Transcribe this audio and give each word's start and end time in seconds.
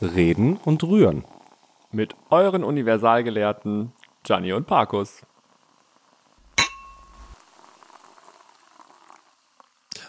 Reden 0.00 0.56
und 0.58 0.84
Rühren. 0.84 1.24
Mit 1.90 2.14
euren 2.30 2.62
Universalgelehrten 2.62 3.92
Gianni 4.22 4.52
und 4.52 4.66
Parkus. 4.66 5.22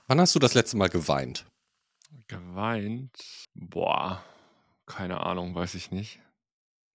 Wann 0.08 0.20
hast 0.20 0.36
du 0.36 0.40
das 0.40 0.54
letzte 0.54 0.78
Mal 0.78 0.90
geweint? 0.90 1.46
Geweint? 2.28 3.48
Boah, 3.54 4.24
keine 4.86 5.22
Ahnung, 5.26 5.56
weiß 5.56 5.76
ich 5.76 5.92
nicht. 5.92 6.20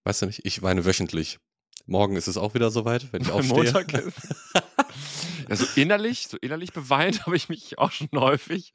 Weißt 0.05 0.23
du 0.23 0.27
nicht, 0.27 0.45
ich 0.45 0.63
weine 0.63 0.85
wöchentlich. 0.85 1.39
Morgen 1.87 2.17
ist 2.17 2.29
es 2.29 2.37
auch 2.37 2.55
wieder 2.55 2.71
soweit, 2.71 3.13
wenn 3.13 3.23
ich 3.23 3.31
aufstehe. 3.33 3.57
Montag 3.57 3.93
ist. 3.93 4.45
ja, 5.49 5.57
so 5.57 5.67
innerlich, 5.81 6.29
so 6.29 6.37
innerlich 6.39 6.73
beweint 6.73 7.23
habe 7.27 7.37
ich 7.37 7.49
mich 7.49 7.79
auch 7.79 7.93
schon 7.93 8.09
häufig. 8.15 8.75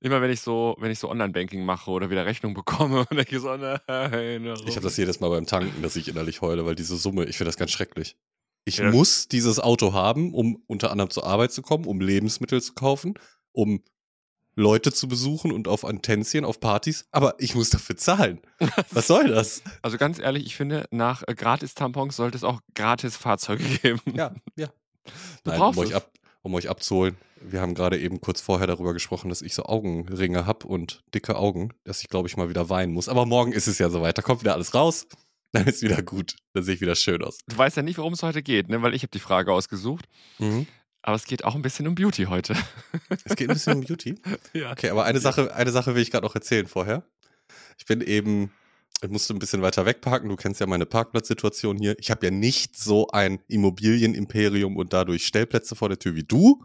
Immer 0.00 0.20
wenn 0.22 0.30
ich 0.30 0.40
so, 0.40 0.76
wenn 0.78 0.90
ich 0.90 0.98
so 0.98 1.08
Online-Banking 1.10 1.64
mache 1.64 1.90
oder 1.90 2.10
wieder 2.10 2.24
Rechnung 2.26 2.54
bekomme 2.54 3.00
und 3.10 3.16
denke 3.16 3.40
so, 3.40 3.56
nein. 3.56 3.80
Ich 4.66 4.76
habe 4.76 4.82
das 4.82 4.96
jedes 4.96 5.20
Mal 5.20 5.28
beim 5.28 5.46
Tanken, 5.46 5.82
dass 5.82 5.96
ich 5.96 6.08
innerlich 6.08 6.40
heule, 6.40 6.64
weil 6.66 6.74
diese 6.74 6.96
Summe, 6.96 7.24
ich 7.24 7.36
finde 7.36 7.48
das 7.48 7.56
ganz 7.56 7.70
schrecklich. 7.72 8.16
Ich 8.64 8.78
Ja. 8.78 8.90
muss 8.90 9.28
dieses 9.28 9.58
Auto 9.60 9.92
haben, 9.94 10.34
um 10.34 10.62
unter 10.66 10.90
anderem 10.90 11.10
zur 11.10 11.24
Arbeit 11.26 11.52
zu 11.52 11.62
kommen, 11.62 11.86
um 11.86 12.00
Lebensmittel 12.00 12.60
zu 12.62 12.74
kaufen, 12.74 13.14
um 13.52 13.82
Leute 14.54 14.92
zu 14.92 15.06
besuchen 15.08 15.52
und 15.52 15.68
auf 15.68 15.84
Antenzien, 15.84 16.44
auf 16.44 16.58
Partys, 16.58 17.06
aber 17.12 17.36
ich 17.38 17.54
muss 17.54 17.70
dafür 17.70 17.96
zahlen. 17.96 18.40
Was 18.90 19.06
soll 19.06 19.28
das? 19.28 19.62
Also 19.82 19.98
ganz 19.98 20.18
ehrlich, 20.18 20.44
ich 20.46 20.56
finde, 20.56 20.86
nach 20.90 21.22
äh, 21.26 21.34
Gratis-Tampons 21.34 22.16
sollte 22.16 22.36
es 22.36 22.42
auch 22.44 22.60
Gratis-Fahrzeuge 22.74 23.62
geben. 23.82 24.00
Ja, 24.14 24.34
ja. 24.56 24.66
Du 25.44 25.50
Nein, 25.50 25.60
brauchst 25.60 25.78
um 25.78 25.86
euch, 25.86 25.94
ab, 25.94 26.10
um 26.42 26.54
euch 26.54 26.68
abzuholen. 26.68 27.16
Wir 27.40 27.60
haben 27.60 27.74
gerade 27.74 27.98
eben 27.98 28.20
kurz 28.20 28.40
vorher 28.40 28.66
darüber 28.66 28.92
gesprochen, 28.92 29.28
dass 29.28 29.42
ich 29.42 29.54
so 29.54 29.64
Augenringe 29.64 30.46
habe 30.46 30.66
und 30.66 31.02
dicke 31.14 31.36
Augen, 31.36 31.72
dass 31.84 32.00
ich, 32.00 32.08
glaube 32.08 32.28
ich, 32.28 32.36
mal 32.36 32.48
wieder 32.48 32.68
weinen 32.68 32.92
muss. 32.92 33.08
Aber 33.08 33.26
morgen 33.26 33.52
ist 33.52 33.68
es 33.68 33.78
ja 33.78 33.90
soweit. 33.90 34.18
Da 34.18 34.22
kommt 34.22 34.40
wieder 34.40 34.54
alles 34.54 34.74
raus. 34.74 35.06
Dann 35.52 35.66
ist 35.66 35.82
wieder 35.82 36.02
gut. 36.02 36.36
Dann 36.52 36.62
sehe 36.62 36.74
ich 36.74 36.80
wieder 36.80 36.94
schön 36.94 37.22
aus. 37.22 37.38
Du 37.46 37.56
weißt 37.56 37.76
ja 37.76 37.82
nicht, 37.82 37.96
worum 37.96 38.12
es 38.12 38.22
heute 38.22 38.42
geht, 38.42 38.68
ne? 38.68 38.82
weil 38.82 38.94
ich 38.94 39.02
habe 39.02 39.10
die 39.10 39.18
Frage 39.18 39.50
ausgesucht. 39.52 40.04
Aber 41.00 41.16
es 41.16 41.24
geht 41.24 41.44
auch 41.44 41.54
ein 41.54 41.62
bisschen 41.62 41.86
um 41.86 41.94
Beauty 41.94 42.24
heute. 42.24 42.54
Es 43.24 43.34
geht 43.34 43.48
ein 43.48 43.54
bisschen 43.54 43.78
um 43.78 43.80
Beauty. 43.84 44.16
ja. 44.52 44.72
Okay, 44.72 44.90
aber 44.90 45.04
eine 45.04 45.20
Sache, 45.20 45.54
eine 45.54 45.70
Sache 45.70 45.94
will 45.94 46.02
ich 46.02 46.10
gerade 46.10 46.26
noch 46.26 46.34
erzählen 46.34 46.66
vorher. 46.66 47.02
Ich 47.78 47.86
bin 47.86 48.02
eben, 48.02 48.50
ich 49.00 49.10
musste 49.10 49.34
ein 49.34 49.38
bisschen 49.38 49.62
weiter 49.62 49.86
wegparken. 49.86 50.28
Du 50.28 50.36
kennst 50.36 50.60
ja 50.60 50.66
meine 50.66 50.86
Parkplatzsituation 50.86 51.76
hier. 51.78 51.96
Ich 51.98 52.10
habe 52.10 52.26
ja 52.26 52.32
nicht 52.32 52.76
so 52.76 53.08
ein 53.08 53.40
Immobilienimperium 53.46 54.76
und 54.76 54.92
dadurch 54.92 55.26
Stellplätze 55.26 55.76
vor 55.76 55.88
der 55.88 55.98
Tür 55.98 56.14
wie 56.14 56.24
du. 56.24 56.64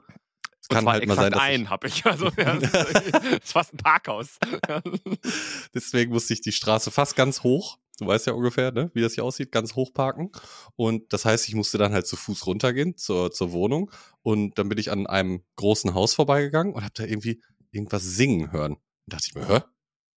Es 0.61 0.69
kann 0.69 0.87
halt 0.87 1.05
mal 1.07 1.15
sein, 1.15 1.31
dass 1.31 1.41
einen 1.41 1.69
habe 1.69 1.87
ich. 1.87 2.05
Also, 2.05 2.29
ja, 2.37 2.55
das 2.55 3.01
ist 3.43 3.43
fast 3.51 3.73
ein 3.73 3.77
Parkhaus. 3.77 4.39
deswegen 5.73 6.13
musste 6.13 6.33
ich 6.33 6.41
die 6.41 6.53
Straße 6.53 6.89
fast 6.89 7.15
ganz 7.15 7.43
hoch. 7.43 7.77
Du 7.99 8.07
weißt 8.07 8.25
ja 8.25 8.33
ungefähr, 8.33 8.71
ne, 8.71 8.89
wie 8.93 9.01
das 9.01 9.13
hier 9.13 9.23
aussieht, 9.23 9.51
ganz 9.51 9.75
hoch 9.75 9.93
parken. 9.93 10.31
Und 10.75 11.13
das 11.13 11.25
heißt, 11.25 11.47
ich 11.47 11.53
musste 11.53 11.77
dann 11.77 11.93
halt 11.93 12.07
zu 12.07 12.15
Fuß 12.15 12.47
runtergehen 12.47 12.97
zur, 12.97 13.31
zur 13.31 13.51
Wohnung. 13.51 13.91
Und 14.23 14.57
dann 14.57 14.69
bin 14.69 14.79
ich 14.79 14.89
an 14.89 15.05
einem 15.05 15.43
großen 15.57 15.93
Haus 15.93 16.15
vorbeigegangen 16.15 16.73
und 16.73 16.83
habe 16.83 16.93
da 16.95 17.03
irgendwie 17.03 17.43
irgendwas 17.71 18.03
singen 18.03 18.51
hören. 18.51 18.73
Und 18.73 19.13
dachte 19.13 19.27
ich 19.27 19.35
mir, 19.35 19.47
hä? 19.47 19.61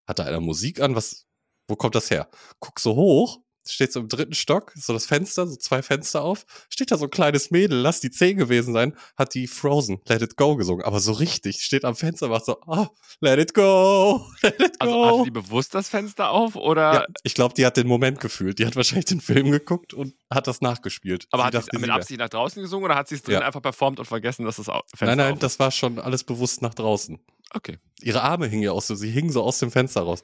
Hat 0.07 0.21
da 0.21 0.25
einer 0.25 0.41
Musik 0.41 0.81
an? 0.81 0.95
Was, 0.95 1.27
wo 1.69 1.77
kommt 1.77 1.95
das 1.95 2.11
her? 2.11 2.29
Guck 2.61 2.81
so 2.81 2.95
hoch, 2.95 3.41
steht 3.69 3.93
so 3.93 3.99
im 3.99 4.09
dritten 4.09 4.35
Stock, 4.35 4.73
so 4.77 4.93
das 4.93 5.07
Fenster, 5.07 5.47
so 5.47 5.57
zwei 5.57 5.83
Fenster 5.83 6.23
auf, 6.23 6.45
steht 6.71 6.93
da 6.93 6.97
so 6.99 7.07
ein 7.07 7.11
kleines 7.11 7.51
Mädel, 7.51 7.79
lass 7.79 7.99
die 8.01 8.13
zehn 8.13 8.37
gewesen 8.37 8.73
sein, 8.73 8.97
hat 9.17 9.35
die 9.35 9.49
Frozen, 9.49 10.01
Let 10.07 10.23
It 10.23 10.37
Go 10.37 10.55
gesungen, 10.55 10.85
aber 10.85 11.01
so 11.01 11.11
richtig, 11.13 11.63
steht 11.65 11.85
am 11.85 11.97
Fenster, 11.97 12.29
macht 12.29 12.45
so, 12.45 12.61
ah, 12.69 12.89
Let 13.21 13.41
It 13.41 13.55
Go, 13.55 14.25
Let 14.43 14.61
It 14.61 14.79
Go. 14.79 14.87
Also 14.87 15.07
hatte 15.07 15.25
die 15.25 15.31
bewusst 15.33 15.75
das 15.75 15.89
Fenster 15.89 16.31
auf 16.31 16.55
oder 16.55 16.93
ja, 16.95 17.07
ich 17.25 17.35
glaube, 17.35 17.55
die 17.55 17.67
hat 17.67 17.77
den 17.77 17.89
Moment 17.89 18.21
gefühlt. 18.21 18.59
Die 18.61 18.67
hat 18.67 18.77
wahrscheinlich 18.77 19.07
den 19.07 19.21
Film 19.21 19.51
geguckt 19.51 19.95
und 19.95 20.15
hat 20.33 20.47
das 20.47 20.61
nachgespielt. 20.61 21.27
aber 21.33 21.51
Sie 21.51 21.59
hat 21.59 21.67
sie 21.71 21.79
mit 21.79 21.91
Absicht 21.91 22.21
nach 22.21 22.29
draußen 22.29 22.63
gesungen 22.63 22.85
oder 22.85 22.95
hat 22.95 23.09
sie 23.09 23.17
es 23.17 23.23
drin 23.23 23.35
Ja. 23.35 23.41
einfach 23.41 23.63
performt 23.63 23.99
und 23.99 24.07
vergessen, 24.07 24.45
dass 24.45 24.57
das 24.57 24.67
Fenster 24.67 25.07
Nein, 25.07 25.19
nein, 25.19 25.33
auf 25.33 25.39
das 25.41 25.59
war 25.59 25.73
schon 25.73 25.99
alles 25.99 26.23
bewusst 26.23 26.63
nach 26.63 26.75
draußen. 26.75 27.19
Okay. 27.53 27.79
Ihre 28.01 28.23
Arme 28.23 28.47
hingen 28.47 28.63
ja 28.63 28.73
auch 28.73 28.83
so, 28.83 28.95
sie 28.95 29.11
hingen 29.11 29.31
so 29.31 29.43
aus 29.43 29.59
dem 29.59 29.71
Fenster 29.73 30.03
raus. 30.03 30.23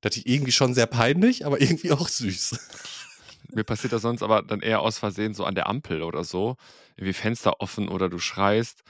Das 0.00 0.16
ist 0.16 0.26
irgendwie 0.26 0.52
schon 0.52 0.74
sehr 0.74 0.86
peinlich, 0.86 1.44
aber 1.46 1.60
irgendwie 1.60 1.92
auch 1.92 2.08
süß. 2.08 2.58
Mir 3.52 3.64
passiert 3.64 3.92
das 3.92 4.02
sonst 4.02 4.22
aber 4.22 4.42
dann 4.42 4.60
eher 4.60 4.80
aus 4.80 4.98
Versehen 4.98 5.34
so 5.34 5.44
an 5.44 5.54
der 5.54 5.68
Ampel 5.68 6.02
oder 6.02 6.24
so. 6.24 6.56
Irgendwie 6.96 7.12
Fenster 7.12 7.60
offen 7.60 7.88
oder 7.88 8.08
du 8.08 8.18
schreist. 8.18 8.82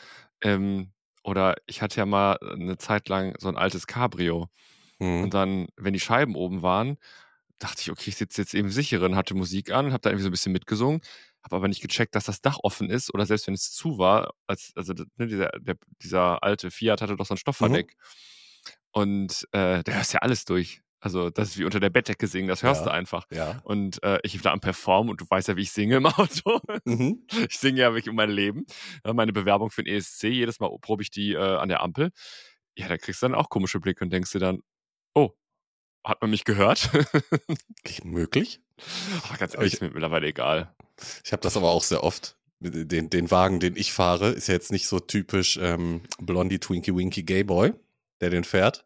Ähm, 0.42 0.92
oder 1.22 1.56
ich 1.66 1.82
hatte 1.82 1.96
ja 1.96 2.06
mal 2.06 2.38
eine 2.38 2.78
Zeit 2.78 3.08
lang 3.08 3.34
so 3.38 3.48
ein 3.48 3.56
altes 3.56 3.86
Cabrio. 3.86 4.48
Hm. 4.98 5.22
Und 5.24 5.34
dann, 5.34 5.68
wenn 5.76 5.92
die 5.92 6.00
Scheiben 6.00 6.34
oben 6.34 6.62
waren, 6.62 6.98
dachte 7.58 7.82
ich, 7.82 7.90
okay, 7.90 8.10
ich 8.10 8.16
sitze 8.16 8.40
jetzt 8.42 8.54
eben 8.54 8.70
sicheren, 8.70 9.16
hatte 9.16 9.34
Musik 9.34 9.70
an, 9.70 9.92
habe 9.92 10.00
da 10.00 10.10
irgendwie 10.10 10.24
so 10.24 10.28
ein 10.28 10.32
bisschen 10.32 10.52
mitgesungen, 10.52 11.00
habe 11.42 11.56
aber 11.56 11.68
nicht 11.68 11.82
gecheckt, 11.82 12.14
dass 12.14 12.24
das 12.24 12.40
Dach 12.40 12.58
offen 12.62 12.90
ist 12.90 13.12
oder 13.12 13.26
selbst 13.26 13.46
wenn 13.46 13.54
es 13.54 13.70
zu 13.70 13.98
war, 13.98 14.32
als, 14.46 14.72
also 14.76 14.94
ne, 15.16 15.26
dieser, 15.26 15.50
der, 15.58 15.76
dieser 16.02 16.42
alte 16.42 16.70
Fiat 16.70 17.02
hatte 17.02 17.16
doch 17.16 17.26
so 17.26 17.34
ein 17.34 17.38
Stoffverdeck. 17.38 17.96
Und 18.92 19.46
äh, 19.52 19.82
da 19.82 19.92
hörst 19.92 20.12
ja 20.12 20.20
alles 20.20 20.44
durch. 20.44 20.82
Also 21.00 21.30
das 21.30 21.48
ist 21.50 21.58
wie 21.58 21.64
unter 21.64 21.80
der 21.80 21.88
Bettdecke 21.90 22.26
singen, 22.26 22.46
das 22.48 22.62
hörst 22.62 22.82
Ja. 22.82 22.86
du 22.86 22.92
einfach. 22.92 23.26
Ja. 23.30 23.60
Und 23.64 24.02
äh, 24.02 24.18
ich 24.22 24.44
war 24.44 24.52
am 24.52 24.60
Performen 24.60 25.10
und 25.10 25.20
du 25.20 25.24
weißt 25.28 25.48
ja, 25.48 25.56
wie 25.56 25.62
ich 25.62 25.72
singe 25.72 25.96
im 25.96 26.06
Auto. 26.06 26.60
Mhm. 26.84 27.26
Ich 27.48 27.58
singe 27.58 27.80
ja 27.80 27.90
wirklich 27.90 28.08
um 28.10 28.16
mein 28.16 28.30
Leben. 28.30 28.66
Ja, 29.04 29.12
meine 29.14 29.32
Bewerbung 29.32 29.70
für 29.70 29.82
den 29.82 29.94
ESC, 29.96 30.24
jedes 30.24 30.60
Mal 30.60 30.70
probe 30.80 31.02
ich 31.02 31.10
die 31.10 31.32
äh, 31.32 31.38
an 31.38 31.68
der 31.70 31.82
Ampel. 31.82 32.10
Ja, 32.76 32.86
da 32.88 32.98
kriegst 32.98 33.22
du 33.22 33.26
dann 33.26 33.34
auch 33.34 33.48
komische 33.48 33.80
Blicke 33.80 34.04
und 34.04 34.10
denkst 34.12 34.30
dir 34.32 34.38
dann, 34.40 34.62
oh, 35.14 35.30
hat 36.04 36.20
man 36.20 36.30
mich 36.30 36.44
gehört? 36.44 36.90
Okay, 36.92 38.02
Möglich. 38.04 38.60
Aber 39.28 39.38
ganz 39.38 39.54
ehrlich, 39.54 39.74
ist 39.74 39.80
mir 39.82 39.90
mittlerweile 39.90 40.26
egal. 40.26 40.74
Ich 41.24 41.32
habe 41.32 41.42
das 41.42 41.56
aber 41.56 41.70
auch 41.70 41.82
sehr 41.82 42.04
oft. 42.04 42.36
Den, 42.60 43.08
den 43.08 43.30
Wagen, 43.30 43.58
den 43.58 43.74
ich 43.76 43.92
fahre, 43.92 44.30
ist 44.32 44.48
ja 44.48 44.54
jetzt 44.54 44.70
nicht 44.70 44.86
so 44.86 45.00
typisch 45.00 45.58
ähm, 45.62 46.02
Blondie, 46.18 46.58
Twinkie, 46.58 46.94
Winky, 46.94 47.22
Gay 47.22 47.42
Boy, 47.42 47.72
der 48.20 48.28
den 48.28 48.44
fährt. 48.44 48.84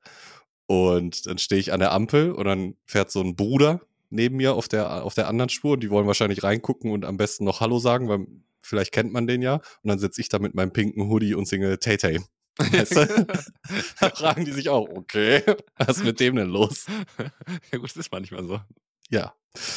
Und 0.66 1.26
dann 1.26 1.38
stehe 1.38 1.60
ich 1.60 1.72
an 1.72 1.80
der 1.80 1.92
Ampel 1.92 2.32
und 2.32 2.44
dann 2.44 2.76
fährt 2.86 3.10
so 3.10 3.20
ein 3.20 3.36
Bruder 3.36 3.80
neben 4.10 4.36
mir 4.36 4.54
auf 4.54 4.68
der, 4.68 5.04
auf 5.04 5.14
der 5.14 5.28
anderen 5.28 5.48
Spur 5.48 5.72
und 5.72 5.80
die 5.80 5.90
wollen 5.90 6.06
wahrscheinlich 6.06 6.42
reingucken 6.42 6.90
und 6.90 7.04
am 7.04 7.16
besten 7.16 7.44
noch 7.44 7.60
Hallo 7.60 7.78
sagen, 7.78 8.08
weil 8.08 8.26
vielleicht 8.60 8.92
kennt 8.92 9.12
man 9.12 9.26
den 9.26 9.42
ja. 9.42 9.54
Und 9.54 9.88
dann 9.88 9.98
sitze 9.98 10.20
ich 10.20 10.28
da 10.28 10.38
mit 10.38 10.54
meinem 10.54 10.72
pinken 10.72 11.08
Hoodie 11.08 11.34
und 11.34 11.46
singe 11.46 11.78
Tay 11.78 11.96
Tay. 11.96 12.20
Weißt 12.56 12.96
du? 12.96 13.26
da 14.00 14.10
fragen 14.10 14.44
die 14.44 14.52
sich 14.52 14.68
auch, 14.68 14.88
okay, 14.88 15.42
was 15.76 15.98
ist 15.98 16.04
mit 16.04 16.20
dem 16.20 16.36
denn 16.36 16.48
los? 16.48 16.86
ja 17.72 17.78
gut, 17.78 17.90
das 17.90 17.96
ist 17.96 18.12
manchmal 18.12 18.44
so. 18.44 18.60
Ja. 19.10 19.34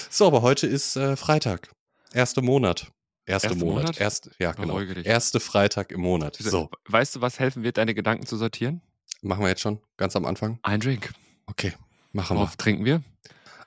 So, 0.10 0.28
aber 0.28 0.42
heute 0.42 0.68
ist 0.68 0.96
äh, 0.96 1.16
Freitag. 1.16 1.72
Erste 2.14 2.42
Monat. 2.42 2.92
Erste, 3.26 3.48
Erste 3.50 3.60
Monat. 3.60 3.84
Monat? 3.84 4.00
Erst, 4.00 4.30
ja, 4.40 4.54
genau. 4.54 4.74
Beruhige 4.74 4.94
dich. 4.96 5.06
Erste 5.06 5.40
Freitag 5.40 5.92
im 5.92 6.02
Monat. 6.02 6.38
So, 6.40 6.70
Weißt 6.86 7.16
du, 7.16 7.22
was 7.22 7.40
helfen 7.40 7.64
wird, 7.64 7.78
deine 7.78 7.94
Gedanken 7.94 8.26
zu 8.26 8.38
sortieren? 8.38 8.82
Machen 9.22 9.42
wir 9.42 9.50
jetzt 9.50 9.62
schon 9.62 9.82
ganz 9.98 10.16
am 10.16 10.26
Anfang. 10.26 10.60
Ein 10.64 10.80
Drink. 10.80 11.14
Okay, 11.46 11.74
machen 12.14 12.36
wir. 12.36 12.42
Worauf 12.42 12.56
trinken 12.58 12.86
wir? 12.86 13.04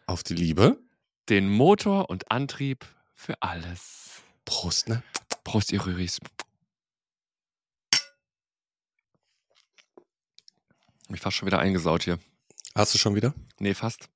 Auf 0.06 0.22
die 0.22 0.34
Liebe. 0.34 0.78
Den 1.28 1.48
Motor 1.48 2.10
und 2.10 2.30
Antrieb 2.30 2.84
für 3.14 3.40
alles. 3.42 4.22
Prost, 4.44 4.88
ne? 4.88 5.02
Prost, 5.44 5.70
ihr 5.72 5.84
Rüris. 5.86 6.18
Mich 11.08 11.20
fast 11.20 11.36
schon 11.36 11.46
wieder 11.46 11.58
eingesaut 11.58 12.04
hier. 12.04 12.18
Hast 12.74 12.94
du 12.94 12.98
schon 12.98 13.14
wieder? 13.14 13.34
Nee, 13.58 13.74
fast. 13.74 14.08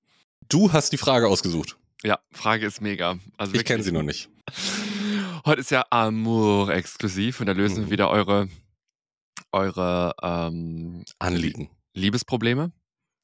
Du 0.49 0.73
hast 0.73 0.93
die 0.93 0.97
Frage 0.97 1.29
ausgesucht. 1.29 1.77
Ja, 2.03 2.21
Frage 2.31 2.67
ist 2.67 2.81
mega. 2.81 3.19
Also 3.37 3.55
Ich 3.55 3.65
kenne 3.65 3.83
sie 3.83 3.93
noch 3.93 4.03
nicht. 4.03 4.29
Heute 5.45 5.61
ist 5.61 5.71
ja 5.71 5.85
Amour 5.91 6.71
exklusiv 6.73 7.41
und 7.41 7.47
da 7.47 7.53
lösen 7.53 7.79
Mhm. 7.79 7.85
wir 7.87 7.91
wieder 7.91 8.11
eure, 8.11 8.49
eure 9.55 10.15
ähm, 10.23 11.05
Anliegen. 11.19 11.71
Liebesprobleme. 11.95 12.73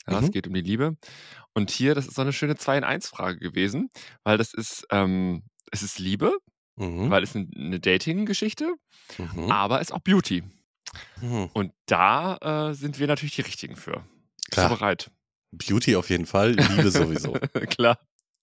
Ja, 0.08 0.18
Es 0.20 0.26
Mhm. 0.28 0.30
geht 0.30 0.46
um 0.46 0.54
die 0.54 0.62
Liebe. 0.62 0.96
Und 1.54 1.70
hier, 1.70 1.94
das 1.94 2.06
ist 2.06 2.14
so 2.14 2.22
eine 2.22 2.32
schöne 2.32 2.56
2 2.56 2.78
in 2.78 2.84
1 2.84 3.08
Frage 3.08 3.38
gewesen, 3.38 3.90
weil 4.24 4.38
das 4.38 4.54
ist, 4.54 4.86
ähm, 4.90 5.42
es 5.72 5.82
ist 5.82 5.98
Liebe, 5.98 6.32
Mhm. 6.76 7.10
weil 7.10 7.22
es 7.22 7.34
eine, 7.36 7.80
Dating-Geschichte, 7.80 8.72
Mhm. 9.18 9.50
aber 9.50 9.80
es 9.80 9.88
ist 9.88 9.92
auch 9.92 10.00
Beauty. 10.00 10.42
Hm. 11.20 11.50
Und 11.52 11.72
da 11.86 12.36
äh, 12.70 12.74
sind 12.74 12.98
wir 12.98 13.06
natürlich 13.06 13.34
die 13.36 13.42
Richtigen 13.42 13.76
für. 13.76 13.92
Bist 14.36 14.52
Klar. 14.52 14.68
du 14.70 14.74
bereit? 14.76 15.10
Beauty 15.52 15.96
auf 15.96 16.10
jeden 16.10 16.26
Fall, 16.26 16.52
Liebe 16.52 16.90
sowieso. 16.90 17.32
Klar. 17.76 17.98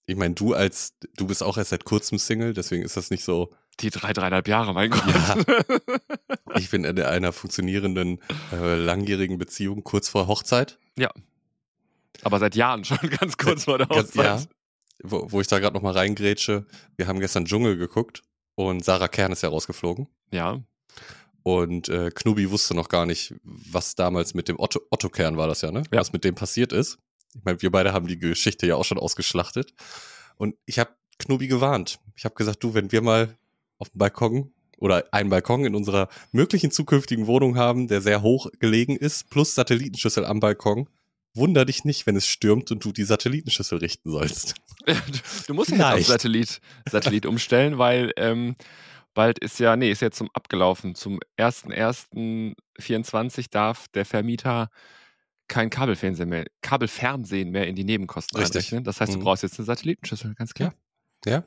Ich 0.06 0.16
meine, 0.16 0.34
du 0.34 0.54
als, 0.54 0.94
du 1.16 1.26
bist 1.26 1.42
auch 1.42 1.58
erst 1.58 1.70
seit 1.70 1.84
kurzem 1.84 2.18
Single, 2.18 2.54
deswegen 2.54 2.82
ist 2.84 2.96
das 2.96 3.10
nicht 3.10 3.24
so. 3.24 3.52
Die 3.80 3.90
drei, 3.90 4.12
dreieinhalb 4.12 4.48
Jahre, 4.48 4.74
mein 4.74 4.90
Gott. 4.90 5.02
Ja. 5.06 5.36
Ich 6.56 6.70
bin 6.70 6.82
in 6.82 7.00
einer 7.00 7.32
funktionierenden, 7.32 8.20
äh, 8.52 8.74
langjährigen 8.74 9.38
Beziehung 9.38 9.84
kurz 9.84 10.08
vor 10.08 10.26
Hochzeit. 10.26 10.78
Aber 12.22 12.38
seit 12.38 12.56
Jahren 12.56 12.84
schon 12.84 12.98
ganz 13.20 13.36
kurz 13.36 13.64
vor 13.64 13.78
der 13.78 13.88
Hochzeit. 13.88 14.24
ja. 14.24 14.42
Wo, 15.02 15.30
wo 15.30 15.40
ich 15.40 15.46
da 15.46 15.60
gerade 15.60 15.74
nochmal 15.74 15.92
reingrätsche. 15.92 16.66
Wir 16.96 17.06
haben 17.06 17.20
gestern 17.20 17.44
Dschungel 17.44 17.76
geguckt 17.76 18.24
und 18.56 18.84
Sarah 18.84 19.06
Kern 19.06 19.30
ist 19.30 19.42
ja 19.42 19.48
rausgeflogen. 19.48 20.08
Ja. 20.32 20.60
Und 21.44 21.88
äh, 21.88 22.10
Knubi 22.12 22.50
wusste 22.50 22.74
noch 22.74 22.88
gar 22.88 23.06
nicht, 23.06 23.34
was 23.44 23.94
damals 23.94 24.34
mit 24.34 24.48
dem 24.48 24.58
Otto, 24.58 24.80
Otto 24.90 25.08
Kern 25.08 25.36
war 25.36 25.46
das 25.46 25.60
ja, 25.60 25.70
ne? 25.70 25.84
Ja. 25.92 26.00
Was 26.00 26.12
mit 26.12 26.24
dem 26.24 26.34
passiert 26.34 26.72
ist. 26.72 26.98
Ich 27.34 27.44
meine, 27.44 27.62
wir 27.62 27.70
beide 27.70 27.92
haben 27.92 28.08
die 28.08 28.18
Geschichte 28.18 28.66
ja 28.66 28.74
auch 28.74 28.84
schon 28.84 28.98
ausgeschlachtet. 28.98 29.72
Und 30.36 30.56
ich 30.66 30.80
habe 30.80 30.90
Knubi 31.18 31.46
gewarnt. 31.46 32.00
Ich 32.16 32.24
habe 32.24 32.34
gesagt, 32.34 32.64
du, 32.64 32.74
wenn 32.74 32.90
wir 32.90 33.02
mal 33.02 33.36
auf 33.78 33.88
dem 33.90 33.98
Balkon 33.98 34.52
oder 34.78 35.04
einen 35.12 35.30
Balkon 35.30 35.64
in 35.64 35.74
unserer 35.74 36.08
möglichen 36.32 36.70
zukünftigen 36.70 37.26
Wohnung 37.26 37.56
haben, 37.56 37.88
der 37.88 38.00
sehr 38.00 38.22
hoch 38.22 38.48
gelegen 38.60 38.96
ist, 38.96 39.28
plus 39.30 39.54
Satellitenschüssel 39.54 40.24
am 40.24 40.40
Balkon, 40.40 40.88
wunder 41.34 41.64
dich 41.64 41.84
nicht, 41.84 42.06
wenn 42.06 42.16
es 42.16 42.26
stürmt 42.26 42.70
und 42.70 42.84
du 42.84 42.92
die 42.92 43.04
Satellitenschüssel 43.04 43.78
richten 43.78 44.10
sollst. 44.10 44.54
Du, 45.46 45.54
musst 45.54 45.70
ja 45.70 45.94
jetzt 45.96 46.02
auf. 46.02 46.06
Satellit, 46.12 46.60
Satellit 46.88 47.26
umstellen, 47.26 47.78
weil 47.78 48.12
ähm, 48.16 48.54
bald 49.14 49.38
ist 49.40 49.58
ja, 49.58 49.74
nee, 49.76 49.90
ist 49.90 50.00
jetzt 50.00 50.16
zum 50.18 50.30
abgelaufen. 50.32 50.94
Zum 50.94 51.18
1.1.24 51.38 53.46
darf 53.50 53.88
der 53.88 54.04
Vermieter 54.04 54.70
kein 55.48 55.70
Kabelfernsehen 55.70 56.28
mehr, 56.28 56.44
Kabelfernsehen 56.62 57.50
mehr 57.50 57.66
in 57.66 57.74
die 57.74 57.84
Nebenkosten 57.84 58.38
Richtig. 58.38 58.66
einrechnen. 58.66 58.84
Das 58.84 59.00
heißt, 59.00 59.14
du 59.14 59.18
Mhm. 59.18 59.22
brauchst 59.24 59.42
jetzt 59.42 59.58
eine 59.58 59.66
Satellitenschüssel, 59.66 60.34
ganz 60.34 60.54
klar. 60.54 60.74
Ja? 61.24 61.44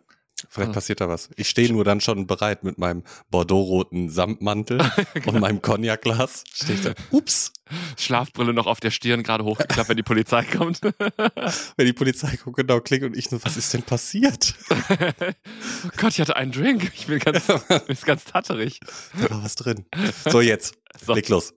Vielleicht 0.50 0.72
Ah. 0.72 0.74
passiert 0.74 1.02
da 1.02 1.10
was. 1.10 1.30
Ich 1.36 1.50
stehe 1.50 1.72
nur 1.72 1.84
dann 1.84 2.02
schon 2.02 2.28
bereit 2.28 2.64
mit 2.64 2.78
meinem 2.78 3.04
bordeauxroten 3.30 4.10
Samtmantel 4.10 4.80
und 5.26 5.40
meinem 5.40 5.62
Cognac-Glas. 5.62 6.44
Stehe 6.52 6.76
ich 6.78 6.84
da. 6.84 6.94
Ups. 7.12 7.52
Schlafbrille 7.98 8.54
noch 8.54 8.68
auf 8.68 8.80
der 8.82 8.92
Stirn, 8.92 9.24
gerade 9.24 9.46
hochgeklappt, 9.46 9.88
wenn 9.90 9.96
die 9.98 10.04
Polizei 10.04 10.44
kommt. 10.44 10.82
Wenn 11.78 11.86
die 11.86 11.94
Polizei 11.94 12.36
guckt, 12.36 12.58
genau 12.58 12.82
klingt 12.82 13.04
und 13.06 13.16
ich 13.16 13.32
nur, 13.32 13.44
was 13.46 13.56
ist 13.56 13.74
denn 13.74 13.84
passiert? 13.84 14.56
oh 14.90 15.90
Gott, 15.98 16.12
ich 16.12 16.20
hatte 16.20 16.36
einen 16.36 16.52
Drink. 16.52 16.92
Ich 16.96 17.08
bin 17.08 17.20
ganz, 17.20 17.48
ist 17.88 18.06
ganz 18.06 18.26
tatterig. 18.26 18.80
Da 19.22 19.30
war 19.30 19.44
was 19.44 19.56
drin. 19.56 19.86
So, 20.30 20.42
jetzt. 20.42 20.76
So. 21.06 21.14
Leg 21.14 21.30
los. 21.30 21.54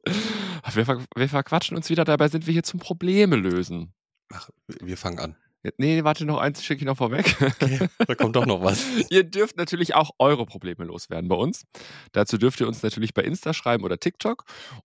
Wir, 0.72 0.84
ver 0.86 1.04
wir 1.16 1.28
verquatschen 1.28 1.76
uns 1.76 1.90
wieder, 1.90 2.04
dabei 2.04 2.28
sind 2.28 2.46
wir 2.46 2.52
hier 2.52 2.62
zum 2.62 2.78
Probleme 2.78 3.34
lösen. 3.36 3.92
Ach, 4.32 4.48
wir 4.68 4.96
fangen 4.96 5.18
an. 5.18 5.36
Nee, 5.78 6.04
warte 6.04 6.26
noch 6.26 6.38
eins, 6.38 6.62
schicke 6.62 6.80
ich 6.80 6.86
noch 6.86 6.98
vorweg. 6.98 7.24
Okay, 7.40 7.88
da 8.06 8.14
kommt 8.14 8.36
doch 8.36 8.46
noch 8.46 8.62
was. 8.62 8.84
ihr 9.10 9.24
dürft 9.24 9.56
natürlich 9.56 9.94
auch 9.94 10.10
eure 10.18 10.46
Probleme 10.46 10.84
loswerden 10.84 11.28
bei 11.28 11.36
uns. 11.36 11.64
Dazu 12.12 12.38
dürft 12.38 12.60
ihr 12.60 12.68
uns 12.68 12.82
natürlich 12.82 13.14
bei 13.14 13.22
Insta 13.22 13.54
schreiben 13.54 13.84
oder 13.84 13.98
TikTok 13.98 14.44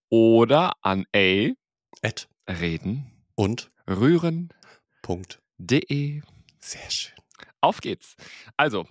oder 0.10 0.74
an 0.82 1.06
a 1.16 1.50
Ed 2.02 2.30
reden 2.48 3.12
und 3.36 3.72
rühren.de. 3.90 4.50
Sehr 6.60 6.92
schön. 6.92 7.16
Auf 7.62 7.82
geht's. 7.82 8.16
Also, 8.58 8.88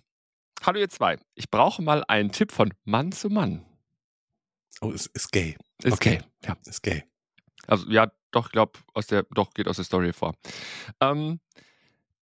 hallo 0.63 0.79
ihr 0.81 0.89
zwei. 0.89 1.19
Ich 1.35 1.51
brauche 1.51 1.83
mal 1.83 2.05
einen 2.09 2.33
Tipp 2.33 2.53
von 2.53 2.73
Mann 2.85 3.13
zu 3.13 3.29
Mann. 3.31 3.65
Oh, 4.81 4.91
es 4.93 5.07
ist 5.07 5.33
gay. 5.33 5.57
Ist 5.83 5.95
Okay. 5.95 6.19
gay. 6.19 6.25
Ja. 6.45 6.57
Ist 6.67 6.83
gay. 6.83 7.05
Also 7.67 7.89
ja, 7.91 8.11
doch, 8.31 8.47
ich 8.47 8.53
glaube, 8.53 8.79
aus 8.95 9.07
der, 9.07 9.25
doch, 9.31 9.53
geht 9.55 9.69
aus 9.69 9.77
der 9.77 9.85
Story 9.85 10.13
vor. 10.13 10.35
Ähm, 11.01 11.41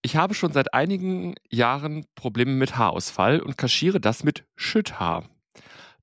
ich 0.06 0.14
habe 0.14 0.34
schon 0.34 0.52
seit 0.52 0.72
einigen 0.72 1.34
Jahren 1.50 2.06
Probleme 2.14 2.52
mit 2.52 2.78
Haarausfall 2.78 3.40
und 3.40 3.58
kaschiere 3.58 4.00
das 4.00 4.22
mit 4.22 4.44
Schütthaar. 4.54 5.28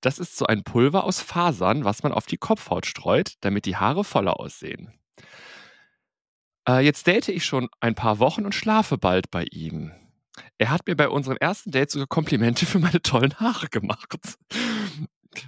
Das 0.02 0.20
ist 0.20 0.36
so 0.36 0.46
ein 0.46 0.66
Pulver 0.66 1.06
aus 1.06 1.22
Fasern, 1.22 1.86
was 1.86 2.04
man 2.04 2.12
auf 2.12 2.26
die 2.26 2.36
Kopfhaut 2.36 2.86
streut, 2.86 3.36
damit 3.40 3.66
die 3.66 3.78
Haare 3.78 4.04
voller 4.04 4.42
aussehen. 4.42 4.92
Äh, 6.68 6.82
jetzt 6.84 7.08
date 7.08 7.30
ich 7.30 7.46
schon 7.46 7.70
ein 7.80 7.96
paar 7.96 8.20
Wochen 8.20 8.44
und 8.44 8.54
schlafe 8.54 8.98
bald 8.98 9.32
bei 9.32 9.46
ihm. 9.52 9.94
Er 10.58 10.70
hat 10.70 10.86
mir 10.86 10.98
bei 10.98 11.08
unserem 11.08 11.38
ersten 11.38 11.72
Date 11.72 11.90
sogar 11.90 12.08
Komplimente 12.08 12.66
für 12.66 12.80
meine 12.80 13.02
tollen 13.02 13.40
Haare 13.40 13.70
gemacht. 13.70 14.38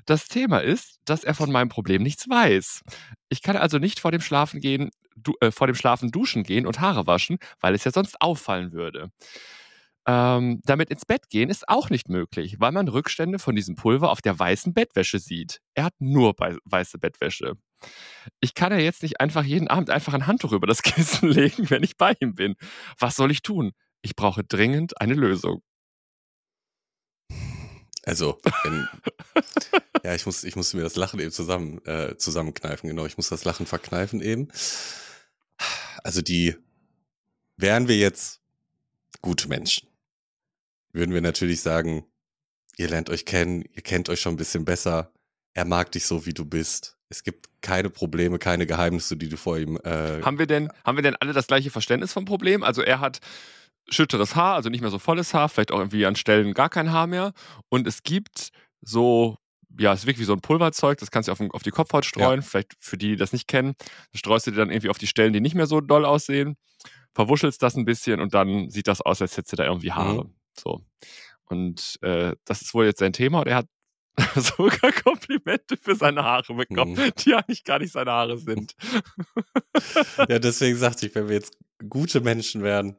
Das 0.06 0.28
Thema 0.28 0.60
ist, 0.60 1.00
dass 1.06 1.24
er 1.24 1.34
von 1.34 1.52
meinem 1.52 1.70
Problem 1.70 2.04
nichts 2.04 2.30
weiß. 2.30 2.82
Ich 3.30 3.42
kann 3.42 3.58
also 3.58 3.78
nicht 3.78 4.00
vor 4.00 4.12
dem 4.12 4.22
Schlafen 4.22 4.60
gehen, 4.60 4.92
du, 5.16 5.34
äh, 5.42 5.52
vor 5.52 5.68
dem 5.68 5.76
Schlafen 5.76 6.12
duschen 6.12 6.44
gehen 6.44 6.68
und 6.68 6.80
Haare 6.80 7.08
waschen, 7.08 7.38
weil 7.60 7.74
es 7.76 7.84
ja 7.84 7.92
sonst 7.92 8.22
auffallen 8.22 8.72
würde. 8.72 9.12
Ähm, 10.08 10.62
damit 10.66 10.92
ins 10.92 11.06
Bett 11.06 11.30
gehen 11.30 11.50
ist 11.50 11.68
auch 11.68 11.90
nicht 11.90 12.10
möglich, 12.10 12.58
weil 12.60 12.72
man 12.72 12.88
Rückstände 12.88 13.40
von 13.40 13.56
diesem 13.56 13.76
Pulver 13.76 14.12
auf 14.12 14.22
der 14.22 14.38
weißen 14.38 14.74
Bettwäsche 14.74 15.18
sieht. 15.20 15.62
Er 15.74 15.86
hat 15.86 15.94
nur 16.00 16.36
weiße 16.38 17.00
Bettwäsche. 17.00 17.54
Ich 18.40 18.54
kann 18.54 18.72
ja 18.72 18.78
jetzt 18.78 19.02
nicht 19.04 19.20
einfach 19.20 19.44
jeden 19.44 19.68
Abend 19.68 19.90
einfach 19.90 20.14
ein 20.14 20.28
Handtuch 20.28 20.52
über 20.52 20.68
das 20.68 20.84
Kissen 20.84 21.30
legen, 21.30 21.70
wenn 21.72 21.84
ich 21.84 21.98
bei 21.98 22.14
ihm 22.20 22.36
bin. 22.36 22.56
Was 23.00 23.16
soll 23.16 23.32
ich 23.32 23.42
tun? 23.42 23.72
Ich 24.04 24.16
brauche 24.16 24.44
dringend 24.44 25.02
eine 25.02 25.16
Lösung. 25.16 25.62
Also, 28.06 28.40
wenn, 28.64 28.88
ja, 30.04 30.14
ich 30.14 30.26
muss, 30.26 30.44
ich 30.44 30.56
musste 30.56 30.78
mir 30.78 30.84
das 30.84 30.96
Lachen 30.96 31.20
eben 31.20 31.32
zusammen, 31.32 31.84
äh, 31.86 32.16
zusammenkneifen, 32.18 32.88
genau. 32.88 33.06
Ich 33.06 33.18
muss 33.18 33.30
das 33.30 33.44
Lachen 33.46 33.66
verkneifen 33.66 34.22
eben. 34.22 34.50
Also 36.04 36.22
die, 36.22 36.56
wären 37.58 37.88
wir 37.88 37.98
jetzt 37.98 38.42
gute 39.22 39.48
Menschen, 39.48 39.88
würden 40.92 41.14
wir 41.14 41.22
natürlich 41.22 41.62
sagen, 41.62 42.06
ihr 42.78 42.90
lernt 42.90 43.10
euch 43.10 43.26
kennen, 43.26 43.64
ihr 43.74 43.82
kennt 43.82 44.10
euch 44.10 44.22
schon 44.22 44.36
ein 44.36 44.38
bisschen 44.38 44.66
besser, 44.66 45.12
er 45.54 45.66
mag 45.66 45.92
dich 45.92 46.06
so, 46.06 46.26
wie 46.26 46.34
du 46.34 46.46
bist. 46.46 46.98
Es 47.10 47.24
gibt 47.24 47.50
keine 47.62 47.90
Probleme, 47.90 48.38
keine 48.38 48.68
Geheimnisse, 48.68 49.18
die 49.18 49.30
du 49.30 49.38
vor 49.38 49.58
ihm, 49.58 49.78
äh, 49.84 50.22
Haben 50.22 50.38
wir 50.38 50.48
denn, 50.48 50.72
haben 50.84 50.98
wir 50.98 51.02
denn 51.02 51.16
alle 51.16 51.34
das 51.34 51.48
gleiche 51.48 51.72
Verständnis 51.72 52.14
vom 52.14 52.26
Problem? 52.26 52.62
Also 52.62 52.82
er 52.82 53.00
hat 53.00 53.20
schütteres 53.90 54.36
Haar, 54.36 54.56
also 54.56 54.70
nicht 54.70 54.82
mehr 54.82 54.90
so 54.92 55.00
volles 55.00 55.34
Haar, 55.34 55.50
vielleicht 55.50 55.72
auch 55.72 55.80
irgendwie 55.80 56.06
an 56.06 56.16
Stellen 56.16 56.54
gar 56.54 56.70
kein 56.70 56.92
Haar 56.92 57.08
mehr. 57.08 57.34
Und 57.70 57.88
es 57.88 58.04
gibt 58.04 58.50
so, 58.82 59.38
ja, 59.78 59.94
es 59.94 60.02
ist 60.02 60.06
wirklich 60.06 60.22
wie 60.22 60.26
so 60.26 60.34
ein 60.34 60.42
Pulverzeug, 60.42 60.98
das 61.00 61.12
kannst 61.12 61.28
du 61.28 61.32
auf, 61.32 61.40
auf 61.52 61.64
die 61.64 61.72
Kopfhaut 61.72 62.06
streuen. 62.06 62.42
Vielleicht 62.42 62.74
für 62.80 62.98
die, 62.98 63.10
die 63.10 63.16
das 63.16 63.34
nicht 63.34 63.48
kennen, 63.48 63.74
das 64.12 64.20
streust 64.20 64.48
du 64.48 64.52
dir 64.52 64.58
dann 64.58 64.70
irgendwie 64.72 64.90
auf 64.90 64.98
die 64.98 65.08
Stellen, 65.08 65.34
die 65.34 65.42
nicht 65.42 65.56
mehr 65.56 65.68
so 65.68 65.82
doll 65.82 66.06
aussehen, 66.06 66.56
verwuschelst 67.14 67.62
das 67.62 67.76
ein 67.76 67.86
bisschen 67.86 68.20
und 68.22 68.34
dann 68.34 68.70
sieht 68.70 68.88
das 68.88 69.02
aus, 69.02 69.22
als 69.22 69.38
hättest 69.38 69.54
du 69.54 69.58
da 69.58 69.66
irgendwie 69.66 69.92
Haare. 69.92 70.30
So. 70.58 70.82
Und 71.46 71.98
äh, 72.02 72.36
das 72.46 72.62
ist 72.62 72.74
wohl 72.74 72.86
jetzt 72.86 73.00
sein 73.00 73.14
Thema 73.14 73.40
und 73.40 73.48
er 73.48 73.58
hat 73.58 73.68
sogar 74.36 74.92
Komplimente 74.94 75.76
für 75.78 75.96
seine 75.96 76.24
Haare 76.24 76.54
bekommen, 76.54 76.94
Mhm. 76.94 77.12
die 77.20 77.36
eigentlich 77.36 77.64
gar 77.66 77.80
nicht 77.80 77.92
seine 77.92 78.12
Haare 78.12 78.38
sind. 78.38 78.76
Ja, 80.30 80.40
deswegen 80.40 80.78
sagte 80.78 81.06
ich, 81.06 81.16
wenn 81.16 81.28
wir 81.28 81.36
jetzt 81.36 81.58
gute 81.90 82.22
Menschen 82.22 82.64
wären 82.64 82.96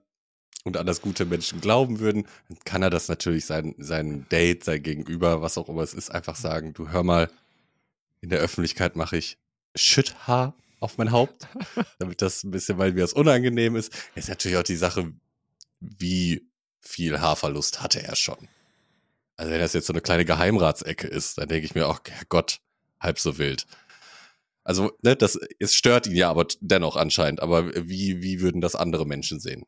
und 0.67 0.77
an 0.77 0.87
das 0.87 1.01
gute 1.01 1.25
Menschen 1.25 1.61
glauben 1.61 2.01
würden, 2.01 2.27
dann 2.49 2.59
kann 2.65 2.83
er 2.83 2.91
das 2.91 3.09
natürlich 3.09 3.47
sein, 3.47 3.77
sein 3.79 4.27
Date, 4.31 4.65
sein 4.65 4.83
Gegenüber, 4.83 5.41
was 5.41 5.57
auch 5.59 5.69
immer 5.69 5.83
es 5.83 5.95
ist, 5.95 6.11
einfach 6.11 6.35
sagen, 6.35 6.75
du 6.75 6.91
hör 6.91 7.05
mal, 7.05 7.31
in 8.21 8.31
der 8.31 8.41
Öffentlichkeit 8.41 8.97
mache 8.97 9.17
ich 9.17 9.39
Schütthaar 9.77 10.55
auf 10.81 10.99
mein 10.99 11.13
Haupt, 11.13 11.47
damit 12.01 12.21
das 12.21 12.43
ein 12.43 12.51
bisschen, 12.51 12.79
weil 12.79 12.93
mir 12.93 13.03
das 13.03 13.13
unangenehm 13.13 13.77
ist. 13.77 13.93
Ist 14.17 14.29
natürlich 14.29 14.59
auch 14.59 14.65
die 14.65 14.77
Sache, 14.77 15.13
wie 15.79 16.49
viel 16.81 17.21
Haarverlust 17.21 17.81
hatte 17.81 18.03
er 18.03 18.17
schon. 18.17 18.49
Also 19.37 19.53
wenn 19.53 19.61
das 19.61 19.73
jetzt 19.73 19.87
so 19.87 19.93
eine 19.93 20.03
kleine 20.03 20.25
Geheimratsecke 20.25 21.07
ist, 21.07 21.39
dann 21.39 21.49
denke 21.49 21.67
ich 21.67 21.77
mir, 21.77 21.87
ach 21.87 22.01
Gott, 22.29 22.59
halb 22.99 23.21
so 23.21 23.39
wild. 23.39 23.67
Also, 24.65 24.99
ne, 25.03 25.15
das, 25.15 25.39
es 25.61 25.77
stört 25.77 26.09
ihn 26.09 26.17
ja 26.17 26.29
aber 26.29 26.47
dennoch 26.61 26.97
anscheinend. 26.97 27.39
Aber 27.41 27.73
wie, 27.89 28.21
wie 28.21 28.41
würden 28.41 28.61
das 28.61 28.75
andere 28.75 29.07
Menschen 29.07 29.39
sehen? 29.39 29.65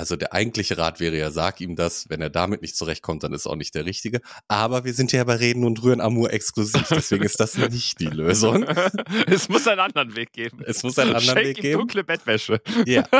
Also 0.00 0.16
der 0.16 0.32
eigentliche 0.32 0.78
Rat 0.78 0.98
wäre 0.98 1.18
ja, 1.18 1.30
sag 1.30 1.60
ihm 1.60 1.76
das, 1.76 2.08
wenn 2.08 2.22
er 2.22 2.30
damit 2.30 2.62
nicht 2.62 2.74
zurechtkommt, 2.74 3.22
dann 3.22 3.34
ist 3.34 3.46
auch 3.46 3.54
nicht 3.54 3.74
der 3.74 3.84
richtige. 3.84 4.22
Aber 4.48 4.84
wir 4.86 4.94
sind 4.94 5.12
ja 5.12 5.22
bei 5.24 5.34
Reden 5.34 5.62
und 5.62 5.82
Rühren 5.82 6.00
Amur 6.00 6.32
exklusiv, 6.32 6.88
deswegen 6.88 7.22
ist 7.22 7.38
das 7.38 7.58
nicht 7.70 8.00
die 8.00 8.06
Lösung. 8.06 8.62
es 9.26 9.50
muss 9.50 9.68
einen 9.68 9.80
anderen 9.80 10.16
Weg 10.16 10.32
geben. 10.32 10.62
Es 10.64 10.82
muss 10.82 10.98
einen 10.98 11.14
anderen 11.14 11.36
Schenk 11.36 11.48
Weg 11.48 11.58
ihm 11.58 11.62
geben. 11.62 11.78
dunkle 11.80 12.04
Bettwäsche. 12.04 12.62
Ja. 12.86 13.06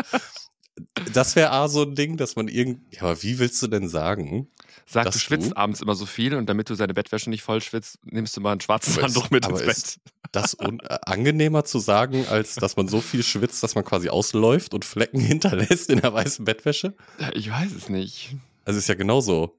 Das 1.13 1.37
wäre 1.37 1.51
A 1.51 1.69
so 1.69 1.83
ein 1.83 1.95
Ding, 1.95 2.17
dass 2.17 2.37
man 2.37 2.49
irgend, 2.49 2.95
ja, 2.95 3.03
aber 3.03 3.23
wie 3.23 3.39
willst 3.39 3.61
du 3.61 3.67
denn 3.67 3.87
sagen? 3.87 4.49
Sag, 4.87 5.05
Das 5.05 5.15
du 5.15 5.21
schwitzt 5.21 5.53
du? 5.53 5.57
abends 5.57 5.81
immer 5.81 5.95
so 5.95 6.07
viel 6.07 6.35
und 6.35 6.47
damit 6.49 6.69
du 6.71 6.75
seine 6.75 6.95
Bettwäsche 6.95 7.31
nicht 7.31 7.43
voll 7.43 7.61
schwitzt, 7.61 7.99
nimmst 8.05 8.37
du 8.37 8.41
mal 8.41 8.53
ein 8.53 8.61
schwarzes 8.61 8.97
Aber 8.97 9.07
Handtuch 9.07 9.31
mit 9.31 9.45
aber 9.45 9.63
ins 9.63 9.83
Bett. 9.83 10.01
Das 10.33 10.55
un 10.55 10.79
äh, 10.81 10.99
angenehmer 11.03 11.65
zu 11.65 11.81
sagen, 11.81 12.25
als 12.29 12.55
dass 12.55 12.77
man 12.77 12.87
so 12.87 13.01
viel 13.01 13.25
schwitzt, 13.25 13.65
dass 13.65 13.75
man 13.75 13.85
quasi 13.85 14.11
ausläuft 14.11 14.75
und 14.75 14.85
Flecken 14.85 15.19
hinterlässt 15.21 15.91
in 15.91 16.01
der 16.01 16.13
weißen 16.13 16.45
Bettwäsche? 16.45 16.95
Ja, 17.19 17.31
Ich 17.35 17.51
weiß 17.51 17.73
es 17.73 17.89
nicht. 17.89 18.37
Also 18.65 18.79
ist 18.79 18.89
ja 18.89 18.95
genauso. 18.95 19.57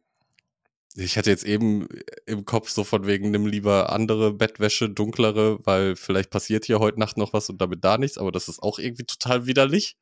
Ich 0.95 1.17
hatte 1.17 1.29
jetzt 1.29 1.43
eben 1.45 1.87
im 2.25 2.43
Kopf 2.45 2.69
so 2.69 2.83
von 2.83 3.05
wegen, 3.05 3.31
nimm 3.31 3.45
lieber 3.45 3.91
andere 3.91 4.33
Bettwäsche, 4.33 4.89
dunklere, 4.89 5.59
weil 5.65 5.95
vielleicht 5.95 6.29
passiert 6.29 6.65
hier 6.65 6.79
heute 6.79 6.99
Nacht 6.99 7.17
noch 7.17 7.33
was 7.33 7.49
und 7.49 7.61
damit 7.61 7.83
da 7.83 7.97
nichts, 7.97 8.17
aber 8.17 8.31
das 8.31 8.47
ist 8.49 8.61
auch 8.61 8.77
irgendwie 8.79 9.05
total 9.05 9.45
widerlich. 9.45 9.95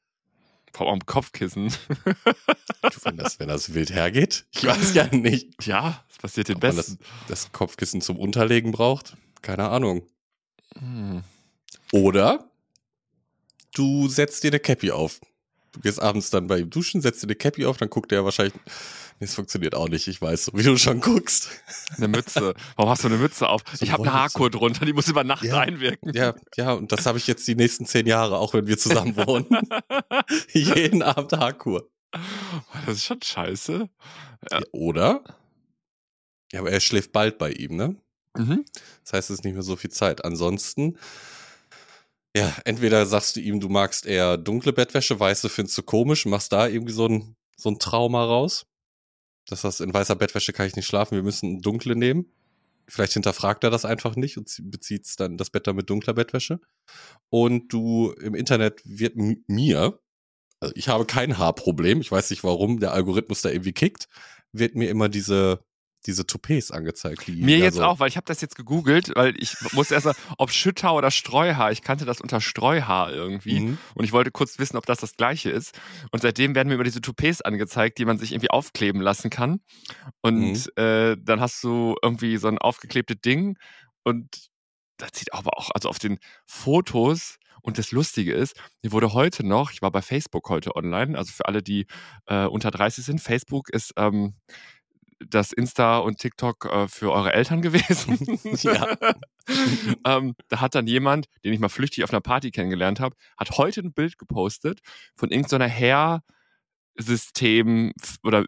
Vor 0.73 0.89
allem 0.89 1.05
Kopfkissen. 1.05 1.73
wenn, 3.03 3.17
das, 3.17 3.39
wenn 3.39 3.47
das 3.47 3.73
wild 3.73 3.91
hergeht. 3.91 4.45
Ich 4.51 4.65
weiß 4.65 4.93
ja 4.93 5.07
nicht. 5.07 5.65
Ja, 5.65 6.03
es 6.09 6.17
passiert 6.17 6.47
den 6.47 6.57
Ob 6.57 6.63
man 6.63 6.75
Besten. 6.75 6.99
das, 7.27 7.43
das 7.43 7.51
Kopfkissen 7.51 8.01
zum 8.01 8.17
Unterlegen 8.17 8.71
braucht. 8.71 9.17
Keine 9.41 9.69
Ahnung. 9.69 10.03
Hm. 10.77 11.23
Oder 11.91 12.49
du 13.73 14.07
setzt 14.07 14.43
dir 14.43 14.51
eine 14.51 14.59
Cappy 14.59 14.91
auf. 14.91 15.19
Du 15.71 15.81
gehst 15.81 16.01
abends 16.01 16.29
dann 16.29 16.47
bei 16.47 16.59
ihm 16.59 16.69
duschen, 16.69 17.01
setzt 17.01 17.21
dir 17.23 17.27
eine 17.27 17.35
Cappy 17.35 17.65
auf, 17.65 17.77
dann 17.77 17.89
guckt 17.89 18.11
er 18.11 18.25
wahrscheinlich. 18.25 18.53
Es 19.21 19.35
funktioniert 19.35 19.75
auch 19.75 19.89
nicht, 19.89 20.07
ich 20.07 20.21
weiß, 20.21 20.51
wie 20.53 20.63
du 20.63 20.77
schon 20.77 21.01
guckst. 21.01 21.49
Eine 21.97 22.07
Mütze. 22.07 22.53
Warum 22.77 22.89
hast 22.89 23.03
du 23.03 23.09
eine 23.09 23.17
Mütze 23.17 23.49
auf? 23.49 23.63
So 23.73 23.83
ich 23.83 23.91
habe 23.91 24.03
eine. 24.03 24.13
Haarkur 24.13 24.49
drunter, 24.49 24.85
die 24.85 24.93
muss 24.93 25.09
über 25.09 25.25
Nacht 25.25 25.43
Ja. 25.43 25.57
reinwirken. 25.57 26.13
Ja, 26.13 26.35
ja, 26.55 26.71
und 26.73 26.91
das 26.93 27.05
habe 27.05 27.17
ich 27.17 27.27
jetzt 27.27 27.45
die 27.47 27.55
nächsten 27.55 27.85
zehn 27.85 28.07
Jahre, 28.07 28.37
auch 28.37 28.53
wenn 28.53 28.67
wir 28.67 28.77
zusammen 28.77 29.17
wohnen. 29.17 29.45
Jeden 30.53 31.03
Abend 31.03 31.33
Haarkur. 31.33 31.89
Das 32.85 32.95
ist 32.95 33.05
schon 33.05 33.21
scheiße. 33.21 33.89
Ja. 34.51 34.59
Ja, 34.59 34.65
oder? 34.71 35.23
Ja, 36.53 36.61
aber 36.61 36.71
er 36.71 36.79
schläft 36.79 37.11
bald 37.11 37.37
bei 37.37 37.51
ihm, 37.51 37.75
ne? 37.75 37.95
Mhm. 38.37 38.63
Das 39.03 39.13
heißt, 39.13 39.29
es 39.31 39.39
ist 39.39 39.43
nicht 39.43 39.53
mehr 39.53 39.63
so 39.63 39.75
viel 39.75 39.91
Zeit. 39.91 40.23
Ansonsten, 40.23 40.97
ja, 42.35 42.55
entweder 42.63 43.05
sagst 43.05 43.35
du 43.35 43.41
ihm, 43.41 43.59
du 43.59 43.67
magst 43.69 44.05
eher 44.05 44.37
dunkle 44.37 44.71
Bettwäsche, 44.71 45.19
weiße 45.19 45.49
findest 45.49 45.77
du 45.77 45.83
komisch, 45.83 46.25
machst 46.25 46.53
da 46.53 46.67
irgendwie 46.67 46.93
so 46.93 47.05
ein, 47.07 47.35
so 47.57 47.69
ein 47.69 47.79
Trauma 47.79 48.23
raus. 48.23 48.65
Das 49.49 49.63
heißt, 49.63 49.81
in 49.81 49.93
weißer 49.93 50.15
Bettwäsche 50.15 50.53
kann 50.53 50.67
ich 50.67 50.75
nicht 50.75 50.85
schlafen, 50.85 51.15
wir 51.15 51.23
müssen 51.23 51.61
dunkle 51.61 51.95
nehmen. 51.95 52.31
Vielleicht 52.87 53.13
hinterfragt 53.13 53.63
er 53.63 53.69
das 53.69 53.85
einfach 53.85 54.15
nicht 54.15 54.37
und 54.37 54.47
zie- 54.47 54.63
bezieht 54.69 55.07
dann 55.19 55.37
das 55.37 55.49
Bett 55.51 55.67
dann 55.67 55.75
mit 55.75 55.89
dunkler 55.89 56.13
Bettwäsche. 56.13 56.59
Und 57.29 57.71
du 57.71 58.11
im 58.13 58.33
Internet 58.33 58.81
wird 58.83 59.15
mir, 59.47 59.99
also 60.59 60.73
ich 60.75 60.87
habe 60.89 61.05
kein 61.05 61.37
Haarproblem, 61.37 62.01
ich 62.01 62.11
weiß 62.11 62.29
nicht 62.31 62.43
warum, 62.43 62.79
der 62.79 62.93
Algorithmus 62.93 63.41
da 63.41 63.49
irgendwie 63.49 63.73
kickt, 63.73 64.07
wird 64.51 64.75
mir 64.75 64.89
immer 64.89 65.07
diese, 65.09 65.63
diese 66.05 66.25
Toupets 66.25 66.71
angezeigt. 66.71 67.27
Die 67.27 67.33
Mir 67.33 67.57
jetzt 67.57 67.75
so- 67.75 67.83
auch, 67.83 67.99
weil 67.99 68.07
ich 68.07 68.15
habe 68.17 68.25
das 68.25 68.39
jetzt 68.41 68.55
gegoogelt, 68.55 69.11
weil 69.15 69.35
ich 69.37 69.53
musste 69.73 69.95
erst 69.95 70.05
mal, 70.05 70.15
ob 70.37 70.49
Schütthaar 70.51 70.95
oder 70.95 71.11
Streuhaar, 71.11 71.71
ich 71.71 71.81
kannte 71.81 72.05
das 72.05 72.21
unter 72.21 72.39
Streuhaar 72.41 73.11
irgendwie 73.11 73.59
Mhm. 73.59 73.77
und 73.95 74.05
ich 74.05 74.11
wollte 74.13 74.31
kurz 74.31 74.59
wissen, 74.59 74.77
ob 74.77 74.85
das 74.85 74.99
das 74.99 75.15
gleiche 75.17 75.49
ist. 75.49 75.77
Und 76.11 76.21
seitdem 76.21 76.55
werden 76.55 76.69
mir 76.69 76.75
immer 76.75 76.83
diese 76.85 77.01
Toupets 77.01 77.41
angezeigt, 77.41 77.97
die 77.97 78.05
man 78.05 78.17
sich 78.17 78.31
irgendwie 78.31 78.49
aufkleben 78.49 79.01
lassen 79.01 79.29
kann. 79.29 79.59
Und 80.21 80.39
Mhm. 80.53 80.81
äh, 80.81 81.17
dann 81.19 81.41
hast 81.41 81.63
du 81.63 81.95
irgendwie 82.01 82.37
so 82.37 82.47
ein 82.47 82.57
aufgeklebtes 82.57 83.17
Ding 83.21 83.57
und 84.03 84.49
das 84.97 85.09
sieht 85.15 85.33
aber 85.33 85.57
auch, 85.57 85.69
also 85.73 85.89
auf 85.89 85.99
den 85.99 86.19
Fotos 86.45 87.37
und 87.61 87.77
das 87.77 87.91
Lustige 87.91 88.33
ist, 88.33 88.55
mir 88.83 88.91
wurde 88.93 89.13
heute 89.13 89.45
noch, 89.45 89.71
ich 89.71 89.81
war 89.81 89.91
bei 89.91 90.01
Facebook 90.01 90.49
heute 90.49 90.75
online, 90.75 91.17
also 91.17 91.31
für 91.33 91.45
alle, 91.45 91.61
die 91.61 91.87
äh, 92.25 92.45
unter 92.45 92.71
30 92.71 93.03
sind, 93.05 93.19
Facebook 93.21 93.69
ist 93.69 93.93
ähm, 93.97 94.35
das 95.27 95.51
Insta 95.51 95.99
und 95.99 96.17
TikTok 96.19 96.65
äh, 96.65 96.87
für 96.87 97.11
eure 97.11 97.33
Eltern 97.33 97.61
gewesen. 97.61 98.17
Ja. 98.61 98.97
ähm, 100.05 100.35
da 100.47 100.61
hat 100.61 100.75
dann 100.75 100.87
jemand, 100.87 101.27
den 101.43 101.53
ich 101.53 101.59
mal 101.59 101.69
flüchtig 101.69 102.03
auf 102.03 102.11
einer 102.11 102.21
Party 102.21 102.51
kennengelernt 102.51 102.99
habe, 102.99 103.15
hat 103.37 103.57
heute 103.57 103.81
ein 103.81 103.93
Bild 103.93 104.17
gepostet 104.17 104.79
von 105.15 105.29
irgendeiner 105.29 105.67
Hair-System 106.99 107.93
oder 108.23 108.45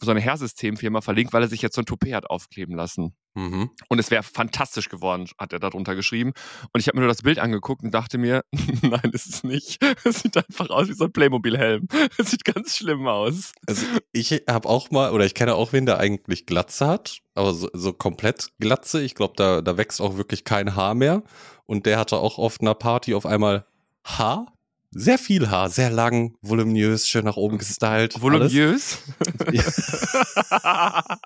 so 0.00 0.10
einer 0.10 0.20
Hair-Systemfirma 0.20 1.00
verlinkt, 1.00 1.32
weil 1.32 1.42
er 1.42 1.48
sich 1.48 1.62
jetzt 1.62 1.74
so 1.74 1.82
ein 1.82 1.86
Toupet 1.86 2.14
hat 2.14 2.26
aufkleben 2.30 2.76
lassen. 2.76 3.14
Mhm. 3.34 3.70
Und 3.88 3.98
es 3.98 4.10
wäre 4.10 4.22
fantastisch 4.22 4.88
geworden, 4.88 5.28
hat 5.38 5.52
er 5.52 5.58
darunter 5.58 5.96
geschrieben. 5.96 6.32
Und 6.72 6.80
ich 6.80 6.86
habe 6.86 6.96
mir 6.96 7.02
nur 7.02 7.08
das 7.08 7.22
Bild 7.22 7.38
angeguckt 7.38 7.82
und 7.82 7.92
dachte 7.92 8.18
mir, 8.18 8.44
nein, 8.82 9.10
ist 9.12 9.26
es 9.26 9.44
nicht. 9.44 9.82
Es 10.04 10.20
sieht 10.20 10.36
einfach 10.36 10.68
aus 10.70 10.88
wie 10.88 10.92
so 10.92 11.04
ein 11.04 11.12
Playmobil-Helm. 11.12 11.88
Es 12.18 12.30
sieht 12.30 12.44
ganz 12.44 12.76
schlimm 12.76 13.06
aus. 13.06 13.52
Also 13.66 13.86
ich 14.12 14.30
habe 14.48 14.68
auch 14.68 14.90
mal, 14.90 15.12
oder 15.12 15.24
ich 15.24 15.34
kenne 15.34 15.54
auch 15.54 15.72
wen, 15.72 15.86
der 15.86 15.98
eigentlich 15.98 16.46
Glatze 16.46 16.86
hat, 16.86 17.22
aber 17.34 17.54
so, 17.54 17.68
so 17.72 17.92
komplett 17.92 18.50
Glatze. 18.60 19.02
Ich 19.02 19.14
glaube, 19.14 19.34
da, 19.36 19.62
da 19.62 19.76
wächst 19.76 20.00
auch 20.00 20.16
wirklich 20.16 20.44
kein 20.44 20.76
Haar 20.76 20.94
mehr. 20.94 21.22
Und 21.66 21.86
der 21.86 21.98
hatte 21.98 22.18
auch 22.18 22.38
auf 22.38 22.60
einer 22.60 22.74
Party 22.74 23.14
auf 23.14 23.26
einmal 23.26 23.66
Haar. 24.04 24.52
Sehr 24.96 25.18
viel 25.18 25.50
Haar, 25.50 25.70
sehr 25.70 25.90
lang, 25.90 26.36
voluminös, 26.40 27.08
schön 27.08 27.24
nach 27.24 27.36
oben 27.36 27.58
gestylt. 27.58 28.20
Voluminös. 28.20 28.98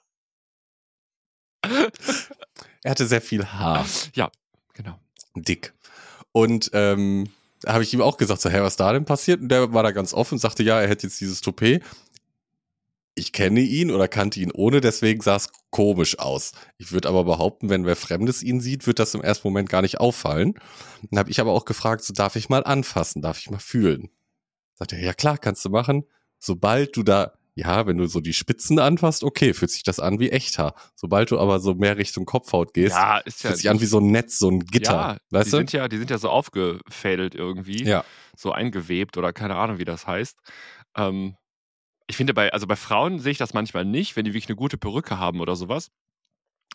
Er 2.85 2.93
hatte 2.93 3.07
sehr 3.07 3.21
viel 3.21 3.45
Haar, 3.45 3.85
genau. 4.73 4.99
dick. 5.35 5.75
Und 6.33 6.71
ähm, 6.73 7.29
da 7.61 7.75
habe 7.75 7.83
ich 7.83 7.93
ihm 7.93 8.01
auch 8.01 8.17
gesagt, 8.17 8.41
so, 8.41 8.49
hey, 8.49 8.63
was 8.63 8.77
da 8.77 8.93
denn 8.93 9.05
passiert? 9.05 9.41
Und 9.41 9.49
der 9.49 9.73
war 9.75 9.83
da 9.83 9.91
ganz 9.91 10.15
offen, 10.15 10.39
sagte, 10.39 10.63
ja, 10.63 10.81
er 10.81 10.89
hätte 10.89 11.09
jetzt 11.09 11.21
dieses 11.21 11.41
Toupet. 11.41 11.83
Ich 13.19 13.33
kenne 13.33 13.61
ihn 13.61 13.91
oder 13.91 14.09
kannte 14.09 14.41
ihn 14.41 14.51
ohne, 14.53 14.81
deswegen 14.81 15.21
sah 15.21 15.37
es 15.37 15.49
komisch 15.71 16.19
aus. 16.19 16.53
Ich 16.79 16.93
würde 16.93 17.09
aber 17.09 17.25
behaupten, 17.25 17.69
wenn 17.69 17.85
wer 17.85 17.97
Fremdes 17.97 18.43
ihn 18.43 18.61
sieht, 18.61 18.87
wird 18.87 18.99
das 18.99 19.15
im 19.15 19.21
ersten 19.23 19.49
Moment 19.49 19.69
gar 19.69 19.83
nicht 19.83 20.01
auffallen. 20.01 20.55
Dann 21.11 21.19
habe 21.19 21.31
ich 21.31 21.41
aber 21.41 21.53
auch 21.53 21.65
gefragt, 21.65 22.05
so 22.05 22.15
darf 22.15 22.37
ich 22.37 22.49
mal 22.49 22.65
anfassen, 22.65 23.21
darf 23.23 23.39
ich 23.39 23.51
mal 23.51 23.59
fühlen? 23.59 24.09
Sagt 24.75 24.93
er, 24.93 25.01
ja 25.01 25.13
klar, 25.13 25.37
kannst 25.39 25.65
du 25.65 25.71
machen. 25.71 26.05
Sobald 26.39 26.97
du 26.97 27.03
da, 27.03 27.33
ja, 27.57 27.87
wenn 27.89 27.99
du 27.99 28.07
so 28.07 28.21
die 28.21 28.33
Spitzen 28.33 28.79
anfasst, 28.79 29.25
okay, 29.25 29.53
fühlt 29.53 29.73
sich 29.73 29.83
das 29.83 29.99
an 29.99 30.21
wie 30.21 30.31
Echthaar. 30.31 30.75
Sobald 30.95 31.33
du 31.33 31.41
aber 31.41 31.59
so 31.59 31.75
mehr 31.75 31.97
Richtung 31.97 32.25
Kopfhaut 32.25 32.73
gehst, 32.73 32.95
Ja, 32.95 33.19
ist 33.19 33.43
ja. 33.43 33.49
fühlt 33.51 33.59
sich 33.59 33.69
an 33.71 33.81
wie 33.81 33.87
so 33.87 33.99
ein 33.99 34.13
Netz, 34.13 34.39
so 34.39 34.49
ein 34.49 34.61
Gitter. 34.61 34.93
ja, 34.93 35.17
weißt 35.31 35.47
die 35.49 35.51
du? 35.51 35.57
sind 35.57 35.73
ja, 35.73 35.89
die 35.89 35.99
sind 35.99 36.11
ja 36.11 36.19
so 36.19 36.29
aufgefädelt 36.31 37.35
irgendwie, 37.35 37.83
ja. 37.83 38.05
so 38.37 38.53
eingewebt 38.53 39.17
oder 39.17 39.33
keine 39.33 39.57
Ahnung, 39.57 39.79
wie 39.79 39.85
das 39.85 40.07
heißt. 40.07 40.39
Ähm, 40.97 41.35
ich 42.09 42.17
finde 42.17 42.35
bei, 42.35 42.53
also 42.53 42.67
bei 42.67 42.77
Frauen 42.77 43.21
sehe 43.21 43.33
ich 43.33 43.39
das 43.39 43.55
manchmal 43.55 43.85
nicht, 43.85 44.17
wenn 44.17 44.25
die 44.25 44.33
wirklich 44.33 44.49
eine 44.49 44.57
gute 44.57 44.79
Perücke 44.79 45.19
haben 45.19 45.41
oder 45.41 45.55
sowas. 45.57 45.91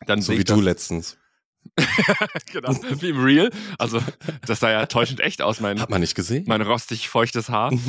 Dann 0.06 0.22
So 0.22 0.38
wie 0.38 0.44
du 0.44 0.62
letztens. 0.62 1.18
genau, 2.52 2.76
wie 3.00 3.10
im 3.10 3.24
Real. 3.24 3.50
Also 3.80 4.02
das 4.46 4.60
sah 4.60 4.70
ja 4.70 4.86
täuschend 4.88 5.22
echt 5.22 5.42
aus, 5.42 5.60
mein, 5.60 5.80
Hat 5.80 5.90
man 5.90 6.02
nicht 6.02 6.14
gesehen? 6.14 6.44
mein 6.48 6.62
rostig 6.62 7.10
feuchtes 7.10 7.50
Haar. 7.50 7.72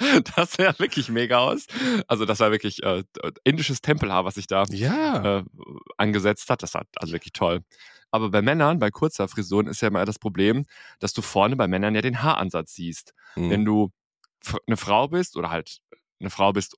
Ähm, 0.00 0.22
das 0.36 0.52
sah 0.52 0.62
ja 0.62 0.78
wirklich 0.78 1.08
mega 1.10 1.38
aus. 1.38 1.66
Also 2.06 2.24
das 2.24 2.40
war 2.40 2.50
wirklich 2.50 2.82
äh, 2.82 3.02
indisches 3.44 3.82
Tempelhaar, 3.82 4.24
was 4.24 4.36
sich 4.36 4.46
da 4.46 4.64
ja. 4.70 5.38
äh, 5.38 5.44
angesetzt 5.98 6.48
hat. 6.48 6.62
Das 6.62 6.74
war 6.74 6.84
also 6.96 7.12
wirklich 7.12 7.32
toll. 7.32 7.60
Aber 8.10 8.30
bei 8.30 8.42
Männern, 8.42 8.78
bei 8.78 8.90
kurzer 8.90 9.28
Frisuren, 9.28 9.66
ist 9.66 9.82
ja 9.82 9.88
immer 9.88 10.04
das 10.04 10.18
Problem, 10.18 10.64
dass 10.98 11.12
du 11.12 11.22
vorne 11.22 11.56
bei 11.56 11.68
Männern 11.68 11.94
ja 11.94 12.00
den 12.00 12.22
Haaransatz 12.22 12.74
siehst. 12.74 13.12
Mhm. 13.36 13.50
Wenn 13.50 13.64
du 13.64 13.92
eine 14.66 14.76
Frau 14.76 15.08
bist 15.08 15.36
oder 15.36 15.50
halt 15.50 15.78
eine 16.20 16.30
Frau 16.30 16.52
bist 16.52 16.76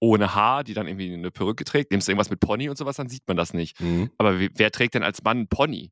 ohne 0.00 0.34
Haar, 0.34 0.62
die 0.64 0.74
dann 0.74 0.86
irgendwie 0.86 1.12
eine 1.12 1.30
Perücke 1.30 1.64
trägt, 1.64 1.90
nimmst 1.90 2.06
du 2.06 2.12
irgendwas 2.12 2.30
mit 2.30 2.38
Pony 2.40 2.68
und 2.68 2.78
sowas, 2.78 2.96
dann 2.96 3.08
sieht 3.08 3.22
man 3.26 3.36
das 3.36 3.52
nicht. 3.52 3.80
Mhm. 3.80 4.10
Aber 4.16 4.38
wer 4.38 4.70
trägt 4.70 4.94
denn 4.94 5.02
als 5.02 5.22
Mann 5.24 5.38
einen 5.38 5.48
Pony? 5.48 5.90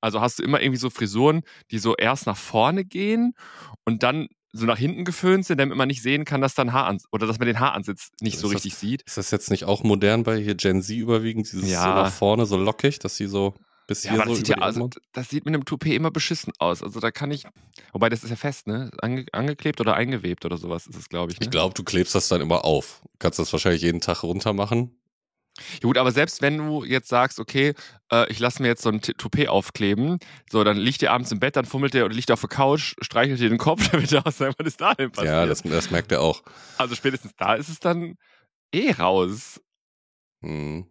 Also 0.00 0.20
hast 0.20 0.38
du 0.38 0.44
immer 0.44 0.60
irgendwie 0.62 0.78
so 0.78 0.90
Frisuren, 0.90 1.42
die 1.72 1.78
so 1.80 1.96
erst 1.96 2.26
nach 2.26 2.36
vorne 2.36 2.84
gehen 2.84 3.34
und 3.84 4.04
dann 4.04 4.28
so 4.52 4.64
nach 4.64 4.78
hinten 4.78 5.04
geföhnt 5.04 5.44
sind, 5.44 5.58
damit 5.58 5.76
man 5.76 5.88
nicht 5.88 6.02
sehen 6.02 6.24
kann, 6.24 6.40
dass 6.40 6.54
dann 6.54 6.72
Haaransatz 6.72 7.08
oder 7.12 7.26
dass 7.26 7.38
man 7.40 7.46
den 7.46 7.58
Haaransatz 7.58 8.10
nicht 8.20 8.34
Ist 8.34 8.40
so 8.40 8.46
das- 8.46 8.56
richtig 8.56 8.76
sieht. 8.76 9.02
Ist 9.02 9.16
das 9.18 9.30
jetzt 9.32 9.50
nicht 9.50 9.64
auch 9.64 9.82
modern 9.82 10.22
bei 10.22 10.36
hier 10.40 10.54
Gen 10.54 10.80
Z 10.80 10.96
überwiegend? 10.96 11.50
Dieses 11.50 11.68
Ja. 11.68 11.82
so 11.82 11.88
nach 11.88 12.12
vorne, 12.12 12.46
so 12.46 12.56
lockig, 12.56 13.00
dass 13.00 13.16
sie 13.16 13.26
so 13.26 13.54
bis 13.88 14.04
Ja, 14.04 14.12
hier 14.12 14.22
aber 14.22 14.30
so 14.30 14.36
das 14.36 14.46
sieht, 14.46 14.48
ja, 14.56 14.62
also, 14.62 14.90
das 15.12 15.28
sieht 15.28 15.44
mit 15.44 15.54
einem 15.54 15.64
Toupet 15.64 15.94
immer 15.94 16.12
beschissen 16.12 16.52
aus. 16.60 16.84
Also 16.84 17.00
da 17.00 17.10
kann 17.10 17.32
ich, 17.32 17.44
wobei 17.92 18.08
das 18.08 18.22
ist 18.22 18.30
ja 18.30 18.36
fest, 18.36 18.68
ne? 18.68 18.92
Ange, 19.02 19.26
angeklebt 19.32 19.80
oder 19.80 19.94
eingewebt 19.94 20.44
oder 20.44 20.56
sowas 20.56 20.86
ist 20.86 20.96
es, 20.96 21.08
glaube 21.08 21.32
ich. 21.32 21.40
Ne? 21.40 21.46
Ich 21.46 21.50
glaube, 21.50 21.74
du 21.74 21.82
klebst 21.82 22.14
das 22.14 22.28
dann 22.28 22.40
immer 22.40 22.64
auf. 22.64 23.00
Du 23.02 23.08
kannst 23.18 23.40
das 23.40 23.52
wahrscheinlich 23.52 23.82
jeden 23.82 24.00
Tag 24.00 24.22
runter 24.22 24.52
machen. 24.52 24.94
Ja, 25.72 25.88
gut, 25.88 25.98
aber 25.98 26.12
selbst 26.12 26.40
wenn 26.40 26.58
du 26.58 26.84
jetzt 26.84 27.08
sagst, 27.08 27.40
okay, 27.40 27.74
äh, 28.12 28.30
ich 28.30 28.38
lasse 28.38 28.62
mir 28.62 28.68
jetzt 28.68 28.82
so 28.82 28.90
ein 28.90 29.00
Toupet 29.00 29.48
aufkleben, 29.48 30.18
so, 30.48 30.62
dann 30.62 30.76
liegt 30.76 31.02
ihr 31.02 31.10
abends 31.10 31.32
im 31.32 31.40
Bett, 31.40 31.56
dann 31.56 31.64
fummelt 31.64 31.94
der 31.94 32.04
oder 32.04 32.14
liegt 32.14 32.30
auf 32.30 32.40
der 32.40 32.48
Couch, 32.48 32.94
streichelt 33.00 33.40
dir 33.40 33.48
den 33.48 33.58
Kopf, 33.58 33.92
wird 33.92 34.12
er 34.12 34.24
auch 34.24 34.30
sagen, 34.30 34.54
was 34.56 34.66
ist 34.68 34.80
da 34.80 34.94
denn 34.94 35.10
passiert? 35.10 35.32
Ja, 35.32 35.46
das, 35.46 35.62
das 35.62 35.90
merkt 35.90 36.12
er 36.12 36.20
auch. 36.20 36.42
also 36.76 36.94
spätestens 36.94 37.32
da 37.36 37.54
ist 37.54 37.68
es 37.68 37.80
dann 37.80 38.16
eh 38.72 38.92
raus. 38.92 39.60
Mhm. 40.40 40.86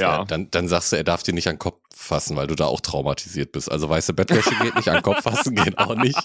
Ja. 0.00 0.24
dann, 0.24 0.50
dann 0.50 0.68
sagst 0.68 0.92
du, 0.92 0.96
er 0.96 1.04
darf 1.04 1.22
dir 1.22 1.34
nicht 1.34 1.48
an 1.48 1.54
den 1.54 1.60
Kopf 1.60 1.80
fassen, 1.94 2.36
weil 2.36 2.46
du 2.46 2.54
da 2.54 2.66
auch 2.66 2.80
traumatisiert 2.80 3.52
bist. 3.52 3.70
Also 3.70 3.88
weiße 3.88 4.14
Bettwäsche 4.14 4.54
geht 4.62 4.74
nicht, 4.74 4.88
an 4.88 4.96
den 4.96 5.02
Kopf 5.02 5.22
fassen 5.22 5.54
geht 5.54 5.78
auch 5.78 5.94
nicht. 5.94 6.18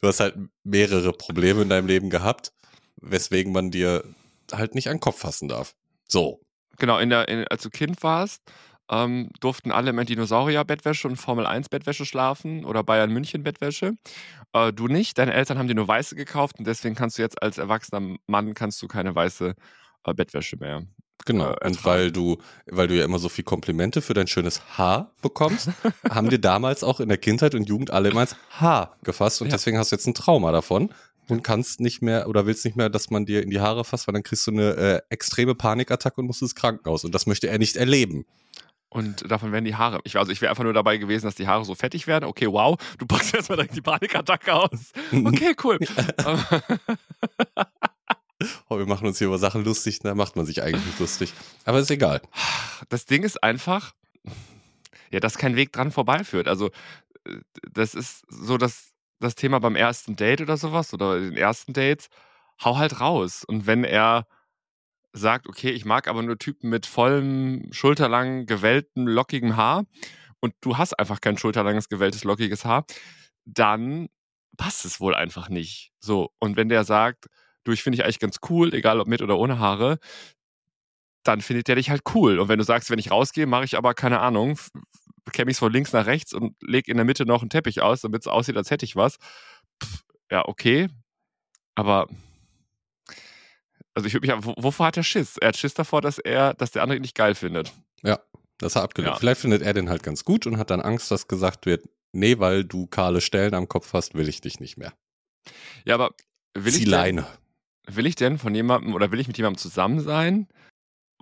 Du 0.00 0.08
hast 0.08 0.20
halt 0.20 0.36
mehrere 0.64 1.12
Probleme 1.12 1.62
in 1.62 1.68
deinem 1.68 1.86
Leben 1.86 2.10
gehabt, 2.10 2.52
weswegen 3.00 3.52
man 3.52 3.70
dir 3.70 4.04
halt 4.52 4.74
nicht 4.74 4.88
an 4.88 4.96
den 4.96 5.00
Kopf 5.00 5.18
fassen 5.20 5.48
darf. 5.48 5.74
So. 6.08 6.40
Genau, 6.78 6.98
in 6.98 7.10
der, 7.10 7.28
in, 7.28 7.46
als 7.48 7.62
du 7.62 7.70
Kind 7.70 8.02
warst, 8.02 8.42
ähm, 8.90 9.30
durften 9.40 9.70
alle 9.70 9.90
in 9.90 10.06
Dinosaurier-Bettwäsche 10.06 11.06
und 11.06 11.16
Formel-1-Bettwäsche 11.16 12.04
schlafen 12.04 12.64
oder 12.64 12.82
Bayern-München-Bettwäsche. 12.82 13.94
Äh, 14.52 14.72
du 14.72 14.88
nicht, 14.88 15.16
deine 15.18 15.32
Eltern 15.32 15.58
haben 15.58 15.68
dir 15.68 15.76
nur 15.76 15.88
weiße 15.88 16.16
gekauft 16.16 16.58
und 16.58 16.66
deswegen 16.66 16.96
kannst 16.96 17.18
du 17.18 17.22
jetzt 17.22 17.40
als 17.40 17.58
erwachsener 17.58 18.16
Mann 18.26 18.54
kannst 18.54 18.82
du 18.82 18.88
keine 18.88 19.14
weiße 19.14 19.54
äh, 20.04 20.14
Bettwäsche 20.14 20.56
mehr. 20.56 20.82
Genau. 21.26 21.52
äh, 21.52 21.66
und 21.66 21.84
weil 21.84 22.10
du, 22.12 22.38
weil 22.66 22.88
du 22.88 22.96
ja 22.96 23.04
immer 23.04 23.18
so 23.18 23.28
viel 23.28 23.44
Komplimente 23.44 24.02
für 24.02 24.14
dein 24.14 24.26
schönes 24.26 24.60
Haar 24.78 25.12
bekommst, 25.22 25.68
haben 26.10 26.28
dir 26.30 26.38
damals 26.40 26.82
auch 26.84 27.00
in 27.00 27.08
der 27.08 27.18
Kindheit 27.18 27.54
und 27.54 27.68
Jugend 27.68 27.90
alle 27.90 28.08
immer 28.10 28.22
ins 28.22 28.36
Haar 28.58 28.96
gefasst 29.04 29.40
und 29.42 29.48
Ja. 29.48 29.52
deswegen 29.52 29.78
hast 29.78 29.92
du 29.92 29.96
jetzt 29.96 30.06
ein 30.06 30.14
Trauma 30.14 30.50
davon 30.52 30.90
und 31.28 31.42
kannst 31.44 31.80
nicht 31.80 32.02
mehr 32.02 32.28
oder 32.28 32.46
willst 32.46 32.64
nicht 32.64 32.76
mehr, 32.76 32.88
dass 32.88 33.10
man 33.10 33.26
dir 33.26 33.42
in 33.42 33.50
die 33.50 33.60
Haare 33.60 33.84
fasst, 33.84 34.08
weil 34.08 34.14
dann 34.14 34.22
kriegst 34.22 34.46
du 34.46 34.50
eine 34.50 34.70
äh, 34.76 35.00
extreme 35.10 35.54
Panikattacke 35.54 36.20
und 36.20 36.26
musst 36.26 36.42
ins 36.42 36.54
Krankenhaus 36.54 37.04
und 37.04 37.14
das 37.14 37.26
möchte 37.26 37.48
er 37.48 37.58
nicht 37.58 37.76
erleben. 37.76 38.24
Und 38.92 39.30
davon 39.30 39.52
werden 39.52 39.64
die 39.64 39.76
Haare. 39.76 40.00
Ich, 40.02 40.16
also 40.16 40.32
ich 40.32 40.40
wäre 40.40 40.50
einfach 40.50 40.64
nur 40.64 40.72
dabei 40.72 40.96
gewesen, 40.96 41.26
dass 41.26 41.36
die 41.36 41.46
Haare 41.46 41.64
so 41.64 41.76
fettig 41.76 42.08
werden. 42.08 42.24
Okay, 42.24 42.48
wow, 42.50 42.76
du 42.98 43.06
packst 43.06 43.32
erstmal 43.34 43.58
direkt 43.58 43.76
die 43.76 43.82
Panikattacke 43.82 44.52
aus. 44.52 44.92
Okay, 45.12 45.54
cool. 45.62 45.78
Oh, 48.68 48.78
wir 48.78 48.86
machen 48.86 49.06
uns 49.06 49.18
hier 49.18 49.26
über 49.26 49.38
Sachen 49.38 49.64
lustig, 49.64 49.98
da 50.00 50.14
macht 50.14 50.36
man 50.36 50.46
sich 50.46 50.62
eigentlich 50.62 50.86
nicht 50.86 50.98
lustig. 50.98 51.32
Aber 51.64 51.78
ist 51.78 51.90
egal. 51.90 52.22
das 52.88 53.04
Ding 53.04 53.22
ist 53.22 53.42
einfach, 53.42 53.92
ja, 55.10 55.20
dass 55.20 55.36
kein 55.36 55.56
Weg 55.56 55.72
dran 55.72 55.92
vorbeiführt. 55.92 56.48
Also, 56.48 56.70
äh, 57.24 57.38
das 57.72 57.94
ist 57.94 58.24
so 58.28 58.56
das, 58.56 58.92
das 59.18 59.34
Thema 59.34 59.60
beim 59.60 59.76
ersten 59.76 60.16
Date 60.16 60.40
oder 60.40 60.56
sowas 60.56 60.94
oder 60.94 61.20
den 61.20 61.36
ersten 61.36 61.72
Dates. 61.72 62.08
Hau 62.64 62.78
halt 62.78 63.00
raus. 63.00 63.44
Und 63.44 63.66
wenn 63.66 63.84
er 63.84 64.26
sagt, 65.12 65.48
okay, 65.48 65.70
ich 65.70 65.84
mag 65.84 66.08
aber 66.08 66.22
nur 66.22 66.38
Typen 66.38 66.70
mit 66.70 66.86
vollem, 66.86 67.68
schulterlangen, 67.72 68.46
gewelltem, 68.46 69.06
lockigem 69.06 69.56
Haar 69.56 69.84
und 70.40 70.54
du 70.60 70.78
hast 70.78 70.98
einfach 70.98 71.20
kein 71.20 71.36
schulterlanges, 71.36 71.88
gewelltes, 71.88 72.24
lockiges 72.24 72.64
Haar, 72.64 72.84
dann 73.44 74.08
passt 74.56 74.84
es 74.84 75.00
wohl 75.00 75.14
einfach 75.14 75.48
nicht. 75.48 75.92
So. 76.00 76.30
Und 76.38 76.56
wenn 76.56 76.68
der 76.68 76.84
sagt, 76.84 77.26
du, 77.70 77.74
ich 77.74 77.82
finde 77.82 77.96
dich 77.96 78.04
eigentlich 78.04 78.18
ganz 78.18 78.38
cool, 78.50 78.74
egal 78.74 79.00
ob 79.00 79.08
mit 79.08 79.22
oder 79.22 79.38
ohne 79.38 79.58
Haare, 79.58 79.98
dann 81.24 81.40
findet 81.40 81.68
der 81.68 81.76
dich 81.76 81.90
halt 81.90 82.02
cool. 82.14 82.38
Und 82.38 82.48
wenn 82.48 82.58
du 82.58 82.64
sagst, 82.64 82.90
wenn 82.90 82.98
ich 82.98 83.10
rausgehe, 83.10 83.46
mache 83.46 83.64
ich 83.64 83.76
aber 83.76 83.94
keine 83.94 84.20
Ahnung, 84.20 84.58
kämme 85.32 85.50
ich 85.50 85.56
von 85.58 85.72
links 85.72 85.92
nach 85.92 86.06
rechts 86.06 86.32
und 86.32 86.56
leg 86.62 86.88
in 86.88 86.96
der 86.96 87.04
Mitte 87.04 87.26
noch 87.26 87.42
einen 87.42 87.50
Teppich 87.50 87.82
aus, 87.82 88.00
damit 88.00 88.22
es 88.22 88.26
aussieht, 88.26 88.56
als 88.56 88.70
hätte 88.70 88.84
ich 88.84 88.96
was. 88.96 89.16
Pff, 89.82 90.02
ja, 90.30 90.46
okay. 90.48 90.88
Aber 91.74 92.08
also 93.94 94.06
ich 94.06 94.14
würde 94.14 94.26
mich, 94.34 94.44
wo- 94.46 94.54
wovor 94.56 94.86
hat 94.86 94.96
er 94.96 95.02
Schiss? 95.02 95.36
Er 95.36 95.48
hat 95.48 95.56
Schiss 95.56 95.74
davor, 95.74 96.00
dass 96.00 96.18
er, 96.18 96.54
dass 96.54 96.70
der 96.70 96.82
andere 96.82 96.96
ihn 96.96 97.02
nicht 97.02 97.14
geil 97.16 97.34
findet. 97.34 97.72
Das 98.62 98.76
hat 98.76 98.82
abgelehnt. 98.82 99.14
Ja. 99.14 99.18
Vielleicht 99.18 99.40
findet 99.40 99.62
er 99.62 99.72
den 99.72 99.88
halt 99.88 100.02
ganz 100.02 100.22
gut 100.22 100.46
und 100.46 100.58
hat 100.58 100.68
dann 100.68 100.82
Angst, 100.82 101.10
dass 101.10 101.28
gesagt 101.28 101.64
wird, 101.64 101.88
nee, 102.12 102.38
weil 102.38 102.62
du 102.62 102.86
kahle 102.86 103.22
Stellen 103.22 103.54
am 103.54 103.68
Kopf 103.68 103.94
hast, 103.94 104.12
will 104.14 104.28
ich 104.28 104.42
dich 104.42 104.60
nicht 104.60 104.76
mehr. 104.76 104.92
Ja, 105.86 105.94
aber 105.94 106.10
will 106.52 106.70
Zieh 106.70 106.82
ich, 106.82 106.86
Leine. 106.86 107.26
Will 107.96 108.06
ich 108.06 108.14
denn 108.14 108.38
von 108.38 108.54
jemandem 108.54 108.94
oder 108.94 109.10
will 109.10 109.20
ich 109.20 109.28
mit 109.28 109.36
jemandem 109.36 109.58
zusammen 109.58 110.00
sein, 110.00 110.48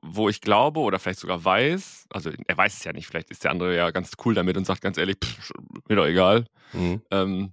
wo 0.03 0.29
ich 0.29 0.41
glaube 0.41 0.81
oder 0.81 0.99
vielleicht 0.99 1.21
sogar 1.21 1.45
weiß, 1.45 2.07
also 2.11 2.31
er 2.47 2.57
weiß 2.57 2.79
es 2.79 2.85
ja 2.85 2.93
nicht, 2.93 3.07
vielleicht 3.07 3.31
ist 3.31 3.45
der 3.45 3.51
andere 3.51 3.77
ja 3.77 3.91
ganz 3.91 4.13
cool 4.25 4.35
damit 4.35 4.57
und 4.57 4.65
sagt 4.65 4.83
ganz 4.83 4.97
ehrlich, 4.97 5.17
pff, 5.23 5.53
mir 5.89 5.97
doch 5.97 6.07
egal. 6.07 6.45
Mhm. 6.73 7.03
Ähm, 7.11 7.53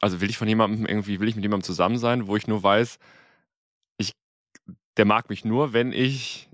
also 0.00 0.20
will 0.20 0.30
ich 0.30 0.38
von 0.38 0.48
jemandem 0.48 0.86
irgendwie, 0.86 1.20
will 1.20 1.28
ich 1.28 1.36
mit 1.36 1.44
jemandem 1.44 1.64
zusammen 1.64 1.98
sein, 1.98 2.26
wo 2.26 2.36
ich 2.36 2.46
nur 2.46 2.62
weiß, 2.62 2.98
ich, 3.98 4.12
der 4.96 5.04
mag 5.04 5.28
mich 5.30 5.44
nur, 5.44 5.72
wenn 5.72 5.92
ich. 5.92 6.48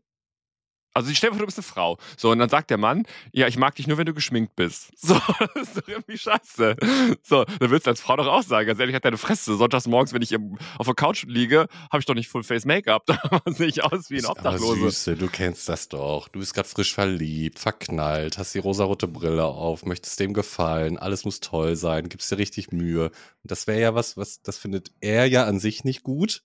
Also 0.98 1.10
ich 1.10 1.18
stell 1.18 1.30
dir 1.30 1.36
vor, 1.36 1.40
du 1.40 1.46
bist 1.46 1.58
eine 1.58 1.62
Frau. 1.62 1.98
So, 2.16 2.30
und 2.30 2.38
dann 2.38 2.48
sagt 2.48 2.70
der 2.70 2.76
Mann, 2.78 3.06
ja, 3.32 3.46
ich 3.46 3.56
mag 3.56 3.74
dich 3.76 3.86
nur, 3.86 3.98
wenn 3.98 4.06
du 4.06 4.14
geschminkt 4.14 4.56
bist. 4.56 4.90
So, 5.08 5.14
das 5.54 5.68
ist 5.68 5.76
doch 5.78 5.88
irgendwie 5.88 6.18
scheiße. 6.18 6.76
So, 7.22 7.44
dann 7.44 7.70
würdest 7.70 7.86
du 7.86 7.90
als 7.90 8.00
Frau 8.00 8.16
doch 8.16 8.26
auch 8.26 8.42
sagen, 8.42 8.66
ganz 8.66 8.78
ehrlich, 8.78 8.94
hat 8.94 9.04
deine 9.04 9.16
Fresse. 9.16 9.56
Sonntags 9.56 9.86
morgens, 9.86 10.12
wenn 10.12 10.20
ich 10.20 10.32
im, 10.32 10.58
auf 10.76 10.86
der 10.86 10.94
Couch 10.94 11.24
liege, 11.24 11.68
habe 11.90 12.00
ich 12.00 12.04
doch 12.04 12.14
nicht 12.14 12.28
Full 12.28 12.42
Face 12.42 12.64
Make-up. 12.64 13.06
Da 13.28 13.52
sehe 13.52 13.68
ich 13.68 13.82
aus 13.84 14.10
wie 14.10 14.18
ein 14.18 14.26
Aber 14.26 14.38
Obdachlose. 14.38 14.80
Süße, 14.80 15.16
du 15.16 15.28
kennst 15.28 15.68
das 15.68 15.88
doch. 15.88 16.28
Du 16.28 16.40
bist 16.40 16.52
gerade 16.54 16.68
frisch 16.68 16.92
verliebt, 16.92 17.58
verknallt, 17.58 18.38
hast 18.38 18.54
die 18.54 18.58
rosarote 18.58 19.08
Brille 19.08 19.44
auf, 19.44 19.84
möchtest 19.84 20.20
dem 20.20 20.34
gefallen, 20.34 20.98
alles 20.98 21.24
muss 21.24 21.40
toll 21.40 21.76
sein, 21.76 22.08
gibst 22.08 22.30
dir 22.30 22.38
richtig 22.38 22.72
Mühe. 22.72 23.06
Und 23.06 23.50
das 23.50 23.66
wäre 23.66 23.80
ja 23.80 23.94
was, 23.94 24.16
was, 24.16 24.42
das 24.42 24.58
findet 24.58 24.90
er 25.00 25.26
ja 25.26 25.44
an 25.46 25.58
sich 25.58 25.84
nicht 25.84 26.02
gut 26.02 26.42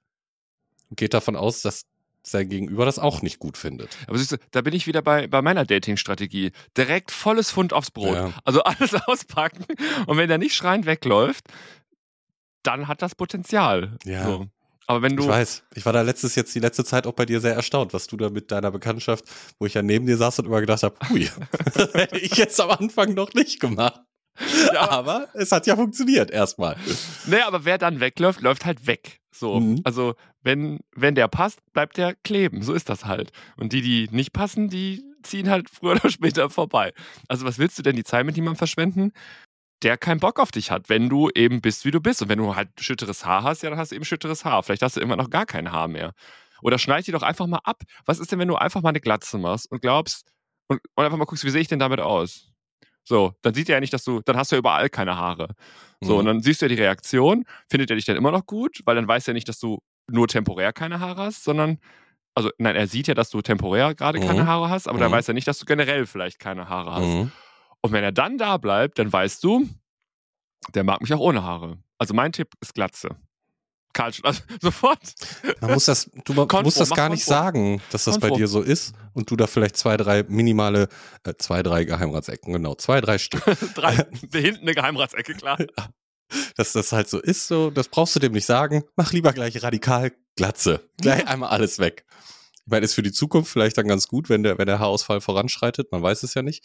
und 0.90 0.98
geht 0.98 1.14
davon 1.14 1.36
aus, 1.36 1.62
dass 1.62 1.86
sein 2.26 2.50
Gegenüber 2.50 2.86
das 2.86 3.00
auch 3.00 3.22
nicht 3.22 3.40
gut 3.40 3.58
findet. 3.58 3.90
Aber 4.08 4.18
siehst 4.18 4.32
du, 4.32 4.38
da 4.52 4.62
bin 4.62 4.74
ich 4.74 4.88
wieder 4.88 5.02
bei, 5.02 5.28
bei 5.28 5.42
meiner 5.42 5.66
Dating-Strategie. 5.66 6.52
Direkt 6.78 7.12
volles 7.12 7.52
Pfund 7.52 7.74
aufs 7.74 7.92
Brot. 7.92 8.16
Ja. 8.16 8.34
Also 8.46 8.64
alles 8.64 8.94
auspacken. 9.08 9.66
Und 10.08 10.18
wenn 10.18 10.30
der 10.30 10.38
nicht 10.38 10.56
schreiend 10.56 10.86
wegläuft, 10.86 11.46
dann 12.64 12.88
hat 12.88 13.02
das 13.02 13.16
Potenzial. 13.16 13.98
Ja. 14.06 14.26
So. 14.26 14.48
Aber 14.88 15.02
wenn 15.02 15.16
du. 15.16 15.24
Ich 15.24 15.30
weiß, 15.30 15.64
ich 15.76 15.86
war 15.86 15.94
da 15.94 16.02
letztes 16.02 16.36
jetzt 16.36 16.54
die 16.56 16.60
letzte 16.60 16.84
Zeit 16.84 17.08
auch 17.08 17.14
bei 17.14 17.26
dir 17.26 17.40
sehr 17.40 17.54
erstaunt, 17.54 17.94
was 17.94 18.08
du 18.08 18.18
da 18.18 18.30
mit 18.30 18.52
deiner 18.52 18.72
Bekanntschaft, 18.72 19.26
wo 19.60 19.66
ich 19.66 19.74
ja 19.74 19.82
neben 19.82 20.06
dir 20.06 20.18
saß 20.18 20.40
und 20.40 20.46
immer 20.46 20.60
gedacht 20.60 20.84
habe, 20.84 20.96
hui, 21.10 21.30
das 21.74 21.94
hätte 21.94 22.18
ich 22.18 22.36
jetzt 22.36 22.60
am 22.60 22.70
Anfang 22.70 23.14
noch 23.14 23.34
nicht 23.34 23.60
gemacht. 23.60 24.02
Ja. 24.74 24.90
Aber 24.90 25.28
es 25.34 25.52
hat 25.52 25.68
ja 25.68 25.76
funktioniert 25.76 26.32
erstmal. 26.32 26.76
Nee, 27.28 27.42
aber 27.42 27.66
wer 27.66 27.78
dann 27.78 28.00
wegläuft, 28.00 28.42
läuft 28.42 28.66
halt 28.66 28.88
weg. 28.88 29.20
So. 29.32 29.60
Mhm. 29.60 29.82
Also, 29.84 30.16
wenn, 30.42 30.80
wenn 30.96 31.16
der 31.16 31.28
passt, 31.28 31.60
bleibt 31.74 31.98
der 31.98 32.16
kleben. 32.16 32.64
So 32.64 32.74
ist 32.74 32.90
das 32.90 33.06
halt. 33.06 33.32
Und 33.58 33.74
die, 33.74 33.82
die 33.82 34.10
nicht 34.12 34.34
passen, 34.34 34.70
die 34.70 35.04
ziehen 35.22 35.50
halt 35.50 35.70
früher 35.70 35.92
oder 35.92 36.10
später 36.10 36.50
vorbei. 36.50 36.94
Also, 37.28 37.46
was 37.46 37.60
willst 37.60 37.78
du 37.78 37.84
denn 37.84 37.96
die 37.96 38.04
Zeit 38.04 38.26
mit 38.26 38.36
jemandem 38.36 38.58
verschwenden, 38.58 39.12
der 39.84 39.98
keinen 39.98 40.20
Bock 40.20 40.40
auf 40.40 40.52
dich 40.52 40.72
hat, 40.72 40.90
wenn 40.90 41.10
du 41.10 41.30
eben 41.36 41.62
bist, 41.62 41.86
wie 41.86 41.92
du 41.92 42.00
bist. 42.00 42.22
Und 42.22 42.30
wenn 42.30 42.40
du 42.40 42.56
halt 42.56 42.70
schütteres 42.80 43.26
Haar 43.26 43.44
hast, 43.44 43.64
ja, 43.64 43.70
dann 43.70 43.80
hast 43.80 43.92
du 43.92 43.96
eben 43.96 44.06
schütteres 44.06 44.46
Haar. 44.46 44.64
Vielleicht 44.64 44.82
hast 44.82 44.96
du 44.96 45.02
immer 45.02 45.16
noch 45.16 45.30
gar 45.30 45.46
kein 45.46 45.72
Haar 45.72 45.88
mehr. 45.88 46.14
Oder 46.62 46.80
schneid 46.80 47.06
die 47.06 47.12
doch 47.12 47.24
einfach 47.24 47.48
mal 47.48 47.60
ab. 47.64 47.84
Was 48.06 48.20
ist 48.20 48.32
denn, 48.32 48.40
wenn 48.40 48.48
du 48.48 48.56
einfach 48.56 48.82
mal 48.82 48.90
eine 48.90 49.02
Glatze 49.02 49.38
machst 49.38 49.70
und 49.70 49.82
glaubst 49.82 50.32
und, 50.68 50.80
und 50.96 51.04
einfach 51.04 51.18
mal 51.18 51.26
guckst, 51.26 51.44
wie 51.44 51.50
sehe 51.50 51.62
ich 51.62 51.68
denn 51.68 51.80
damit 51.80 52.00
aus? 52.00 52.53
So, 53.06 53.34
dann 53.42 53.54
sieht 53.54 53.70
er 53.70 53.76
ja 53.76 53.80
nicht, 53.82 53.94
dass 53.94 54.04
du, 54.04 54.22
dann 54.22 54.38
hast 54.38 54.52
du 54.52 54.56
ja 54.56 54.60
überall 54.60 54.90
keine 54.90 55.18
Haare. 55.18 55.50
So, 56.02 56.14
Mhm. 56.14 56.20
und 56.20 56.26
dann 56.26 56.42
siehst 56.42 56.62
du 56.62 56.66
ja 56.66 56.70
die 56.76 56.82
Reaktion, 56.82 57.46
findet 57.70 57.90
er 57.90 57.96
dich 57.96 58.06
dann 58.06 58.16
immer 58.18 58.32
noch 58.32 58.46
gut, 58.46 58.82
weil 58.86 58.96
dann 58.96 59.08
weiß 59.08 59.28
er 59.28 59.34
nicht, 59.34 59.48
dass 59.50 59.60
du 59.60 59.80
nur 60.10 60.28
temporär 60.28 60.74
keine 60.74 61.00
Haare 61.00 61.24
hast, 61.24 61.44
sondern, 61.44 61.80
also, 62.36 62.50
nein, 62.58 62.76
er 62.76 62.88
sieht 62.88 63.08
ja, 63.08 63.14
dass 63.14 63.30
du 63.30 63.42
temporär 63.42 63.96
gerade 63.96 64.20
keine 64.20 64.44
Mhm. 64.44 64.48
Haare 64.48 64.70
hast, 64.70 64.88
aber 64.88 65.00
dann 65.00 65.12
Mhm. 65.12 65.16
weiß 65.16 65.28
er 65.30 65.34
nicht, 65.34 65.48
dass 65.48 65.60
du 65.60 65.66
generell 65.66 66.06
vielleicht 66.06 66.40
keine 66.40 66.70
Haare 66.70 66.94
hast. 66.94 67.16
Mhm. 67.16 67.32
Und 67.82 67.92
wenn 67.92 68.04
er 68.04 68.12
dann 68.14 68.38
da 68.38 68.58
bleibt, 68.58 69.00
dann 69.00 69.12
weißt 69.12 69.44
du, 69.44 69.68
der 70.74 70.84
mag 70.84 71.02
mich 71.02 71.14
auch 71.14 71.20
ohne 71.20 71.44
Haare. 71.44 71.78
Also 71.98 72.14
mein 72.14 72.32
Tipp 72.32 72.50
ist 72.62 72.74
Glatze. 72.74 73.18
Karl, 73.94 74.12
also 74.24 74.42
sofort. 74.62 75.00
Man 75.62 75.74
muss 75.74 75.86
das, 75.86 76.10
du 76.26 76.34
Konfro, 76.34 76.64
musst 76.64 76.80
das 76.80 76.90
gar 76.90 77.10
nicht 77.10 77.26
Konfro. 77.26 77.42
sagen, 77.44 77.82
dass 77.92 78.06
das 78.06 78.16
bei 78.20 78.30
Konfro. 78.30 78.38
dir 78.38 78.48
so 78.48 78.62
ist 78.62 78.94
und 79.14 79.30
du 79.30 79.36
da 79.36 79.48
vielleicht 79.48 79.78
zwei, 79.78 79.98
drei 79.98 80.24
minimale, 80.24 80.90
äh, 81.24 81.34
zwei, 81.38 81.64
drei 81.64 81.86
Geheimratsecken, 81.86 82.54
genau, 82.54 82.76
zwei, 82.76 83.02
drei 83.02 83.18
Stück, 83.18 83.44
Drei, 83.76 83.96
hinten 84.34 84.62
eine 84.62 84.74
Geheimratsecke, 84.74 85.36
klar. 85.36 85.58
dass 86.58 86.74
das 86.74 86.92
halt 86.92 87.08
so 87.10 87.20
ist, 87.20 87.48
so, 87.48 87.70
das 87.70 87.88
brauchst 87.88 88.16
du 88.16 88.20
dem 88.20 88.34
nicht 88.34 88.46
sagen. 88.46 88.84
Mach 88.96 89.14
lieber 89.14 89.32
gleich 89.34 89.62
radikal 89.62 90.12
Glatze. 90.36 90.82
Gleich 91.00 91.28
einmal 91.28 91.50
alles 91.50 91.78
weg. 91.80 92.06
Ich 92.66 92.72
meine, 92.72 92.86
ist 92.86 92.94
für 92.94 93.04
die 93.04 93.12
Zukunft 93.12 93.52
vielleicht 93.52 93.78
dann 93.78 93.88
ganz 93.88 94.08
gut, 94.08 94.30
wenn 94.30 94.42
der, 94.42 94.58
wenn 94.58 94.68
der 94.68 94.80
Haarausfall 94.80 95.22
voranschreitet, 95.22 95.92
man 95.92 96.02
weiß 96.02 96.24
es 96.24 96.34
ja 96.34 96.42
nicht. 96.42 96.64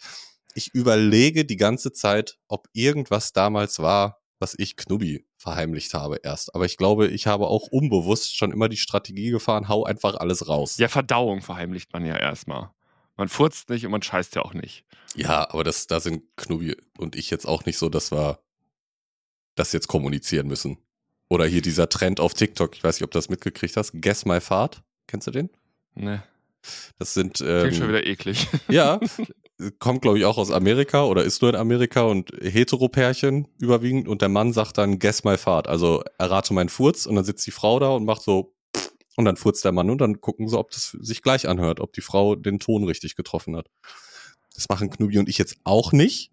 Ich 0.55 0.73
überlege 0.73 1.45
die 1.45 1.57
ganze 1.57 1.91
Zeit, 1.91 2.37
ob 2.47 2.67
irgendwas 2.73 3.33
damals 3.33 3.79
war, 3.79 4.18
was 4.39 4.55
ich 4.57 4.77
Knubi 4.77 5.25
verheimlicht 5.37 5.93
habe 5.93 6.17
erst. 6.23 6.55
Aber 6.55 6.65
ich 6.65 6.77
glaube, 6.77 7.07
ich 7.07 7.27
habe 7.27 7.47
auch 7.47 7.67
unbewusst 7.67 8.35
schon 8.35 8.51
immer 8.51 8.69
die 8.69 8.77
Strategie 8.77 9.29
gefahren, 9.31 9.67
hau 9.67 9.83
einfach 9.83 10.15
alles 10.15 10.47
raus. 10.47 10.77
Ja, 10.77 10.87
Verdauung 10.87 11.41
verheimlicht 11.41 11.93
man 11.93 12.05
ja 12.05 12.17
erstmal. 12.17 12.71
Man 13.17 13.27
furzt 13.27 13.69
nicht 13.69 13.85
und 13.85 13.91
man 13.91 14.01
scheißt 14.01 14.35
ja 14.35 14.43
auch 14.43 14.53
nicht. 14.53 14.85
Ja, 15.15 15.49
aber 15.51 15.63
das, 15.63 15.87
da 15.87 15.99
sind 15.99 16.23
Knubi 16.37 16.77
und 16.97 17.15
ich 17.17 17.29
jetzt 17.29 17.45
auch 17.45 17.65
nicht 17.65 17.77
so, 17.77 17.89
dass 17.89 18.11
wir 18.11 18.39
das 19.55 19.73
jetzt 19.73 19.87
kommunizieren 19.87 20.47
müssen. 20.47 20.77
Oder 21.27 21.45
hier 21.45 21.61
dieser 21.61 21.89
Trend 21.89 22.19
auf 22.19 22.33
TikTok, 22.33 22.75
ich 22.75 22.83
weiß 22.83 22.95
nicht, 22.95 23.03
ob 23.03 23.11
du 23.11 23.17
das 23.17 23.29
mitgekriegt 23.29 23.75
hast, 23.77 23.91
Guess 24.01 24.25
My 24.25 24.39
Fart. 24.39 24.81
Kennst 25.05 25.27
du 25.27 25.31
den? 25.31 25.49
Ne, 25.95 26.23
Das 26.97 27.13
sind, 27.13 27.35
klingt 27.35 27.75
schon 27.75 27.83
ähm, 27.83 27.89
wieder 27.89 28.07
eklig. 28.07 28.47
ja, 28.69 28.99
kommt 29.79 30.01
glaube 30.01 30.17
ich 30.19 30.25
auch 30.25 30.37
aus 30.37 30.51
Amerika 30.51 31.03
oder 31.05 31.23
ist 31.23 31.41
nur 31.41 31.51
in 31.51 31.57
Amerika 31.57 32.03
und 32.03 32.31
Heteropärchen 32.41 33.47
überwiegend 33.59 34.07
und 34.07 34.21
der 34.21 34.29
Mann 34.29 34.53
sagt 34.53 34.77
dann 34.77 34.99
Guess 34.99 35.23
My 35.23 35.37
Fart, 35.37 35.67
also 35.67 36.03
errate 36.17 36.53
meinen 36.53 36.69
Furz 36.69 37.05
und 37.05 37.15
dann 37.15 37.25
sitzt 37.25 37.45
die 37.45 37.51
Frau 37.51 37.79
da 37.79 37.89
und 37.89 38.05
macht 38.05 38.21
so 38.21 38.53
und 39.17 39.25
dann 39.25 39.35
furzt 39.35 39.65
der 39.65 39.73
Mann 39.73 39.89
und 39.89 39.99
dann 39.99 40.21
gucken 40.21 40.47
sie, 40.47 40.57
ob 40.57 40.71
das 40.71 40.91
sich 41.01 41.21
gleich 41.21 41.47
anhört, 41.47 41.81
ob 41.81 41.91
die 41.93 42.01
Frau 42.01 42.35
den 42.35 42.59
Ton 42.59 42.85
richtig 42.85 43.15
getroffen 43.15 43.55
hat. 43.57 43.67
Das 44.55 44.69
machen 44.69 44.89
Knubi 44.89 45.17
und 45.19 45.27
ich 45.27 45.37
jetzt 45.37 45.57
auch 45.65 45.91
nicht. 45.91 46.31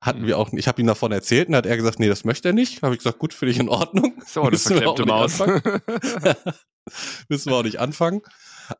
Hatten 0.00 0.22
Mhm. 0.22 0.26
wir 0.26 0.38
auch, 0.38 0.52
ich 0.52 0.66
habe 0.66 0.80
ihm 0.80 0.86
davon 0.86 1.12
erzählt 1.12 1.48
und 1.48 1.56
hat 1.56 1.66
er 1.66 1.76
gesagt, 1.76 1.98
nee, 1.98 2.08
das 2.08 2.24
möchte 2.24 2.48
er 2.48 2.54
nicht. 2.54 2.82
Habe 2.82 2.94
ich 2.94 3.00
gesagt, 3.00 3.18
gut, 3.18 3.34
finde 3.34 3.52
ich 3.52 3.58
in 3.58 3.68
Ordnung. 3.68 4.14
So, 4.26 4.40
eine 4.42 4.52
Müssen 4.52 4.76
verklemmte 4.76 5.02
nicht 5.02 5.10
Maus. 5.10 5.38
Müssen 7.28 7.50
wir 7.50 7.56
auch 7.56 7.62
nicht 7.62 7.80
anfangen. 7.80 8.22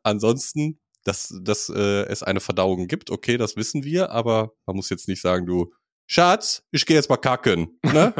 Ansonsten, 0.03 0.79
dass, 1.05 1.33
dass 1.41 1.69
äh, 1.69 2.03
es 2.07 2.23
eine 2.23 2.41
Verdauung 2.41 2.87
gibt, 2.87 3.09
okay, 3.09 3.37
das 3.37 3.55
wissen 3.55 3.83
wir, 3.83 4.11
aber 4.11 4.51
man 4.65 4.75
muss 4.75 4.89
jetzt 4.89 5.07
nicht 5.07 5.21
sagen, 5.21 5.45
du, 5.45 5.71
Schatz, 6.07 6.63
ich 6.71 6.85
gehe 6.85 6.95
jetzt 6.95 7.09
mal 7.09 7.17
kacken. 7.17 7.79
Ne? 7.83 8.13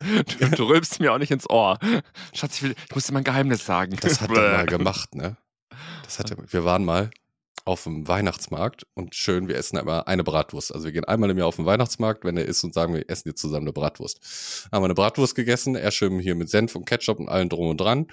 du, 0.40 0.50
du 0.50 0.64
rülpst 0.64 1.00
mir 1.00 1.12
auch 1.12 1.18
nicht 1.18 1.30
ins 1.30 1.48
Ohr. 1.48 1.78
Schatz, 2.34 2.56
ich, 2.56 2.62
will, 2.62 2.74
ich 2.88 2.94
muss 2.94 3.06
dir 3.06 3.12
mein 3.12 3.24
Geheimnis 3.24 3.64
sagen. 3.64 3.96
Das 4.00 4.20
hat 4.20 4.30
er 4.30 4.52
mal 4.52 4.66
gemacht, 4.66 5.14
ne? 5.14 5.36
Was 6.04 6.18
hat 6.18 6.30
er, 6.30 6.36
wir 6.52 6.64
waren 6.64 6.84
mal 6.84 7.10
auf 7.64 7.84
dem 7.84 8.08
Weihnachtsmarkt 8.08 8.86
und 8.94 9.14
schön, 9.14 9.48
wir 9.48 9.56
essen 9.56 9.76
immer 9.76 10.08
eine 10.08 10.24
Bratwurst. 10.24 10.74
Also 10.74 10.86
wir 10.86 10.92
gehen 10.92 11.04
einmal 11.04 11.30
im 11.30 11.38
Jahr 11.38 11.46
auf 11.46 11.56
den 11.56 11.64
Weihnachtsmarkt, 11.64 12.24
wenn 12.24 12.36
er 12.36 12.44
ist 12.44 12.64
und 12.64 12.74
sagen, 12.74 12.94
wir 12.94 13.08
essen 13.08 13.28
jetzt 13.28 13.40
zusammen 13.40 13.64
eine 13.64 13.72
Bratwurst. 13.72 14.68
Haben 14.72 14.82
wir 14.82 14.86
eine 14.86 14.94
Bratwurst 14.94 15.34
gegessen, 15.34 15.76
er 15.76 15.90
schön 15.90 16.18
hier 16.18 16.34
mit 16.34 16.50
Senf 16.50 16.74
und 16.74 16.86
Ketchup 16.86 17.20
und 17.20 17.28
allem 17.28 17.48
drum 17.48 17.68
und 17.68 17.80
dran. 17.80 18.08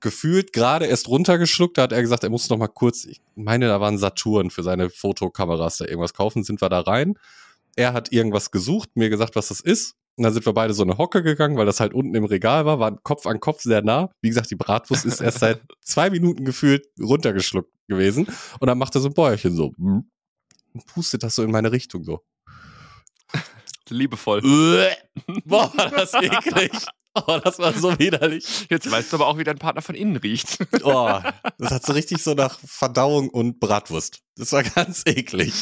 Gefühlt 0.00 0.52
gerade 0.52 0.86
erst 0.86 1.08
runtergeschluckt, 1.08 1.78
da 1.78 1.82
hat 1.82 1.92
er 1.92 2.02
gesagt, 2.02 2.24
er 2.24 2.30
muss 2.30 2.48
noch 2.48 2.58
mal 2.58 2.68
kurz, 2.68 3.04
ich 3.04 3.20
meine, 3.34 3.68
da 3.68 3.80
waren 3.80 3.98
Saturn 3.98 4.50
für 4.50 4.62
seine 4.62 4.90
Fotokameras 4.90 5.78
da 5.78 5.84
irgendwas 5.86 6.14
kaufen, 6.14 6.44
sind 6.44 6.60
wir 6.60 6.68
da 6.68 6.80
rein. 6.80 7.14
Er 7.76 7.92
hat 7.92 8.12
irgendwas 8.12 8.50
gesucht, 8.50 8.90
mir 8.94 9.10
gesagt, 9.10 9.36
was 9.36 9.48
das 9.48 9.60
ist. 9.60 9.94
Und 10.16 10.24
dann 10.24 10.32
sind 10.32 10.46
wir 10.46 10.54
beide 10.54 10.72
so 10.72 10.82
eine 10.82 10.96
Hocke 10.96 11.22
gegangen, 11.22 11.58
weil 11.58 11.66
das 11.66 11.78
halt 11.78 11.92
unten 11.92 12.14
im 12.14 12.24
Regal 12.24 12.64
war, 12.64 12.78
waren 12.80 13.02
Kopf 13.02 13.26
an 13.26 13.38
Kopf 13.38 13.60
sehr 13.60 13.82
nah. 13.82 14.10
Wie 14.22 14.28
gesagt, 14.28 14.50
die 14.50 14.56
Bratwurst 14.56 15.04
ist 15.04 15.20
erst 15.20 15.40
seit 15.40 15.60
zwei 15.82 16.08
Minuten 16.08 16.44
gefühlt 16.46 16.86
runtergeschluckt 16.98 17.70
gewesen. 17.86 18.26
Und 18.58 18.66
dann 18.66 18.78
macht 18.78 18.94
er 18.94 19.02
so 19.02 19.08
ein 19.08 19.14
Bäuerchen 19.14 19.54
so. 19.54 19.72
Und 20.72 20.86
pustet 20.86 21.22
das 21.22 21.34
so 21.34 21.42
in 21.42 21.50
meine 21.50 21.70
Richtung 21.70 22.02
so. 22.02 22.24
Liebevoll. 23.88 24.40
Boah, 25.44 25.72
war 25.76 25.90
das 25.90 26.14
eklig. 26.14 26.72
Oh, 27.26 27.38
das 27.42 27.58
war 27.58 27.72
so 27.72 27.98
widerlich. 27.98 28.66
Jetzt 28.68 28.90
weißt 28.90 29.12
du 29.12 29.16
aber 29.16 29.26
auch, 29.28 29.38
wie 29.38 29.44
dein 29.44 29.58
Partner 29.58 29.80
von 29.82 29.94
innen 29.94 30.16
riecht. 30.16 30.58
Oh, 30.84 31.18
das 31.58 31.70
hat 31.70 31.86
so 31.86 31.92
richtig 31.94 32.22
so 32.22 32.34
nach 32.34 32.58
Verdauung 32.64 33.28
und 33.30 33.58
Bratwurst. 33.60 34.20
Das 34.38 34.52
war 34.52 34.62
ganz 34.62 35.02
eklig. 35.06 35.54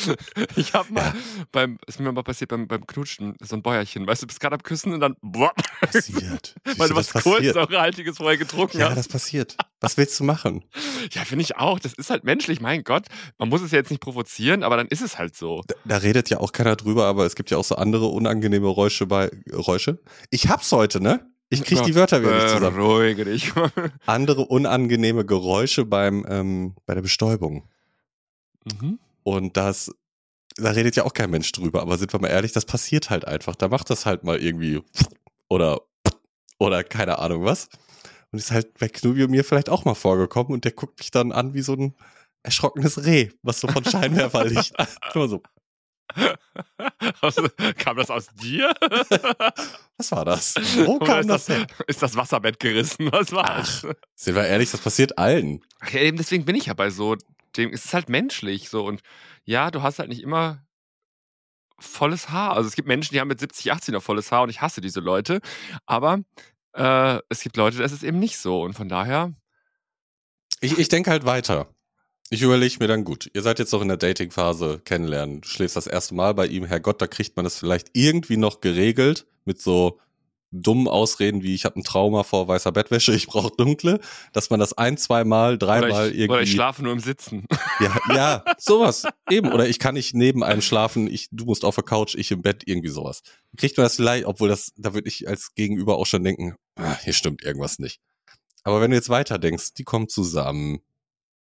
Ich 0.57 0.75
habe 0.75 0.93
mal 0.93 1.15
beim, 1.53 1.79
ist 1.87 2.01
mir 2.01 2.11
mal 2.11 2.25
passiert 2.25 2.51
beim, 2.51 2.67
beim 2.67 2.85
Knutschen, 2.87 3.37
so 3.41 3.55
ein 3.55 3.63
Bäuerchen. 3.63 4.05
Weißt 4.07 4.23
du, 4.23 4.27
du 4.27 4.29
bist 4.29 4.41
gerade 4.41 4.55
am 4.57 4.63
Küssen 4.65 4.93
und 4.93 4.99
dann 5.01 5.15
boah, 5.23 5.53
Passiert. 5.81 6.57
weil 6.77 6.89
du 6.89 6.97
was. 6.97 7.13
Kohlensäurehaltiges 7.13 8.17
vorher 8.17 8.37
getrunken 8.37 8.79
Ja, 8.81 8.89
hast. 8.89 8.97
das 8.97 9.09
passiert. 9.09 9.57
Was 9.81 9.97
willst 9.97 10.19
du 10.19 10.25
machen? 10.25 10.65
Ja, 11.13 11.25
finde 11.25 11.43
ich 11.45 11.57
auch. 11.57 11.79
Das 11.79 11.93
ist 11.95 12.11
halt 12.11 12.25
menschlich, 12.25 12.61
mein 12.61 12.83
Gott. 12.83 13.07
Man 13.39 13.49
muss 13.49 13.63
es 13.63 13.71
ja 13.71 13.79
jetzt 13.79 13.91
nicht 13.91 14.01
provozieren, 14.01 14.63
aber 14.65 14.77
dann 14.77 14.89
ist 14.89 15.03
es 15.03 15.19
halt 15.19 15.37
so. 15.37 15.63
Da, 15.69 15.75
da 15.85 15.97
redet 15.99 16.29
ja 16.31 16.41
auch 16.41 16.51
keiner 16.53 16.75
drüber, 16.75 17.05
aber 17.07 17.27
es 17.27 17.37
gibt 17.37 17.51
ja 17.53 17.59
auch 17.59 17.65
so 17.65 17.77
andere 17.77 18.07
unangenehme 18.07 18.67
Geräusche 18.67 19.07
bei 19.07 19.31
Geräusche. 19.45 20.01
Ich 20.31 20.49
hab's 20.49 20.73
heute, 20.73 21.01
ne? 21.01 21.31
Ich 21.51 21.63
krieg 21.63 21.83
die 21.83 21.95
Wörter 21.95 22.21
wieder 22.21 22.35
nicht 22.35 22.49
zusammen. 22.49 22.77
Beruhige 22.77 23.25
dich. 23.25 23.53
Andere 24.07 24.43
unangenehme 24.43 25.25
Geräusche 25.25 25.85
beim 25.85 26.27
ähm, 26.29 26.75
bei 26.87 26.95
der 26.95 27.03
Bestäubung. 27.03 27.69
mhm. 28.65 28.99
Und 29.23 29.57
das, 29.57 29.91
da 30.57 30.71
redet 30.71 30.97
ja 30.97 31.05
auch 31.05 31.15
kein 31.15 31.31
Mensch 31.31 31.51
drüber, 31.53 31.81
aber 31.81 31.97
sind 31.97 32.13
wir 32.13 32.21
mal 32.21 32.29
ehrlich, 32.29 32.53
das 32.53 32.67
passiert 32.67 33.09
halt 33.09 33.27
einfach. 33.27 33.57
Da 33.57 33.69
macht 33.69 33.89
das 33.89 34.05
halt 34.05 34.25
mal 34.25 34.39
irgendwie 34.39 34.83
oder 35.49 35.81
oder 36.59 36.85
keine 36.85 37.19
Ahnung 37.19 37.45
was. 37.45 37.69
Und 38.31 38.39
ist 38.39 38.51
halt 38.51 38.79
bei 38.79 38.89
Knubi 38.89 39.25
und 39.25 39.31
mir 39.31 39.45
vielleicht 39.45 39.71
auch 39.71 39.85
mal 39.85 39.95
vorgekommen 39.95 40.53
und 40.53 40.65
der 40.65 40.73
guckt 40.73 40.99
mich 40.99 41.11
dann 41.11 41.33
an 41.33 41.55
wie 41.55 41.63
so 41.63 41.75
ein 41.75 41.95
erschrockenes 42.43 43.05
Reh, 43.05 43.31
was 43.43 43.61
so 43.61 43.69
von 43.69 43.85
Scheinwerferlicht. 43.85 44.75
Immer 45.15 45.29
so, 45.29 45.43
Also, 47.21 47.49
kam 47.79 47.97
das 47.97 48.11
aus 48.11 48.29
dir? 48.35 48.73
was 49.97 50.13
war 50.13 50.25
das? 50.25 50.55
Wo 50.85 51.01
Oder 51.01 51.07
kam 51.07 51.21
ist 51.21 51.31
das 51.31 51.47
das, 51.47 51.49
her? 51.49 51.67
ist 51.87 52.03
das 52.03 52.17
Wasserbett 52.17 52.61
gerissen? 52.61 53.11
Was 53.13 53.33
war's? 53.33 53.87
Sind 54.15 54.35
wir 54.37 54.45
ehrlich, 54.47 54.71
das 54.71 54.81
passiert 54.81 55.19
allen. 55.19 55.63
Ach 55.81 55.91
ja, 55.91 56.01
eben 56.01 56.17
deswegen 56.17 56.45
bin 56.45 56.57
ich 56.57 56.67
ja 56.67 56.75
bei 56.75 56.91
so 56.91 57.17
dem, 57.57 57.73
es 57.73 57.85
ist 57.87 57.95
halt 57.95 58.09
menschlich 58.09 58.69
so 58.69 58.85
und 58.87 59.01
ja, 59.45 59.71
du 59.71 59.83
hast 59.83 59.99
halt 59.99 60.09
nicht 60.09 60.23
immer 60.23 60.65
volles 61.79 62.31
Haar. 62.31 62.55
Also 62.57 62.69
es 62.69 62.77
gibt 62.77 62.89
Menschen, 62.89 63.15
die 63.15 63.21
haben 63.21 63.29
mit 63.29 63.41
70, 63.41 63.73
80 63.73 63.95
noch 63.95 64.03
volles 64.03 64.31
Haar 64.33 64.43
und 64.43 64.51
ich 64.51 64.61
hasse 64.61 64.81
diese 64.81 65.01
Leute, 65.01 65.41
aber 65.87 66.21
äh, 66.75 67.19
es 67.29 67.41
gibt 67.43 67.57
Leute, 67.57 67.79
das 67.79 67.93
ist 67.93 68.03
eben 68.03 68.19
nicht 68.19 68.39
so 68.39 68.63
und 68.63 68.75
von 68.75 68.89
daher, 68.89 69.33
Ich, 70.61 70.79
ich 70.79 70.89
denke 70.89 71.11
halt 71.11 71.25
weiter. 71.25 71.74
Ich 72.31 72.43
überlege 72.43 72.77
mir 72.81 72.89
dann, 72.89 73.05
gut, 73.05 73.31
ihr 73.35 73.43
seid 73.43 73.59
jetzt 73.59 73.73
noch 73.73 73.83
in 73.83 73.89
der 73.89 73.97
Dating-Phase 73.97 74.81
kennenlernen. 74.85 75.43
Du 75.43 75.49
schläfst 75.49 75.77
das 75.77 75.87
erste 75.87 76.15
Mal 76.15 76.35
bei 76.35 76.47
ihm, 76.47 76.65
Herrgott, 76.65 77.01
da 77.01 77.07
kriegt 77.07 77.37
man 77.37 77.45
das 77.45 77.59
vielleicht 77.59 77.91
irgendwie 77.93 78.37
noch 78.39 78.61
geregelt 78.61 79.27
mit 79.45 79.61
so 79.61 80.01
dummen 80.55 80.89
Ausreden 80.89 81.43
wie 81.43 81.55
ich 81.55 81.65
habe 81.65 81.81
ein 81.81 81.85
Trauma 81.85 82.23
vor 82.23 82.47
weißer 82.47 82.73
Bettwäsche, 82.73 83.15
ich 83.15 83.27
brauche 83.27 83.51
dunkle, 83.57 84.01
dass 84.33 84.51
man 84.51 84.61
das 84.61 84.73
ein, 84.73 84.97
zweimal, 84.97 85.59
dreimal 85.59 85.91
oder 85.91 86.07
ich, 86.07 86.15
irgendwie 86.15 86.33
oder 86.33 86.43
ich 86.43 86.53
schlafe 86.53 86.83
nur 86.83 86.93
im 86.93 87.01
Sitzen. 87.01 87.45
ja, 87.81 87.99
ja, 88.15 88.45
sowas 88.59 89.05
eben 89.29 89.53
oder 89.53 89.69
ich 89.69 89.79
kann 89.79 89.95
nicht 89.95 90.15
neben 90.15 90.45
einem 90.45 90.63
schlafen, 90.63 91.13
ich 91.13 91.29
du 91.33 91.45
musst 91.45 91.65
auf 91.65 91.75
der 91.75 91.85
Couch, 91.85 92.15
ich 92.15 92.31
im 92.31 92.43
Bett, 92.43 92.63
irgendwie 92.67 92.89
sowas. 92.89 93.23
Kriegt 93.57 93.77
man 93.77 93.85
das 93.85 93.97
vielleicht, 93.97 94.27
obwohl 94.27 94.49
das 94.49 94.73
da 94.77 94.95
würde 94.95 95.09
ich 95.09 95.29
als 95.29 95.55
Gegenüber 95.55 95.99
auch 95.99 96.07
schon 96.07 96.23
denken, 96.23 96.55
ah, 96.77 96.97
hier 97.03 97.13
stimmt 97.13 97.43
irgendwas 97.43 97.79
nicht. 97.79 98.01
Aber 98.63 98.81
wenn 98.81 98.91
du 98.91 98.97
jetzt 98.97 99.11
weiter 99.11 99.39
denkst, 99.39 99.75
die 99.75 99.85
kommen 99.85 100.09
zusammen, 100.09 100.81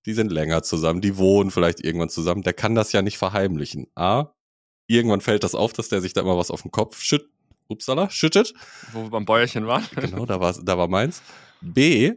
die 0.08 0.14
sind 0.14 0.32
länger 0.32 0.64
zusammen, 0.64 1.02
die 1.02 1.18
wohnen 1.18 1.52
vielleicht 1.52 1.82
irgendwann 1.82 2.10
zusammen, 2.10 2.42
der 2.42 2.54
kann 2.54 2.76
das 2.76 2.94
ja 2.94 3.02
nicht 3.02 3.18
verheimlichen. 3.18 3.88
A, 3.94 4.34
irgendwann 4.88 5.20
fällt 5.20 5.44
das 5.44 5.54
auf, 5.54 5.74
dass 5.74 5.90
der 5.90 6.00
sich 6.00 6.14
da 6.14 6.22
immer 6.22 6.38
was 6.38 6.50
auf 6.50 6.62
den 6.62 6.72
Kopf 6.72 7.02
schütt, 7.02 7.30
upsala, 7.68 8.10
schüttet. 8.10 8.54
Wo 8.94 9.04
wir 9.04 9.10
beim 9.10 9.26
Bäuerchen 9.26 9.68
waren. 9.68 9.86
Genau, 9.96 10.26
da 10.26 10.40
war, 10.40 10.54
da 10.54 10.78
war 10.78 10.88
meins. 10.88 11.22
B, 11.60 12.14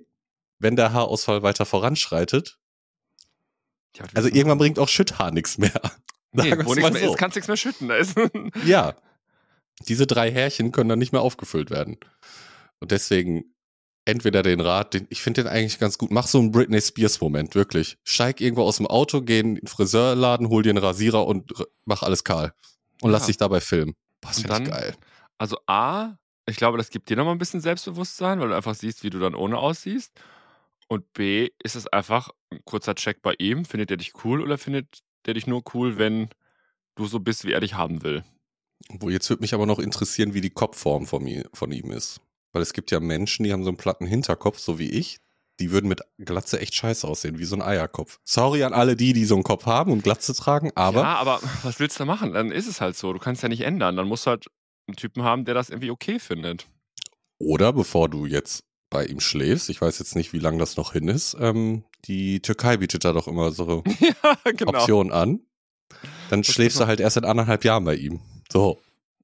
wenn 0.60 0.76
der 0.76 0.92
Haarausfall 0.92 1.42
weiter 1.42 1.66
voranschreitet, 1.66 2.60
Ja, 3.96 4.04
also 4.14 4.28
irgendwann 4.28 4.58
bringt 4.58 4.78
auch 4.78 4.88
Schütthaar 4.88 5.32
nichts 5.32 5.58
mehr. 5.58 5.72
nee, 6.32 6.52
wo 6.64 6.74
nichts 6.74 6.92
mehr 6.92 7.02
so. 7.02 7.12
ist, 7.12 7.18
kannst 7.18 7.34
nichts 7.34 7.48
mehr 7.48 7.56
schütten. 7.56 8.52
Ja, 8.64 8.94
diese 9.88 10.06
drei 10.06 10.30
Härchen 10.30 10.70
können 10.70 10.90
dann 10.90 11.00
nicht 11.00 11.12
mehr 11.12 11.22
aufgefüllt 11.22 11.70
werden. 11.70 11.96
Und 12.78 12.92
deswegen 12.92 13.52
entweder 14.10 14.42
den 14.42 14.60
Rat, 14.60 14.94
den, 14.94 15.06
ich 15.10 15.22
finde 15.22 15.42
den 15.44 15.50
eigentlich 15.50 15.78
ganz 15.78 15.96
gut, 15.98 16.10
mach 16.10 16.26
so 16.26 16.38
einen 16.38 16.50
Britney 16.50 16.80
Spears 16.80 17.20
Moment, 17.20 17.54
wirklich. 17.54 17.96
Steig 18.04 18.40
irgendwo 18.40 18.62
aus 18.62 18.76
dem 18.76 18.86
Auto, 18.86 19.22
geh 19.22 19.40
in 19.40 19.54
den 19.56 19.66
Friseurladen, 19.66 20.48
hol 20.48 20.62
dir 20.62 20.70
einen 20.70 20.78
Rasierer 20.78 21.26
und 21.26 21.52
mach 21.84 22.02
alles 22.02 22.24
kahl. 22.24 22.52
Und 23.00 23.10
lass 23.10 23.22
Ja. 23.22 23.26
dich 23.28 23.36
dabei 23.38 23.60
filmen. 23.60 23.94
Das 24.20 24.40
finde 24.40 24.62
ich 24.62 24.70
geil. 24.70 24.94
Also 25.38 25.56
A, 25.66 26.18
ich 26.46 26.56
glaube, 26.56 26.76
das 26.76 26.90
gibt 26.90 27.08
dir 27.08 27.16
nochmal 27.16 27.34
ein 27.34 27.38
bisschen 27.38 27.60
Selbstbewusstsein, 27.60 28.40
weil 28.40 28.48
du 28.48 28.56
einfach 28.56 28.74
siehst, 28.74 29.02
wie 29.04 29.10
du 29.10 29.18
dann 29.18 29.34
ohne 29.34 29.56
aussiehst. 29.56 30.12
Und 30.88 31.10
B, 31.12 31.48
ist 31.62 31.76
es 31.76 31.86
einfach 31.86 32.30
ein 32.50 32.60
kurzer 32.64 32.94
Check 32.94 33.22
bei 33.22 33.34
ihm. 33.38 33.64
Findet 33.64 33.90
er 33.90 33.96
dich 33.96 34.12
cool 34.24 34.42
oder 34.42 34.58
findet 34.58 35.00
der 35.26 35.34
dich 35.34 35.46
nur 35.46 35.62
cool, 35.74 35.98
wenn 35.98 36.28
du 36.96 37.06
so 37.06 37.20
bist, 37.20 37.44
wie 37.44 37.52
er 37.52 37.60
dich 37.60 37.74
haben 37.74 38.02
will? 38.02 38.24
Wo 38.88 39.08
jetzt 39.08 39.30
würde 39.30 39.42
mich 39.42 39.54
aber 39.54 39.66
noch 39.66 39.78
interessieren, 39.78 40.34
wie 40.34 40.40
die 40.40 40.50
Kopfform 40.50 41.06
von, 41.06 41.22
mir, 41.22 41.48
von 41.52 41.70
ihm 41.70 41.90
ist. 41.92 42.20
Weil 42.52 42.62
es 42.62 42.72
gibt 42.72 42.90
ja 42.90 43.00
Menschen, 43.00 43.44
die 43.44 43.52
haben 43.52 43.62
so 43.62 43.70
einen 43.70 43.76
platten 43.76 44.06
Hinterkopf, 44.06 44.58
so 44.58 44.78
wie 44.78 44.90
ich. 44.90 45.18
Die 45.60 45.70
würden 45.70 45.88
mit 45.88 46.00
Glatze 46.18 46.58
echt 46.58 46.74
scheiße 46.74 47.06
aussehen, 47.06 47.38
wie 47.38 47.44
so 47.44 47.54
ein 47.54 47.62
Eierkopf. 47.62 48.18
Sorry 48.24 48.64
an 48.64 48.72
alle 48.72 48.96
die, 48.96 49.12
die 49.12 49.26
so 49.26 49.34
einen 49.34 49.44
Kopf 49.44 49.66
haben 49.66 49.92
und 49.92 50.02
Glatze 50.02 50.34
tragen, 50.34 50.70
aber 50.74 51.02
ja, 51.02 51.16
aber 51.16 51.40
was 51.62 51.78
willst 51.78 52.00
du 52.00 52.06
machen? 52.06 52.32
Dann 52.32 52.50
ist 52.50 52.66
es 52.66 52.80
halt 52.80 52.96
so. 52.96 53.12
Du 53.12 53.18
kannst 53.18 53.42
ja 53.42 53.48
nicht 53.48 53.60
ändern. 53.60 53.96
Dann 53.96 54.08
musst 54.08 54.26
du 54.26 54.30
halt 54.30 54.46
einen 54.88 54.96
Typen 54.96 55.22
haben, 55.22 55.44
der 55.44 55.54
das 55.54 55.68
irgendwie 55.68 55.90
okay 55.90 56.18
findet. 56.18 56.66
Oder 57.38 57.72
bevor 57.72 58.08
du 58.08 58.26
jetzt 58.26 58.64
bei 58.90 59.04
ihm 59.04 59.20
schläfst, 59.20 59.70
ich 59.70 59.80
weiß 59.80 59.98
jetzt 59.98 60.16
nicht, 60.16 60.32
wie 60.32 60.38
lange 60.38 60.58
das 60.58 60.76
noch 60.76 60.92
hin 60.92 61.08
ist, 61.08 61.36
ähm, 61.38 61.84
die 62.06 62.40
Türkei 62.40 62.78
bietet 62.78 63.04
da 63.04 63.12
doch 63.12 63.28
immer 63.28 63.52
so 63.52 63.84
ja, 64.00 64.52
genau. 64.52 64.72
Optionen 64.72 65.12
an. 65.12 65.40
Dann 66.28 66.42
Das 66.42 66.52
schläfst 66.52 66.80
du 66.80 66.86
halt 66.86 67.00
erst 67.00 67.16
in 67.16 67.24
anderthalb 67.24 67.64
Jahren 67.64 67.84
bei 67.84 67.96
ihm. 67.96 68.20
So. 68.50 68.80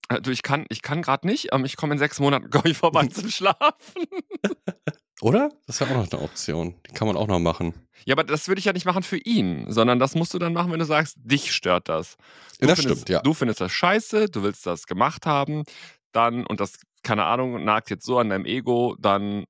Äh, 0.09 0.21
Du, 0.21 0.31
ich 0.31 0.42
kann, 0.42 0.66
ich 0.69 0.83
kann 0.83 1.03
gerade 1.03 1.27
nicht. 1.27 1.49
Ähm, 1.53 1.64
ich 1.64 1.77
komme 1.77 1.95
in 1.95 1.99
sechs 1.99 2.21
Monaten 2.21 2.51
komm 2.51 2.62
ich 2.64 2.77
vorbei 2.77 3.07
zum 3.07 3.29
Schlafen. 3.29 4.05
Oder? 5.23 5.51
Das 5.66 5.77
ist 5.77 5.81
ja 5.81 5.87
auch 5.87 5.95
noch 5.99 6.11
eine 6.12 6.21
Option. 6.23 6.75
Die 6.87 6.92
kann 6.92 7.09
man 7.09 7.16
auch 7.16 7.27
noch 7.27 7.38
machen. 7.38 7.73
Ja, 8.05 8.14
aber 8.14 8.23
das 8.25 8.49
würde 8.49 8.59
ich 8.59 8.66
ja 8.66 8.75
nicht 8.75 8.85
machen 8.85 9.03
für 9.03 9.16
ihn, 9.16 9.64
sondern 9.71 9.99
das 9.99 10.14
musst 10.14 10.35
du 10.35 10.38
dann 10.38 10.53
machen, 10.53 10.71
wenn 10.71 10.79
du 10.79 10.85
sagst, 10.85 11.16
dich 11.19 11.53
stört 11.53 11.88
das. 11.88 12.16
Du 12.61 12.66
das 12.66 12.79
findest, 12.79 13.01
stimmt, 13.03 13.09
ja. 13.09 13.21
Du 13.23 13.33
findest 13.33 13.61
das 13.62 13.73
scheiße, 13.73 14.29
du 14.29 14.42
willst 14.42 14.66
das 14.66 14.87
gemacht 14.87 15.25
haben, 15.25 15.64
dann, 16.12 16.45
und 16.47 16.61
das, 16.61 16.79
keine 17.03 17.25
Ahnung, 17.25 17.64
nagt 17.64 17.88
jetzt 17.88 18.05
so 18.05 18.19
an 18.19 18.29
deinem 18.29 18.45
Ego, 18.45 18.95
dann, 18.99 19.45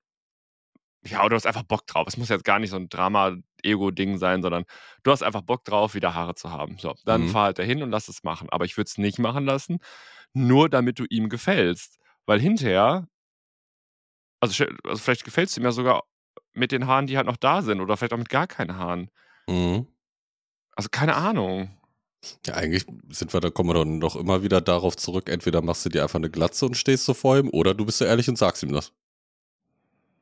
ja, 1.05 1.21
oder 1.21 1.31
du 1.31 1.35
hast 1.37 1.47
einfach 1.47 1.65
Bock 1.65 1.87
drauf. 1.89 2.07
Es 2.07 2.17
muss 2.17 2.29
jetzt 2.29 2.45
gar 2.45 2.61
nicht 2.61 2.71
so 2.71 2.77
ein 2.77 2.89
Drama-Ego-Ding 2.89 4.19
sein, 4.19 4.43
sondern 4.43 4.65
du 5.03 5.11
hast 5.11 5.23
einfach 5.25 5.43
Bock 5.43 5.65
drauf, 5.65 5.95
wieder 5.95 6.15
Haare 6.15 6.37
zu 6.37 6.51
haben. 6.53 6.79
So, 6.79 6.95
dann 7.05 7.23
Mhm. 7.23 7.29
fahr 7.29 7.45
halt 7.47 7.59
dahin 7.59 7.83
und 7.83 7.91
lass 7.91 8.07
es 8.09 8.23
machen. 8.23 8.49
Aber 8.51 8.65
ich 8.65 8.77
würde 8.77 8.89
es 8.89 8.99
nicht 8.99 9.19
machen 9.19 9.45
lassen, 9.45 9.79
nur 10.37 10.69
damit 10.69 10.99
du 10.99 11.05
ihm 11.09 11.29
gefällst. 11.29 11.99
Weil 12.27 12.41
hinterher, 12.41 13.09
also, 14.41 14.65
also 14.85 15.03
vielleicht 15.03 15.25
gefällst 15.25 15.57
du 15.57 15.61
ihm 15.61 15.65
ja 15.65 15.73
sogar 15.73 16.05
mit 16.53 16.73
den 16.73 16.87
Haaren, 16.87 17.07
die 17.07 17.17
halt 17.17 17.27
noch 17.27 17.37
da 17.37 17.63
sind, 17.63 17.81
oder 17.81 17.97
vielleicht 17.97 18.13
auch 18.13 18.19
mit 18.19 18.29
gar 18.29 18.47
keinen 18.47 18.77
Haaren. 18.77 19.11
Mhm. 19.49 19.87
Also 20.73 20.89
keine 20.91 21.17
Ahnung. 21.17 21.71
Ja, 22.45 22.55
eigentlich 22.55 22.87
sind 23.09 23.33
wir, 23.33 23.41
da 23.41 23.51
kommen 23.51 23.71
wir 23.71 23.75
dann 23.75 24.01
doch 24.01 24.17
immer 24.17 24.43
wieder 24.43 24.61
darauf 24.61 24.97
zurück. 24.97 25.29
Entweder 25.29 25.63
machst 25.63 25.85
du 25.85 25.89
dir 25.89 26.03
einfach 26.03 26.19
eine 26.19 26.31
Glatze 26.31 26.67
und 26.67 26.77
stehst 26.77 27.05
so 27.05 27.15
vor 27.15 27.39
ihm, 27.39 27.49
oder 27.51 27.73
du 27.75 27.87
bist 27.87 27.99
so 27.99 28.05
ehrlich 28.05 28.29
und 28.29 28.37
sagst 28.37 28.63
ihm 28.63 28.73
das. 28.73 28.93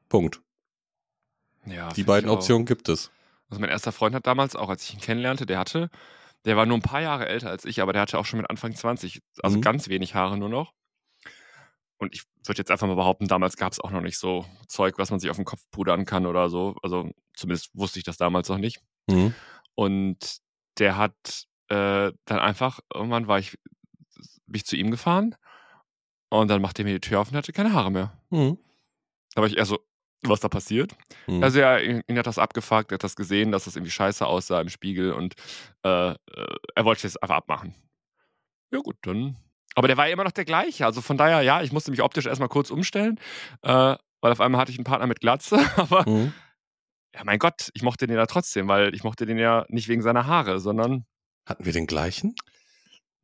Punkt. 0.09 0.41
Ja, 1.67 1.89
Die 1.93 2.05
beiden. 2.05 2.29
Optionen 2.31 2.67
gibt 2.67 2.89
es. 2.89 3.11
Also 3.49 3.61
mein 3.61 3.71
erster 3.71 3.93
Freund 3.93 4.15
hat 4.15 4.27
damals, 4.27 4.55
auch 4.55 4.69
als 4.69 4.85
ich 4.85 4.95
ihn 4.95 5.01
kennenlernte, 5.01 5.47
der 5.47 5.59
hatte, 5.59 5.91
der 6.45 6.57
war 6.57 6.67
nur 6.67 6.77
ein 6.79 6.83
paar 6.83 7.01
Jahre 7.01 7.27
älter 7.27 7.51
als 7.51 7.65
ich, 7.65 7.81
aber 7.81 7.93
der 7.93 8.03
hatte 8.03 8.19
auch 8.19 8.27
schon 8.27 8.39
mit 8.41 8.51
Anfang 8.51 8.75
20, 8.75 9.21
also 9.43 9.57
Mhm. 9.57 9.63
ganz 9.63 9.89
wenig 9.89 10.15
Haare 10.15 10.37
nur 10.37 10.49
noch. 10.49 10.73
Und 11.99 12.15
ich 12.15 12.25
würde 12.45 12.59
jetzt 12.59 12.71
einfach 12.71 12.87
mal 12.87 12.97
behaupten, 12.97 13.29
damals 13.29 13.57
gab 13.57 13.73
es 13.73 13.81
auch 13.81 13.91
noch 13.91 14.01
nicht 14.01 14.19
so 14.19 14.45
Zeug, 14.69 14.99
was 14.99 15.11
man 15.11 15.21
sich 15.21 15.31
auf 15.31 15.37
den 15.37 15.45
Kopf 15.45 15.63
pudern 15.71 16.05
kann 16.05 16.27
oder 16.27 16.49
so. 16.51 16.77
Also 16.83 17.11
Zumindest 17.37 17.71
wusste 17.75 17.99
ich 17.99 18.05
das 18.05 18.17
damals 18.17 18.49
noch 18.49 18.59
nicht. 18.59 18.81
Mhm. 19.09 19.35
Und 19.75 20.37
der 20.79 20.97
hat 20.97 21.47
äh, 21.69 22.13
dann 22.27 22.39
einfach, 22.39 22.79
irgendwann 22.93 23.27
war 23.27 23.39
ich, 23.41 23.59
bin 24.47 24.55
ich 24.57 24.67
zu 24.67 24.77
ihm 24.77 24.91
gefahren 24.93 25.35
und 26.29 26.49
dann 26.49 26.63
machte 26.63 26.83
er 26.83 26.85
mir 26.85 26.95
die 26.95 27.01
Tür 27.01 27.21
auf 27.21 27.31
und 27.31 27.37
hatte 27.37 27.53
keine 27.53 27.73
Haare 27.73 27.91
mehr. 27.91 28.17
Mhm. 28.31 28.59
Da 29.35 29.41
war 29.41 29.49
ich 29.49 29.57
eher 29.57 29.65
so, 29.67 29.79
was 30.31 30.41
da 30.41 30.49
passiert? 30.49 30.97
Mhm. 31.27 31.43
Also 31.43 31.59
ja, 31.61 31.79
ihn, 31.79 32.03
ihn 32.07 32.19
hat 32.19 32.27
das 32.27 32.39
abgefuckt, 32.39 32.93
er 32.93 32.95
hat 32.97 33.05
das 33.05 33.17
gesehen, 33.17 33.53
dass 33.53 33.65
das 33.65 33.77
irgendwie 33.77 33.91
scheiße 33.93 34.27
aussah 34.27 34.61
im 34.61 34.69
Spiegel 34.69 35.13
und 35.13 35.35
äh, 35.85 36.11
äh, 36.11 36.17
er 36.75 36.85
wollte 36.85 37.07
es 37.07 37.17
einfach 37.17 37.37
abmachen. 37.37 37.75
Ja 38.73 38.81
gut, 38.81 38.97
dann. 39.03 39.37
Aber 39.77 39.89
der 39.89 39.97
war 39.97 40.07
ja 40.07 40.13
immer 40.13 40.25
noch 40.25 40.33
der 40.33 40.45
gleiche. 40.45 40.87
Also 40.87 41.01
von 41.01 41.17
daher, 41.17 41.43
ja, 41.43 41.63
ich 41.63 41.73
musste 41.73 41.91
mich 41.91 42.03
optisch 42.03 42.27
erstmal 42.27 42.49
kurz 42.49 42.71
umstellen, 42.71 43.19
äh, 43.63 43.97
weil 44.21 44.33
auf 44.33 44.41
einmal 44.41 44.61
hatte 44.61 44.71
ich 44.73 44.79
einen 44.79 44.85
Partner 44.85 45.07
mit 45.07 45.21
Glatze, 45.21 45.59
aber 45.77 46.09
Mhm. 46.09 46.33
ja, 47.15 47.23
mein 47.25 47.39
Gott, 47.39 47.71
ich 47.75 47.83
mochte 47.83 48.07
den 48.07 48.17
ja 48.17 48.27
trotzdem, 48.27 48.69
weil 48.69 48.95
ich 48.95 49.05
mochte 49.05 49.27
den 49.27 49.39
ja 49.39 49.65
nicht 49.69 49.89
wegen 49.89 50.03
seiner 50.03 50.27
Haare, 50.27 50.61
sondern 50.61 51.05
Hatten 51.47 51.65
wir 51.65 51.73
den 51.73 51.87
gleichen? 51.87 52.35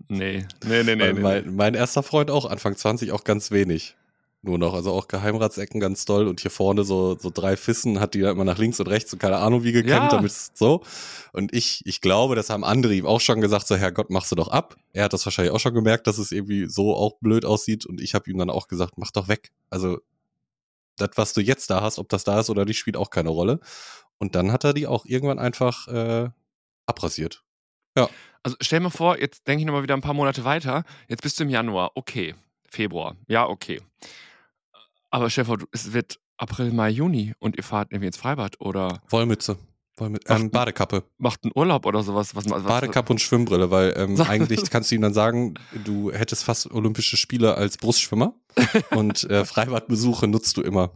nee, 0.08 0.46
nee, 0.64 0.82
nee, 0.82 0.96
nee, 0.96 1.12
mein, 1.12 1.44
nee. 1.44 1.50
mein 1.50 1.74
erster 1.74 2.02
Freund 2.02 2.30
auch, 2.30 2.46
Anfang 2.46 2.74
20 2.76 3.12
auch 3.12 3.22
ganz 3.24 3.50
wenig. 3.50 3.96
Nur 4.42 4.56
noch, 4.56 4.72
also 4.72 4.92
auch 4.92 5.06
Geheimratsecken 5.06 5.80
ganz 5.80 6.06
doll 6.06 6.26
und 6.26 6.40
hier 6.40 6.50
vorne 6.50 6.82
so, 6.84 7.14
so 7.18 7.28
drei 7.28 7.58
Fissen 7.58 8.00
hat 8.00 8.14
die 8.14 8.20
dann 8.20 8.32
immer 8.36 8.44
nach 8.46 8.56
links 8.56 8.80
und 8.80 8.86
rechts 8.86 9.12
und 9.12 9.18
keine 9.18 9.36
Ahnung 9.36 9.64
wie 9.64 9.72
gekämmt, 9.72 10.04
Ja. 10.04 10.08
damit 10.08 10.32
so. 10.32 10.82
Und 11.34 11.54
ich, 11.54 11.82
ich 11.84 12.00
glaube, 12.00 12.36
das 12.36 12.48
haben 12.48 12.64
andere 12.64 12.94
ihm 12.94 13.04
auch 13.04 13.20
schon 13.20 13.42
gesagt, 13.42 13.66
so 13.66 13.76
Herrgott, 13.76 14.08
machst 14.08 14.32
du 14.32 14.36
doch 14.36 14.48
ab. 14.48 14.76
Er 14.94 15.04
hat 15.04 15.12
das 15.12 15.26
wahrscheinlich 15.26 15.52
auch 15.52 15.60
schon 15.60 15.74
gemerkt, 15.74 16.06
dass 16.06 16.16
es 16.16 16.32
irgendwie 16.32 16.66
so 16.70 16.94
auch 16.94 17.18
blöd 17.20 17.44
aussieht 17.44 17.84
und 17.84 18.00
ich 18.00 18.14
habe 18.14 18.30
ihm 18.30 18.38
dann 18.38 18.48
auch 18.48 18.66
gesagt, 18.66 18.94
mach 18.96 19.10
doch 19.10 19.28
weg. 19.28 19.52
Also 19.68 19.98
das, 20.96 21.10
was 21.16 21.34
du 21.34 21.42
jetzt 21.42 21.68
da 21.68 21.82
hast, 21.82 21.98
ob 21.98 22.08
das 22.08 22.24
da 22.24 22.40
ist 22.40 22.48
oder 22.48 22.64
nicht, 22.64 22.78
spielt 22.78 22.96
auch 22.96 23.10
keine 23.10 23.28
Rolle. 23.28 23.60
Und 24.18 24.34
dann 24.36 24.52
hat 24.52 24.64
er 24.64 24.72
die 24.72 24.86
auch 24.86 25.04
irgendwann 25.04 25.38
einfach 25.38 25.86
äh, 25.88 26.30
abrasiert. 26.86 27.42
Also 28.42 28.56
stell 28.62 28.80
mir 28.80 28.90
vor, 28.90 29.18
jetzt 29.18 29.46
denke 29.46 29.60
ich 29.60 29.66
nochmal 29.66 29.82
wieder 29.82 29.92
ein 29.94 30.00
paar 30.00 30.14
Monate 30.14 30.44
weiter. 30.46 30.84
Jetzt 31.08 31.22
bist 31.22 31.38
du 31.38 31.44
im 31.44 31.50
Januar, 31.50 31.90
okay. 31.94 32.34
Februar, 32.70 33.16
ja, 33.28 33.46
okay. 33.46 33.82
Aber 35.10 35.28
du- 35.28 35.66
es 35.72 35.92
wird 35.92 36.18
April, 36.36 36.72
Mai, 36.72 36.90
Juni 36.90 37.34
und 37.38 37.56
ihr 37.56 37.62
fahrt 37.64 37.90
irgendwie 37.90 38.06
ins 38.06 38.16
Freibad 38.16 38.60
oder 38.60 39.02
Wollmütze. 39.08 39.58
Wollmütze. 39.96 40.32
Ähm, 40.32 40.50
Badekappe. 40.50 41.04
macht 41.18 41.44
einen 41.44 41.52
Urlaub 41.54 41.84
oder 41.84 42.02
sowas. 42.02 42.34
Was, 42.34 42.48
was, 42.48 42.62
Badekappe 42.62 43.12
und 43.12 43.18
Schwimmbrille, 43.20 43.70
weil 43.70 43.92
ähm, 43.96 44.18
eigentlich 44.28 44.70
kannst 44.70 44.90
du 44.90 44.94
ihm 44.94 45.02
dann 45.02 45.12
sagen, 45.12 45.54
du 45.84 46.10
hättest 46.12 46.44
fast 46.44 46.70
Olympische 46.70 47.16
Spiele 47.16 47.54
als 47.56 47.76
Brustschwimmer 47.76 48.34
und 48.90 49.24
äh, 49.24 49.44
Freibadbesuche 49.44 50.26
nutzt 50.26 50.56
du 50.56 50.62
immer, 50.62 50.92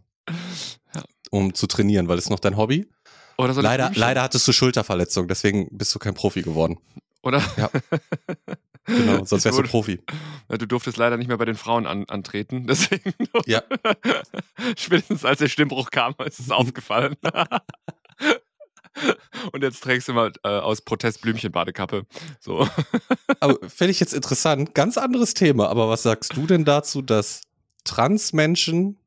um 1.30 1.54
zu 1.54 1.66
trainieren, 1.66 2.08
weil 2.08 2.18
es 2.18 2.30
noch 2.30 2.40
dein 2.40 2.56
Hobby. 2.56 2.88
Oder 3.36 3.52
so 3.52 3.60
Leider, 3.60 3.90
leider 3.94 4.22
hattest 4.22 4.46
du 4.46 4.52
Schulterverletzung, 4.52 5.26
deswegen 5.28 5.68
bist 5.72 5.94
du 5.94 5.98
kein 5.98 6.14
Profi 6.14 6.42
geworden. 6.42 6.78
Oder? 7.22 7.42
Ja. 7.56 7.68
Genau, 8.86 9.24
sonst 9.24 9.44
wärst 9.44 9.58
du. 9.58 9.62
Profi. 9.62 10.00
Du 10.48 10.66
durftest 10.66 10.96
leider 10.96 11.16
nicht 11.16 11.28
mehr 11.28 11.38
bei 11.38 11.44
den 11.44 11.56
Frauen 11.56 11.86
an, 11.86 12.04
antreten, 12.08 12.66
deswegen. 12.68 13.14
Ja. 13.46 13.62
Spätestens 14.76 15.24
als 15.24 15.38
der 15.38 15.48
Stimmbruch 15.48 15.90
kam, 15.90 16.14
ist 16.24 16.40
es 16.40 16.50
aufgefallen. 16.50 17.16
Und 19.52 19.62
jetzt 19.62 19.82
trägst 19.82 20.08
du 20.08 20.12
mal 20.12 20.32
äh, 20.44 20.48
aus 20.48 20.82
Protest 20.82 21.20
Blümchen-Badekappe. 21.22 22.06
So. 22.38 22.68
Aber 23.40 23.58
fände 23.68 23.90
ich 23.90 24.00
jetzt 24.00 24.14
interessant, 24.14 24.74
ganz 24.74 24.96
anderes 24.98 25.34
Thema, 25.34 25.68
aber 25.68 25.88
was 25.88 26.04
sagst 26.04 26.36
du 26.36 26.46
denn 26.46 26.64
dazu, 26.64 27.02
dass 27.02 27.42
Transmenschen, 27.82 29.00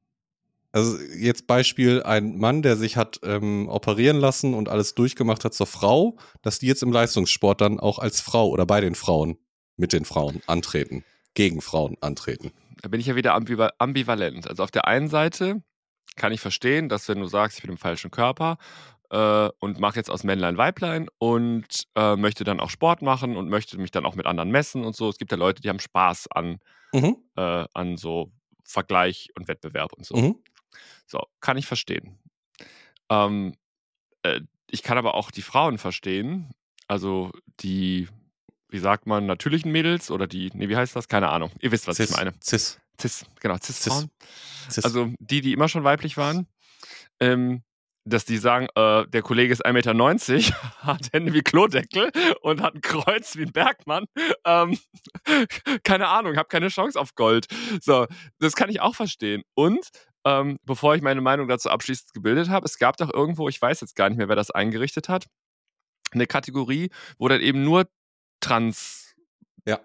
also 0.74 0.98
jetzt 1.18 1.48
Beispiel 1.48 2.04
ein 2.04 2.38
Mann, 2.38 2.64
der 2.64 2.76
sich 2.76 2.98
hat 2.98 3.22
ähm, 3.24 3.70
operieren 3.70 4.18
lassen 4.18 4.54
und 4.54 4.68
alles 4.68 4.94
durchgemacht 4.94 5.46
hat 5.46 5.54
zur 5.54 5.68
Frau, 5.68 6.18
dass 6.42 6.60
die 6.60 6.68
jetzt 6.68 6.84
im 6.84 6.92
Leistungssport 6.92 7.62
dann 7.62 7.80
auch 7.80 7.98
als 7.98 8.20
Frau 8.20 8.50
oder 8.50 8.66
bei 8.66 8.82
den 8.82 8.94
Frauen 8.94 9.38
mit 9.78 9.94
den 9.94 10.06
Frauen 10.06 10.42
antreten, 10.48 11.04
gegen 11.34 11.62
Frauen 11.62 11.98
antreten. 12.02 12.52
Da 12.82 12.90
bin 12.90 13.00
ich 13.00 13.08
ja 13.08 13.16
wieder 13.16 13.34
ambiva 13.36 13.72
ambivalent. 13.78 14.48
Also 14.48 14.64
auf 14.64 14.72
der 14.72 14.88
einen 14.88 15.08
Seite 15.08 15.62
kann 16.16 16.32
ich 16.32 16.42
verstehen, 16.42 16.90
dass 16.90 17.08
wenn 17.10 17.20
du 17.20 17.28
sagst, 17.28 17.58
ich 17.58 17.62
bin 17.64 17.72
im 17.72 17.78
falschen 17.78 18.12
Körper 18.12 18.58
äh, 19.10 19.50
und 19.60 19.80
mache 19.80 19.96
jetzt 19.98 20.10
aus 20.10 20.24
Männlein 20.24 20.58
Weiblein 20.58 21.08
und 21.20 21.88
äh, 21.96 22.16
möchte 22.16 22.44
dann 22.44 22.60
auch 22.60 22.70
Sport 22.70 23.02
machen 23.02 23.38
und 23.38 23.50
möchte 23.50 23.78
mich 23.78 23.92
dann 23.92 24.06
auch 24.06 24.16
mit 24.16 24.26
anderen 24.26 24.50
messen 24.52 24.84
und 24.84 24.96
so. 24.96 25.10
Es 25.10 25.18
gibt 25.18 25.32
ja 25.32 25.38
Leute, 25.38 25.62
die 25.62 25.70
haben 25.70 25.80
Spaß 25.80 26.28
an, 26.32 26.60
Mhm. 26.94 27.18
äh, 27.36 27.66
an 27.74 27.98
so 27.98 28.32
Vergleich 28.64 29.30
und 29.38 29.48
Wettbewerb 29.48 29.94
und 29.94 30.06
so. 30.06 30.16
Mhm. 30.16 30.36
So, 31.06 31.22
kann 31.40 31.58
ich 31.58 31.66
verstehen. 31.68 32.18
Ähm, 33.10 33.54
äh, 34.24 34.42
ich 34.70 34.84
kann 34.84 34.98
aber 34.98 35.14
auch 35.16 35.32
die 35.32 35.42
Frauen 35.42 35.78
verstehen, 35.78 36.52
also 36.88 37.32
die, 37.62 38.08
wie 38.70 38.80
sagt 38.80 39.08
man, 39.08 39.26
natürlichen 39.26 39.72
Mädels 39.72 40.12
oder 40.12 40.28
die, 40.28 40.52
nee, 40.54 40.70
wie 40.70 40.76
heißt 40.76 40.96
das? 40.96 41.08
Keine 41.08 41.30
Ahnung. 41.30 41.52
Ihr 41.60 41.72
wisst, 41.72 41.88
was 41.88 41.98
Cis, 41.98 42.12
ich 42.12 42.18
meine. 42.18 42.34
Cis, 42.44 42.80
Cis, 43.00 43.26
genau, 43.40 43.58
Cis-Frauen. 43.58 44.10
Cis. 44.70 44.84
Also 44.84 45.14
die, 45.20 45.42
die 45.42 45.54
immer 45.54 45.70
schon 45.70 45.84
weiblich 45.84 46.18
waren, 46.18 46.48
ähm, 47.20 47.64
dass 48.08 48.26
die 48.26 48.38
sagen, 48.38 48.68
äh, 48.76 49.06
der 49.08 49.22
Kollege 49.22 49.52
ist 49.52 49.66
1,90 49.66 50.34
Meter, 50.34 50.74
hat 50.80 51.14
Hände 51.14 51.34
wie 51.34 51.42
Klodeckel 51.42 52.12
und 52.42 52.62
hat 52.62 52.76
ein 52.76 52.82
Kreuz 52.82 53.36
wie 53.36 53.44
ein 53.44 53.52
Bergmann. 53.52 54.06
Ähm, 54.46 54.78
keine 55.84 56.08
Ahnung, 56.08 56.38
habe 56.38 56.48
keine 56.48 56.70
Chance 56.70 57.00
auf 57.00 57.16
Gold. 57.16 57.48
So, 57.82 58.08
das 58.40 58.56
kann 58.56 58.70
ich 58.70 58.82
auch 58.82 58.96
verstehen. 58.96 59.44
Und 59.56 59.90
ähm, 60.26 60.58
bevor 60.64 60.96
ich 60.96 61.02
meine 61.02 61.22
Meinung 61.22 61.48
dazu 61.48 61.70
abschließend 61.70 62.14
gebildet 62.14 62.50
habe, 62.50 62.66
es 62.66 62.78
gab 62.78 62.98
doch 62.98 63.14
irgendwo, 63.14 63.50
ich 63.50 63.62
weiß 63.62 63.82
jetzt 63.82 63.96
gar 63.96 64.10
nicht 64.10 64.18
mehr, 64.18 64.30
wer 64.30 64.36
das 64.36 64.52
eingerichtet 64.52 65.10
hat, 65.10 65.26
eine 66.12 66.28
Kategorie, 66.28 66.90
wo 67.18 67.28
dann 67.28 67.42
eben 67.42 67.64
nur 67.64 67.88
Trans 68.40 69.16
Ja. 69.66 69.80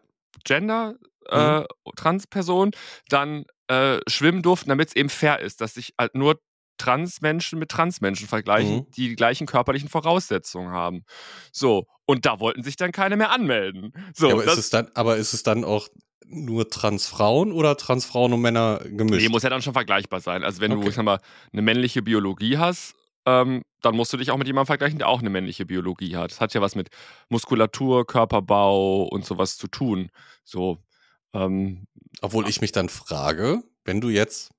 Gender 0.45 0.97
äh, 1.29 1.62
Transpersonen 1.97 2.73
dann 3.09 3.45
äh, 3.69 3.99
schwimmen 4.09 4.43
durften, 4.43 4.69
damit 4.71 4.88
es 4.88 4.97
eben 4.97 5.09
fair 5.09 5.41
ist, 5.41 5.61
dass 5.61 5.75
sich 5.75 5.95
halt 5.99 6.15
nur 6.15 6.41
Transmenschen 6.79 7.59
mit 7.59 7.69
Transmenschen 7.71 8.27
vergleichen, 8.27 8.77
Mhm. 8.79 8.91
die 8.97 9.09
die 9.11 9.17
gleichen 9.17 9.47
körperlichen 9.47 9.88
Voraussetzungen 9.88 10.73
haben. 10.73 11.05
So, 11.53 11.87
und 12.07 12.27
da 12.27 12.41
wollten 12.41 12.65
sich 12.65 12.77
dann 12.77 12.91
keine 12.93 13.17
mehr 13.17 13.31
anmelden. 13.31 13.93
So, 14.15 14.29
ja, 14.29 14.35
aber, 14.35 14.45
ist 14.45 14.57
es 14.59 14.71
dann, 14.71 14.91
aber 14.95 15.17
ist 15.17 15.33
es 15.33 15.43
dann 15.45 15.65
auch 15.65 15.88
nur 16.27 16.71
Transfrauen 16.71 17.53
oder 17.53 17.77
Transfrauen 17.77 18.33
und 18.33 18.41
Männer 18.41 18.81
gemischt? 18.85 19.23
nee, 19.23 19.29
muss 19.29 19.43
ja 19.45 19.51
dann 19.51 19.62
schon 19.62 19.75
vergleichbar 19.75 20.21
sein. 20.21 20.43
Also 20.43 20.61
wenn 20.61 20.73
du, 20.73 20.79
Okay. 20.79 20.88
ich 20.88 20.95
sag 20.97 21.05
mal, 21.05 21.21
eine 21.53 21.62
männliche 21.62 22.03
Biologie 22.03 22.59
hast, 22.59 22.95
ähm, 23.27 23.63
dann 23.81 23.97
musst 23.97 24.13
du 24.13 24.17
dich 24.17 24.31
auch 24.31 24.37
mit 24.37 24.47
jemandem 24.47 24.67
vergleichen, 24.67 24.99
der 24.99 25.09
auch 25.09 25.21
eine 25.21 25.31
männliche 25.31 25.67
Biologie 25.67 26.17
hat. 26.17 26.31
Das 26.31 26.41
hat 26.41 26.55
ja 26.55 26.61
was 26.61 26.75
mit 26.75 26.89
Muskulatur, 27.29 28.07
Körperbau 28.07 29.05
und 29.05 29.25
sowas 29.25 29.57
zu 29.57 29.69
tun. 29.69 30.11
So, 30.45 30.79
ähm, 31.33 31.87
Obwohl 32.21 32.49
ich 32.49 32.61
mich 32.61 32.73
dann 32.73 32.89
frage, 32.89 33.63
wenn 33.85 34.01
du 34.01 34.09
jetzt, 34.09 34.51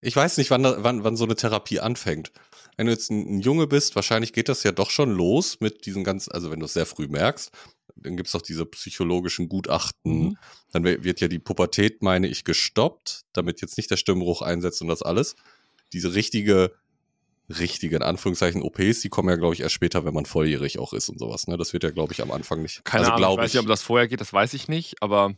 ich 0.00 0.14
weiß 0.16 0.38
nicht, 0.38 0.50
wann, 0.50 0.64
wann, 0.64 1.04
wann 1.04 1.16
so 1.16 1.24
eine 1.24 1.36
Therapie 1.36 1.80
anfängt. 1.80 2.32
Wenn 2.76 2.86
du 2.86 2.92
jetzt 2.92 3.10
ein, 3.10 3.36
ein 3.36 3.40
Junge 3.40 3.66
bist, 3.68 3.94
wahrscheinlich 3.94 4.32
geht 4.32 4.48
das 4.48 4.64
ja 4.64 4.72
doch 4.72 4.90
schon 4.90 5.10
los 5.10 5.60
mit 5.60 5.86
diesen 5.86 6.02
ganz, 6.02 6.28
also 6.28 6.50
wenn 6.50 6.58
du 6.58 6.66
es 6.66 6.72
sehr 6.74 6.86
früh 6.86 7.06
merkst, 7.06 7.52
dann 7.96 8.16
gibt's 8.16 8.32
doch 8.32 8.42
diese 8.42 8.66
psychologischen 8.66 9.48
Gutachten. 9.48 10.24
Mhm. 10.24 10.38
Dann 10.72 10.84
wi- 10.84 11.04
wird 11.04 11.20
ja 11.20 11.28
die 11.28 11.38
Pubertät, 11.38 12.02
meine 12.02 12.26
ich, 12.26 12.42
gestoppt, 12.42 13.22
damit 13.32 13.60
jetzt 13.60 13.76
nicht 13.76 13.90
der 13.90 13.96
Stimmbruch 13.96 14.42
einsetzt 14.42 14.82
und 14.82 14.88
das 14.88 15.02
alles. 15.02 15.36
Diese 15.92 16.14
richtige, 16.14 16.72
richtige, 17.48 17.96
in 17.96 18.02
Anführungszeichen, 18.02 18.62
OPs, 18.62 19.00
die 19.00 19.08
kommen 19.08 19.28
ja, 19.28 19.36
glaube 19.36 19.54
ich, 19.54 19.60
erst 19.60 19.74
später, 19.74 20.04
wenn 20.04 20.14
man 20.14 20.26
volljährig 20.26 20.78
auch 20.78 20.92
ist 20.92 21.08
und 21.08 21.18
sowas. 21.18 21.46
Ne? 21.46 21.56
Das 21.56 21.72
wird 21.72 21.82
ja, 21.82 21.90
glaube 21.90 22.12
ich, 22.12 22.22
am 22.22 22.30
Anfang 22.30 22.62
nicht. 22.62 22.84
keine 22.84 23.12
also, 23.12 23.24
Ahnung, 23.24 23.38
ich 23.38 23.44
weiß 23.44 23.54
nicht, 23.54 23.62
ob 23.62 23.68
das 23.68 23.82
vorher 23.82 24.08
geht, 24.08 24.20
das 24.20 24.32
weiß 24.32 24.54
ich 24.54 24.68
nicht, 24.68 25.02
aber 25.02 25.34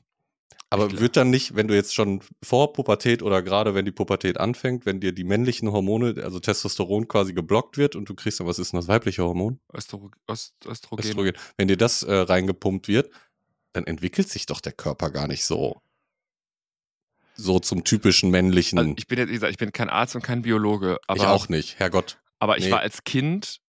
aber 0.68 0.98
wird 0.98 1.16
dann 1.16 1.30
nicht, 1.30 1.54
wenn 1.54 1.68
du 1.68 1.74
jetzt 1.74 1.94
schon 1.94 2.22
vor 2.42 2.72
Pubertät 2.72 3.22
oder 3.22 3.40
gerade 3.42 3.74
wenn 3.74 3.84
die 3.84 3.92
Pubertät 3.92 4.38
anfängt, 4.38 4.84
wenn 4.84 5.00
dir 5.00 5.12
die 5.12 5.22
männlichen 5.22 5.70
Hormone, 5.70 6.16
also 6.24 6.40
Testosteron 6.40 7.06
quasi 7.06 7.34
geblockt 7.34 7.78
wird 7.78 7.94
und 7.94 8.08
du 8.08 8.14
kriegst 8.14 8.40
dann, 8.40 8.48
was 8.48 8.58
ist 8.58 8.72
denn 8.72 8.80
das 8.80 8.88
weibliche 8.88 9.22
Hormon? 9.22 9.60
Östro 9.72 10.10
Öst 10.28 10.54
Östrogen. 10.66 11.04
Östrogen. 11.04 11.32
Wenn 11.56 11.68
dir 11.68 11.76
das 11.76 12.02
äh, 12.02 12.12
reingepumpt 12.12 12.88
wird, 12.88 13.10
dann 13.74 13.84
entwickelt 13.84 14.28
sich 14.28 14.46
doch 14.46 14.60
der 14.60 14.72
Körper 14.72 15.10
gar 15.10 15.28
nicht 15.28 15.44
so. 15.44 15.82
So 17.36 17.58
zum 17.60 17.84
typischen 17.84 18.30
männlichen. 18.30 18.78
Also 18.78 18.94
ich 18.96 19.06
bin 19.06 19.18
jetzt, 19.18 19.28
wie 19.28 19.34
gesagt, 19.34 19.52
ich 19.52 19.58
bin 19.58 19.72
kein 19.72 19.90
Arzt 19.90 20.14
und 20.16 20.22
kein 20.22 20.42
Biologe, 20.42 20.98
aber, 21.06 21.16
ich 21.20 21.26
auch 21.26 21.48
nicht, 21.48 21.78
Herrgott. 21.78 22.18
aber 22.38 22.56
ich 22.58 22.64
Nee. 22.64 22.70
war 22.72 22.80
als 22.80 23.04
Kind 23.04 23.60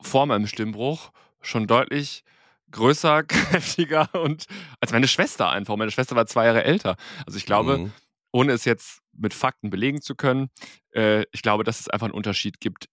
vor 0.00 0.26
meinem 0.26 0.46
Stimmbruch 0.46 1.10
schon 1.40 1.66
deutlich 1.66 2.24
größer, 2.70 3.22
kräftiger 3.76 4.08
und 4.14 4.46
als 4.80 4.92
meine 4.92 5.08
Schwester 5.08 5.50
einfach. 5.50 5.76
Meine 5.76 5.90
Schwester 5.90 6.16
war 6.16 6.26
zwei 6.26 6.46
Jahre 6.46 6.64
älter. 6.64 6.96
Also 7.26 7.36
ich 7.36 7.44
glaube, 7.46 7.78
Mhm. 7.78 7.92
ohne 8.32 8.52
es 8.52 8.64
jetzt 8.64 9.00
mit 9.12 9.34
Fakten 9.34 9.68
belegen 9.70 10.00
zu 10.00 10.14
können, 10.14 10.48
äh, 10.94 11.24
ich 11.32 11.42
glaube, 11.42 11.64
dass 11.64 11.80
es 11.80 11.88
einfach 11.88 12.06
einen 12.06 12.14
Unterschied 12.14 12.60
gibt 12.60 12.86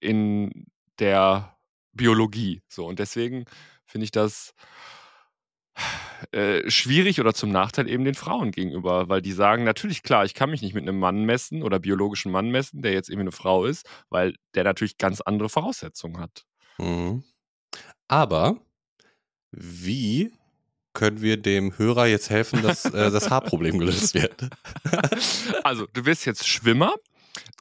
in 0.00 0.66
der 0.98 1.56
Biologie. 1.92 2.62
So 2.68 2.86
und 2.86 2.98
deswegen 2.98 3.46
finde 3.86 4.04
ich 4.04 4.10
das 4.10 4.52
äh, 6.32 6.68
schwierig 6.70 7.20
oder 7.20 7.34
zum 7.34 7.50
Nachteil 7.50 7.88
eben 7.88 8.04
den 8.04 8.14
Frauen 8.14 8.50
gegenüber, 8.50 9.08
weil 9.08 9.22
die 9.22 9.32
sagen, 9.32 9.64
natürlich 9.64 10.02
klar, 10.02 10.24
ich 10.24 10.34
kann 10.34 10.50
mich 10.50 10.62
nicht 10.62 10.74
mit 10.74 10.82
einem 10.82 10.98
Mann 10.98 11.24
messen 11.24 11.62
oder 11.62 11.78
biologischen 11.78 12.32
Mann 12.32 12.50
messen, 12.50 12.82
der 12.82 12.92
jetzt 12.92 13.10
eben 13.10 13.20
eine 13.20 13.32
Frau 13.32 13.64
ist, 13.64 13.86
weil 14.10 14.34
der 14.54 14.64
natürlich 14.64 14.98
ganz 14.98 15.20
andere 15.20 15.48
Voraussetzungen 15.48 16.18
hat. 16.18 16.44
Mhm. 16.78 17.24
Aber 18.08 18.56
wie 19.50 20.32
können 20.92 21.20
wir 21.20 21.36
dem 21.36 21.76
Hörer 21.76 22.06
jetzt 22.06 22.30
helfen, 22.30 22.62
dass 22.62 22.84
äh, 22.84 23.10
das 23.10 23.30
Haarproblem 23.30 23.78
gelöst 23.78 24.14
wird? 24.14 24.48
also, 25.64 25.86
du 25.92 26.06
wirst 26.06 26.24
jetzt 26.24 26.46
Schwimmer, 26.46 26.94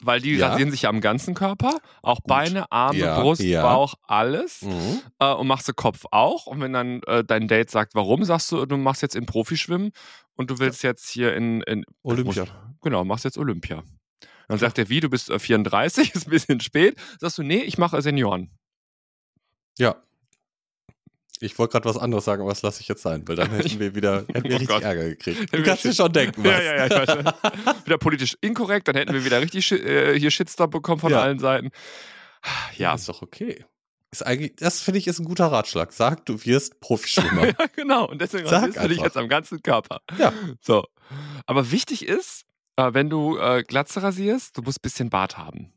weil 0.02 0.20
die 0.22 0.36
Ja. 0.36 0.50
rasieren 0.50 0.72
sich 0.72 0.84
ja 0.84 0.90
am 0.90 1.02
ganzen 1.02 1.34
Körper, 1.34 1.78
auch 2.02 2.20
Beine, 2.22 2.72
Arme, 2.72 3.00
Ja, 3.00 3.20
Brust, 3.22 3.42
ja. 3.42 3.62
Bauch, 3.64 3.96
alles. 4.08 4.62
Mhm. 4.62 5.02
Äh, 5.20 5.34
und 5.34 5.48
machst 5.48 5.68
du 5.68 5.74
Kopf 5.74 6.06
auch. 6.12 6.46
Und 6.48 6.62
wenn 6.62 6.74
dann 6.74 7.02
äh, 7.08 7.24
dein 7.24 7.48
Date 7.48 7.70
sagt, 7.72 7.96
warum, 7.96 8.24
sagst 8.24 8.52
du, 8.52 8.66
du 8.66 8.78
machst 8.78 9.02
jetzt 9.02 9.16
in 9.16 9.26
Profischwimmen 9.26 9.92
und 10.36 10.50
du 10.50 10.60
willst 10.60 10.84
jetzt 10.84 11.10
hier 11.10 11.36
in, 11.36 11.62
in 11.62 11.86
Olympia. 12.04 12.44
Muss, 12.46 12.54
genau, 12.82 13.04
machst 13.06 13.26
jetzt 13.26 13.38
Olympia. 13.38 13.84
Dann 14.50 14.60
sagt 14.60 14.78
er, 14.78 14.90
wie, 14.90 15.00
du 15.00 15.10
bist 15.10 15.30
äh, 15.30 15.40
34, 15.40 16.14
ist 16.16 16.28
ein 16.28 16.30
bisschen 16.30 16.60
spät. 16.60 16.96
Sagst 17.20 17.38
du, 17.38 17.44
nee, 17.44 17.62
ich 17.62 17.78
mache 17.78 18.02
Senioren. 18.02 18.52
Ja. 19.78 19.96
Ich 21.44 21.58
wollte 21.60 21.74
gerade 21.74 21.90
was 21.90 21.98
anderes 21.98 22.26
sagen, 22.26 22.42
aber 22.42 22.52
das 22.52 22.62
lasse 22.62 22.82
ich 22.82 22.88
jetzt 22.88 23.02
sein, 23.02 23.28
weil 23.28 23.36
dann 23.36 23.52
hätten 23.56 23.80
wir 23.80 23.96
wieder 23.96 24.26
hätten 24.28 24.44
wir 24.46 24.52
Oh 24.56 24.58
richtig 24.58 24.68
Gott. 24.70 24.84
Ärger 24.84 25.10
gekriegt. 25.10 25.54
Du 25.54 25.64
kannst 25.64 25.84
dir 25.84 25.94
schon 25.94 26.12
denken, 26.14 26.44
was. 26.44 26.52
Ja, 26.52 26.62
ja, 26.62 26.76
ja, 26.76 26.86
ich 26.86 26.92
weiß. 27.08 27.10
schon. 27.12 27.26
wieder 27.86 27.98
politisch 27.98 28.38
inkorrekt, 28.42 28.88
dann 28.88 28.96
hätten 28.96 29.14
wir 29.14 29.26
wieder 29.26 29.42
richtig 29.42 29.72
äh, 29.72 30.18
hier 30.18 30.32
Shitstorm 30.32 30.70
bekommen 30.70 31.00
von 31.00 31.12
Ja. 31.12 31.22
allen 31.22 31.40
Seiten. 31.40 31.70
Ja, 32.78 32.94
ist 32.96 33.08
doch 33.10 33.22
okay. 33.22 33.66
Ist 34.12 34.26
eigentlich, 34.26 34.56
das 34.58 34.80
finde 34.82 35.00
ich 35.00 35.08
ist 35.08 35.20
ein 35.20 35.26
guter 35.26 35.48
Ratschlag. 35.48 35.92
Sag, 35.92 36.26
du 36.26 36.46
wirst 36.46 36.80
Profischwimmer. 36.80 37.48
Ja, 37.60 37.66
genau. 37.76 38.08
Und 38.08 38.22
deswegen 38.22 38.48
Sag 38.48 38.74
du 38.74 38.88
dich 38.88 39.00
jetzt 39.02 39.18
am 39.18 39.28
ganzen 39.28 39.62
Körper. 39.64 40.02
Ja. 40.20 40.32
So. 40.62 40.86
Aber 41.48 41.72
wichtig 41.72 42.06
ist, 42.08 42.44
äh, 42.76 42.94
wenn 42.94 43.10
du 43.10 43.38
äh, 43.38 43.64
Glatze 43.64 44.04
rasierst, 44.04 44.58
du 44.58 44.62
musst 44.62 44.80
ein 44.80 44.84
bisschen 44.84 45.10
Bart 45.10 45.38
haben. 45.38 45.74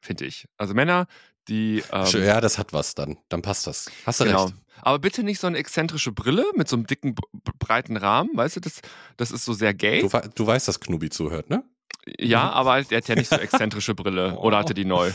Finde 0.00 0.24
ich. 0.26 0.46
Also 0.58 0.74
Männer, 0.74 1.06
die. 1.48 1.82
Ähm, 1.92 2.24
ja, 2.24 2.40
das 2.40 2.58
hat 2.58 2.72
was 2.72 2.94
dann. 2.94 3.18
Dann 3.28 3.42
passt 3.42 3.66
das. 3.66 3.90
Hast 4.06 4.20
du 4.20 4.24
genau. 4.24 4.44
recht. 4.44 4.54
Aber 4.80 4.98
bitte 4.98 5.22
nicht 5.22 5.40
so 5.40 5.46
eine 5.46 5.58
exzentrische 5.58 6.10
Brille 6.12 6.44
mit 6.56 6.68
so 6.68 6.76
einem 6.76 6.86
dicken, 6.86 7.14
breiten 7.58 7.96
Rahmen. 7.96 8.30
Weißt 8.34 8.56
du, 8.56 8.60
das, 8.60 8.80
das 9.16 9.30
ist 9.30 9.44
so 9.44 9.52
sehr 9.52 9.74
gay. 9.74 10.02
Du, 10.02 10.08
du 10.34 10.46
weißt, 10.46 10.66
dass 10.66 10.80
Knubi 10.80 11.08
zuhört, 11.10 11.50
ne? 11.50 11.62
Ja, 12.18 12.50
aber 12.50 12.72
halt, 12.72 12.90
der 12.90 12.98
hat 12.98 13.08
ja 13.08 13.14
nicht 13.14 13.28
so 13.28 13.36
exzentrische 13.36 13.94
Brille. 13.94 14.36
Oder 14.38 14.58
hatte 14.58 14.74
die 14.74 14.84
neu? 14.84 15.12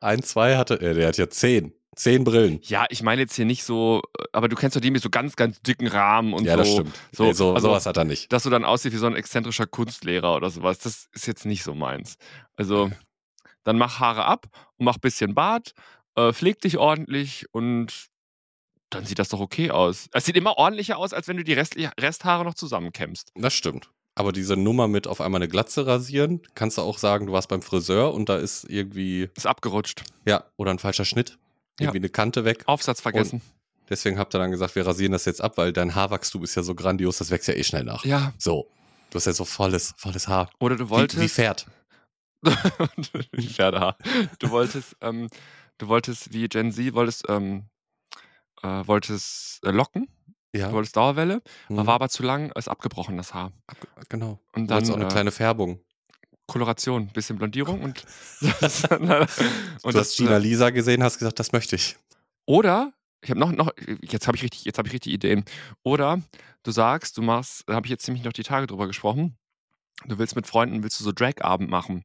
Ein, 0.00 0.22
zwei 0.22 0.56
hatte, 0.56 0.80
äh, 0.80 0.94
der 0.94 1.08
hat 1.08 1.16
ja 1.16 1.30
zehn. 1.30 1.72
Zehn 1.96 2.24
Brillen. 2.24 2.60
Ja, 2.62 2.86
ich 2.88 3.02
meine 3.02 3.22
jetzt 3.22 3.34
hier 3.34 3.44
nicht 3.44 3.64
so, 3.64 4.02
äh, 4.18 4.24
aber 4.32 4.48
du 4.48 4.56
kennst 4.56 4.76
doch 4.76 4.80
die 4.80 4.90
mit 4.90 5.02
so 5.02 5.10
ganz, 5.10 5.34
ganz 5.34 5.60
dicken 5.60 5.88
Rahmen 5.88 6.32
und 6.34 6.44
ja, 6.44 6.52
so. 6.52 6.58
das 6.58 6.72
stimmt. 6.72 6.94
so, 7.12 7.24
Nee, 7.24 7.32
so 7.32 7.54
also- 7.54 7.68
sowas 7.68 7.86
hat 7.86 7.96
er 7.96 8.04
nicht. 8.04 8.32
dass 8.32 8.44
du 8.44 8.50
dann 8.50 8.64
aussiehst 8.64 8.94
wie 8.94 8.98
so 8.98 9.06
ein 9.06 9.16
exzentrischer 9.16 9.66
Kunstlehrer 9.66 10.36
oder 10.36 10.50
sowas. 10.50 10.78
Das 10.78 11.08
ist 11.12 11.26
jetzt 11.26 11.44
nicht 11.46 11.62
so 11.62 11.74
meins. 11.74 12.16
Also, 12.56 12.90
dann 13.64 13.78
mach 13.78 14.00
Haare 14.00 14.24
ab 14.24 14.46
und 14.76 14.84
mach 14.84 14.98
bisschen 14.98 15.34
Bart, 15.34 15.72
äh, 16.16 16.32
pfleg 16.32 16.60
dich 16.60 16.78
ordentlich 16.78 17.46
und 17.52 18.06
dann 18.90 19.04
sieht 19.04 19.18
das 19.18 19.28
doch 19.28 19.40
okay 19.40 19.70
aus. 19.70 20.08
Es 20.12 20.24
sieht 20.24 20.36
immer 20.36 20.56
ordentlicher 20.58 20.98
aus, 20.98 21.12
als 21.12 21.28
wenn 21.28 21.36
du 21.36 21.44
die 21.44 21.52
restliche, 21.52 21.92
Resthaare 21.98 22.44
noch 22.44 22.54
zusammenkämmst. 22.54 23.30
Das 23.36 23.54
stimmt. 23.54 23.90
Aber 24.16 24.32
diese 24.32 24.56
Nummer 24.56 24.88
mit 24.88 25.06
auf 25.06 25.20
einmal 25.20 25.38
eine 25.40 25.48
Glatze 25.48 25.86
rasieren, 25.86 26.42
kannst 26.56 26.76
du 26.78 26.82
auch 26.82 26.98
sagen, 26.98 27.26
du 27.26 27.32
warst 27.32 27.48
beim 27.48 27.62
Friseur 27.62 28.12
und 28.12 28.28
da 28.28 28.36
ist 28.36 28.64
irgendwie, 28.68 29.28
Ist 29.36 29.46
abgerutscht. 29.46 30.02
ja, 30.26 30.44
oder 30.56 30.72
ein 30.72 30.80
falscher 30.80 31.04
Schnitt. 31.04 31.38
Ja. 31.78 31.86
Irgendwie 31.86 31.98
eine 31.98 32.08
Kante 32.08 32.44
weg. 32.44 32.64
Aufsatz 32.66 33.00
vergessen. 33.00 33.40
Deswegen 33.88 34.18
habt 34.18 34.34
ihr 34.34 34.38
dann 34.38 34.50
gesagt, 34.50 34.74
wir 34.74 34.86
rasieren 34.86 35.12
das 35.12 35.24
jetzt 35.24 35.40
ab, 35.40 35.56
weil 35.56 35.72
dein 35.72 35.94
Haarwachstum 35.94 36.42
ist 36.44 36.54
ja 36.56 36.62
so 36.62 36.74
grandios, 36.74 37.18
das 37.18 37.30
wächst 37.30 37.48
ja 37.48 37.54
eh 37.54 37.64
schnell 37.64 37.84
nach. 37.84 38.04
Ja, 38.04 38.32
So. 38.38 38.66
Du 39.10 39.16
hast 39.16 39.26
ja 39.26 39.32
so 39.32 39.44
volles, 39.44 39.94
volles 39.96 40.28
Haar. 40.28 40.50
oder 40.60 40.76
du 40.76 40.86
Wie, 40.86 40.90
wolltest. 40.90 41.20
wie 41.22 41.28
Pferd. 41.28 41.66
Pferdehaar. 43.40 43.96
Du 44.38 44.50
wolltest, 44.50 44.96
ähm, 45.00 45.28
du 45.78 45.88
wolltest 45.88 46.32
wie 46.32 46.48
Gen 46.48 46.72
Z, 46.72 46.94
wolltest, 46.94 47.24
ähm, 47.28 47.64
äh, 48.62 48.86
wolltest 48.86 49.64
äh, 49.64 49.70
locken, 49.70 50.08
Ja. 50.54 50.68
du 50.68 50.74
wolltest 50.74 50.96
Dauerwelle, 50.96 51.42
Mhm. 51.68 51.76
war 51.86 51.94
aber 51.94 52.08
zu 52.08 52.22
lang, 52.22 52.50
ist 52.52 52.68
abgebrochen 52.68 53.16
das 53.16 53.34
Haar. 53.34 53.52
genau. 54.08 54.38
Und 54.54 54.70
Du 54.70 54.74
dann 54.74 54.90
auch 54.90 54.94
eine 54.96 55.06
äh, 55.06 55.08
kleine 55.08 55.30
Färbung. 55.32 55.80
Koloration, 56.46 57.08
bisschen 57.08 57.36
Blondierung 57.38 57.80
und, 57.82 58.04
und 58.40 59.94
du 59.94 59.98
hast 59.98 60.16
Gina 60.16 60.36
äh, 60.36 60.38
Lisa 60.38 60.70
gesehen, 60.70 61.02
hast 61.02 61.18
gesagt, 61.18 61.38
das 61.38 61.52
möchte 61.52 61.76
ich. 61.76 61.96
Oder 62.46 62.92
ich 63.22 63.30
habe 63.30 63.38
noch 63.38 63.52
noch 63.52 63.70
jetzt 64.02 64.26
habe 64.26 64.36
ich 64.36 64.42
richtig 64.42 64.64
jetzt 64.64 64.78
habe 64.78 64.88
ich 64.88 64.94
richtig 64.94 65.12
Ideen. 65.12 65.44
Oder 65.84 66.20
du 66.64 66.70
sagst, 66.72 67.16
du 67.18 67.22
machst, 67.22 67.62
da 67.68 67.74
habe 67.74 67.86
ich 67.86 67.90
jetzt 67.90 68.04
ziemlich 68.04 68.24
noch 68.24 68.32
die 68.32 68.42
Tage 68.42 68.66
drüber 68.66 68.86
gesprochen. 68.88 69.36
Du 70.06 70.18
willst 70.18 70.36
mit 70.36 70.46
Freunden 70.46 70.82
willst 70.82 70.98
du 71.00 71.04
so 71.04 71.12
Drag-Abend 71.12 71.70
machen. 71.70 72.04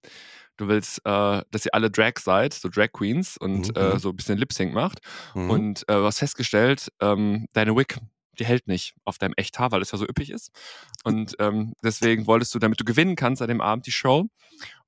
Du 0.58 0.68
willst, 0.68 1.00
äh, 1.06 1.42
dass 1.52 1.66
ihr 1.66 1.74
alle 1.74 1.92
Drag 1.92 2.14
seid, 2.20 2.54
so 2.54 2.70
Drag 2.70 2.92
Queens 2.94 3.38
und 3.38 3.70
Mhm. 3.76 3.82
äh, 3.82 4.00
so 4.00 4.10
ein 4.10 4.16
bisschen 4.16 4.38
Lip-Sync 4.38 4.74
macht. 4.74 5.00
Mhm. 5.34 5.50
Und 5.50 5.82
äh, 5.90 5.94
du 5.96 6.06
hast 6.06 6.20
festgestellt, 6.20 6.90
ähm, 7.02 7.48
deine 7.54 7.76
Wig, 7.76 7.98
die 8.40 8.46
hält 8.46 8.68
nicht 8.68 8.96
auf 9.06 9.18
deinem 9.18 9.34
Echthaar, 9.38 9.72
weil 9.72 9.82
es 9.82 9.92
ja 9.92 9.98
so 9.98 10.06
üppig 10.06 10.30
ist. 10.30 10.52
Und 11.04 11.36
ähm, 11.40 11.74
deswegen 11.84 12.28
wolltest 12.28 12.54
du, 12.56 12.60
damit 12.60 12.80
du 12.80 12.86
gewinnen 12.86 13.16
kannst 13.16 13.42
an 13.42 13.48
dem 13.50 13.62
Abend 13.62 13.86
die 13.86 13.92
Show, 13.92 14.26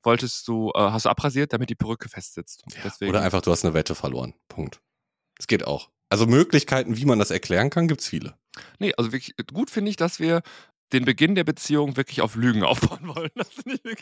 wolltest 0.03 0.47
du, 0.47 0.71
äh, 0.75 0.79
hast 0.79 1.05
du 1.05 1.09
abrasiert, 1.09 1.51
damit 1.53 1.69
die 1.69 1.75
Perücke 1.75 2.07
festsitzt. 2.09 2.63
Deswegen, 2.83 3.09
Oder 3.11 3.21
einfach, 3.21 3.41
du 3.41 3.51
hast 3.51 3.65
eine 3.65 3.73
Wette 3.73 3.95
verloren. 3.95 4.33
Punkt. 4.47 4.81
Das 5.37 5.47
geht 5.47 5.65
auch. 5.65 5.89
Also 6.09 6.25
Möglichkeiten, 6.25 6.95
wie 6.97 7.05
man 7.05 7.19
das 7.19 7.31
erklären 7.31 7.69
kann, 7.69 7.87
gibt's 7.89 8.07
viele. 8.07 8.35
Nee, 8.79 8.93
also 8.97 9.11
wirklich 9.11 9.35
gut 9.53 9.69
finde 9.69 9.89
ich, 9.91 9.97
dass 9.97 10.19
wir 10.19 10.41
den 10.93 11.05
Beginn 11.05 11.35
der 11.35 11.43
Beziehung 11.43 11.97
wirklich 11.97 12.21
auf 12.21 12.35
Lügen 12.35 12.63
aufbauen 12.63 13.07
wollen. 13.07 13.31
Das 13.35 13.47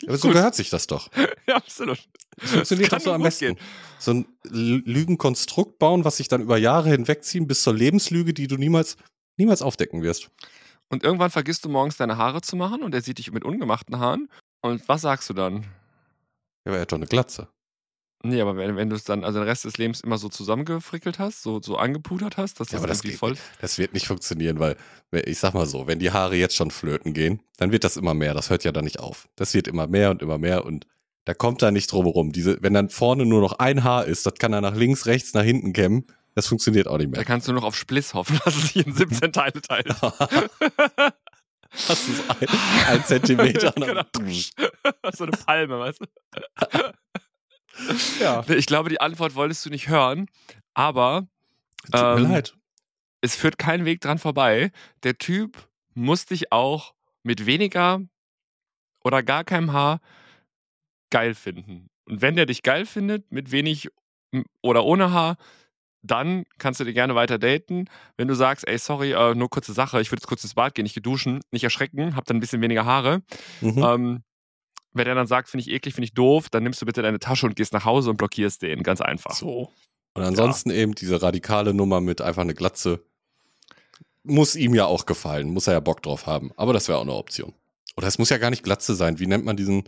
Aber 0.06 0.16
so 0.18 0.28
gut. 0.28 0.36
gehört 0.36 0.54
sich 0.54 0.70
das 0.70 0.86
doch. 0.86 1.10
Ja, 1.48 1.56
absolut. 1.56 1.98
Das 2.38 2.50
funktioniert 2.50 2.90
kann 2.90 2.98
doch 2.98 3.04
so 3.06 3.12
am 3.12 3.22
besten. 3.22 3.54
gehen. 3.54 3.58
So 3.98 4.12
ein 4.12 4.26
Lügenkonstrukt 4.44 5.78
bauen, 5.78 6.04
was 6.04 6.18
sich 6.18 6.28
dann 6.28 6.42
über 6.42 6.58
Jahre 6.58 6.90
hinwegziehen 6.90 7.46
bis 7.46 7.62
zur 7.62 7.74
Lebenslüge, 7.74 8.34
die 8.34 8.46
du 8.46 8.56
niemals, 8.56 8.96
niemals 9.36 9.62
aufdecken 9.62 10.02
wirst. 10.02 10.30
Und 10.88 11.02
irgendwann 11.02 11.30
vergisst 11.30 11.64
du 11.64 11.68
morgens 11.68 11.96
deine 11.96 12.16
Haare 12.16 12.42
zu 12.42 12.54
machen 12.56 12.82
und 12.82 12.94
er 12.94 13.00
sieht 13.02 13.18
dich 13.18 13.32
mit 13.32 13.44
ungemachten 13.44 13.98
Haaren. 13.98 14.28
Und 14.60 14.88
was 14.88 15.02
sagst 15.02 15.28
du 15.28 15.34
dann? 15.34 15.62
Ja, 16.64 16.70
aber 16.72 16.76
er 16.76 16.80
hat 16.82 16.92
doch 16.92 16.96
eine 16.96 17.06
Glatze. 17.06 17.48
Nee, 18.28 18.40
aber 18.40 18.56
wenn, 18.56 18.76
wenn 18.76 18.90
du 18.90 18.96
es 18.96 19.04
dann 19.04 19.24
also 19.24 19.38
den 19.38 19.48
Rest 19.48 19.64
des 19.64 19.76
Lebens 19.78 20.00
immer 20.00 20.18
so 20.18 20.28
zusammengefrickelt 20.28 21.18
hast, 21.18 21.42
so, 21.42 21.60
so 21.62 21.76
angepudert 21.76 22.36
hast, 22.36 22.60
dass 22.60 22.68
Ja, 22.68 22.72
das, 22.72 22.80
aber 22.80 22.88
das 22.88 23.02
geht 23.02 23.14
voll. 23.16 23.36
Das 23.60 23.78
wird 23.78 23.92
nicht 23.94 24.06
funktionieren, 24.06 24.58
weil, 24.58 24.76
ich 25.12 25.38
sag 25.38 25.54
mal 25.54 25.66
so, 25.66 25.86
wenn 25.86 25.98
die 25.98 26.10
Haare 26.12 26.36
jetzt 26.36 26.54
schon 26.56 26.70
flöten 26.70 27.12
gehen, 27.14 27.40
dann 27.58 27.72
wird 27.72 27.84
das 27.84 27.96
immer 27.96 28.14
mehr. 28.14 28.34
Das 28.34 28.50
hört 28.50 28.64
ja 28.64 28.72
dann 28.72 28.84
nicht 28.84 28.98
auf. 29.00 29.28
Das 29.36 29.54
wird 29.54 29.68
immer 29.68 29.86
mehr 29.86 30.10
und 30.10 30.22
immer 30.22 30.38
mehr 30.38 30.64
und 30.64 30.86
da 31.24 31.34
kommt 31.34 31.60
da 31.62 31.70
nicht 31.72 31.90
drum 31.90 32.04
herum. 32.06 32.30
Diese, 32.32 32.58
wenn 32.62 32.72
dann 32.74 32.88
vorne 32.88 33.26
nur 33.26 33.40
noch 33.40 33.54
ein 33.58 33.82
Haar 33.82 34.04
ist, 34.04 34.26
das 34.26 34.34
kann 34.34 34.52
er 34.52 34.60
nach 34.60 34.76
links, 34.76 35.06
rechts, 35.06 35.34
nach 35.34 35.42
hinten 35.42 35.72
kämmen. 35.72 36.06
Das 36.36 36.46
funktioniert 36.46 36.86
auch 36.86 36.98
nicht 36.98 37.08
Da 37.12 37.18
mehr. 37.18 37.24
kannst 37.24 37.48
du 37.48 37.52
noch 37.52 37.64
auf 37.64 37.74
Spliss 37.76 38.14
hoffen, 38.14 38.38
dass 38.44 38.54
es 38.56 38.72
sich 38.72 38.86
in 38.86 38.94
17 38.94 39.32
Teile 39.32 39.60
teilt. 39.62 39.88
Hast 41.88 42.08
du 42.08 42.12
so 42.12 42.22
ein, 42.28 42.48
ein 42.88 43.04
Zentimeter 43.04 43.70
dann, 43.76 44.04
so 45.14 45.24
eine 45.24 45.32
Palme, 45.32 45.78
weißt 45.78 46.00
du? 46.00 46.06
ja. 48.20 48.44
Ich 48.48 48.66
glaube, 48.66 48.88
die 48.88 49.00
Antwort 49.00 49.34
wolltest 49.34 49.64
du 49.66 49.70
nicht 49.70 49.88
hören, 49.88 50.26
aber 50.74 51.26
Tut 51.84 51.94
mir 51.94 52.16
Ähm, 52.16 52.22
leid. 52.32 52.54
es 53.20 53.36
führt 53.36 53.58
kein 53.58 53.84
Weg 53.84 54.00
dran 54.00 54.18
vorbei. 54.18 54.72
Der 55.02 55.18
Typ 55.18 55.68
muss 55.94 56.26
dich 56.26 56.52
auch 56.52 56.94
mit 57.22 57.46
weniger 57.46 58.00
oder 59.04 59.22
gar 59.22 59.44
keinem 59.44 59.72
Haar 59.72 60.00
geil 61.10 61.34
finden. 61.34 61.88
Und 62.06 62.22
wenn 62.22 62.36
der 62.36 62.46
dich 62.46 62.62
geil 62.62 62.86
findet, 62.86 63.30
mit 63.32 63.50
wenig 63.52 63.88
oder 64.62 64.84
ohne 64.84 65.12
Haar, 65.12 65.36
dann 66.02 66.44
kannst 66.58 66.78
du 66.80 66.84
dir 66.84 66.92
gerne 66.92 67.14
weiter 67.14 67.38
daten. 67.38 67.86
Wenn 68.16 68.28
du 68.28 68.34
sagst, 68.34 68.66
ey, 68.68 68.78
sorry, 68.78 69.12
äh, 69.12 69.34
nur 69.34 69.48
kurze 69.50 69.72
Sache, 69.72 70.00
ich 70.00 70.10
würde 70.12 70.20
jetzt 70.20 70.28
kurz 70.28 70.44
ins 70.44 70.54
Bad 70.54 70.74
gehen, 70.74 70.86
ich 70.86 70.94
gehe 70.94 71.02
duschen, 71.02 71.40
nicht 71.50 71.64
erschrecken, 71.64 72.14
hab 72.14 72.24
dann 72.26 72.36
ein 72.36 72.40
bisschen 72.40 72.62
weniger 72.62 72.84
Haare. 72.84 73.22
Mhm. 73.60 73.78
Ähm, 73.82 74.22
wenn 74.96 75.04
der 75.04 75.14
dann 75.14 75.26
sagt, 75.26 75.48
finde 75.48 75.62
ich 75.62 75.70
eklig, 75.72 75.94
finde 75.94 76.06
ich 76.06 76.14
doof, 76.14 76.48
dann 76.50 76.62
nimmst 76.62 76.80
du 76.82 76.86
bitte 76.86 77.02
deine 77.02 77.18
Tasche 77.18 77.46
und 77.46 77.56
gehst 77.56 77.72
nach 77.72 77.84
Hause 77.84 78.10
und 78.10 78.16
blockierst 78.16 78.62
den. 78.62 78.82
Ganz 78.82 79.00
einfach. 79.00 79.32
So. 79.32 79.70
Und 80.14 80.22
ansonsten 80.22 80.70
eben 80.70 80.94
diese 80.94 81.20
radikale 81.22 81.74
Nummer 81.74 82.00
mit 82.00 82.20
einfach 82.22 82.42
eine 82.42 82.54
Glatze. 82.54 83.00
Muss 84.22 84.56
ihm 84.56 84.74
ja 84.74 84.86
auch 84.86 85.06
gefallen, 85.06 85.50
muss 85.50 85.66
er 85.66 85.74
ja 85.74 85.80
Bock 85.80 86.02
drauf 86.02 86.26
haben. 86.26 86.50
Aber 86.56 86.72
das 86.72 86.88
wäre 86.88 86.98
auch 86.98 87.02
eine 87.02 87.12
Option. 87.14 87.52
Oder 87.96 88.08
es 88.08 88.18
muss 88.18 88.30
ja 88.30 88.38
gar 88.38 88.50
nicht 88.50 88.62
Glatze 88.64 88.94
sein. 88.94 89.18
Wie 89.20 89.26
nennt 89.26 89.44
man 89.44 89.56
diesen, 89.56 89.84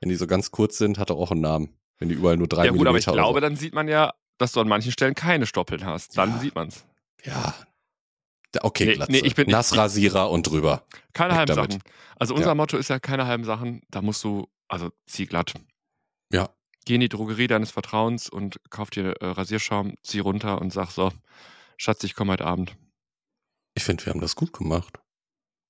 wenn 0.00 0.08
die 0.08 0.16
so 0.16 0.26
ganz 0.26 0.50
kurz 0.50 0.78
sind, 0.78 0.98
hat 0.98 1.10
er 1.10 1.16
auch 1.16 1.30
einen 1.30 1.40
Namen. 1.40 1.68
Wenn 1.98 2.08
die 2.08 2.14
überall 2.14 2.36
nur 2.36 2.48
drei 2.48 2.66
Ja 2.66 2.72
gut, 2.72 2.86
aber 2.86 2.98
ich 2.98 3.06
Millimeter 3.06 3.12
glaube, 3.12 3.38
oder 3.38 3.48
dann 3.48 3.56
sieht 3.56 3.74
man 3.74 3.88
ja, 3.88 4.12
dass 4.38 4.52
du 4.52 4.60
an 4.60 4.68
manchen 4.68 4.90
Stellen 4.92 5.14
keine 5.14 5.46
Stoppeln 5.46 5.84
hast. 5.84 6.16
Dann 6.18 6.30
Ja. 6.30 6.38
sieht 6.38 6.54
man's. 6.54 6.84
so. 7.24 7.30
Ja. 7.30 7.54
Okay, 8.62 8.86
Nee, 8.86 8.94
Glatze. 8.94 9.12
nee, 9.12 9.18
ich 9.24 9.34
bin- 9.34 9.48
Nassrasierer 9.50 10.30
und 10.30 10.48
drüber. 10.48 10.84
Keine 11.12 11.34
halben. 11.34 11.54
Sachen. 11.54 11.82
Also 12.16 12.34
unser 12.34 12.48
Ja. 12.48 12.54
Motto 12.54 12.76
ist 12.76 12.88
ja 12.88 12.98
keine 13.00 13.26
halben 13.26 13.44
Sachen. 13.44 13.82
Da 13.90 14.02
musst 14.02 14.22
du, 14.24 14.46
also 14.68 14.90
zieh 15.06 15.26
glatt. 15.26 15.54
Ja. 16.32 16.50
Geh 16.84 16.94
in 16.96 17.00
die 17.00 17.08
Drogerie 17.08 17.46
deines 17.46 17.70
Vertrauens 17.70 18.28
und 18.28 18.60
kauf 18.70 18.90
dir 18.90 19.12
äh, 19.20 19.26
Rasierschaum, 19.26 19.94
zieh 20.02 20.18
runter 20.20 20.60
und 20.60 20.72
sag 20.72 20.90
so, 20.90 21.12
Schatz, 21.76 22.04
ich 22.04 22.14
komme 22.14 22.32
heute 22.32 22.44
Abend. 22.44 22.76
Ich 23.74 23.82
finde, 23.84 24.04
wir 24.06 24.12
haben 24.12 24.20
das 24.20 24.36
gut 24.36 24.52
gemacht. 24.52 24.98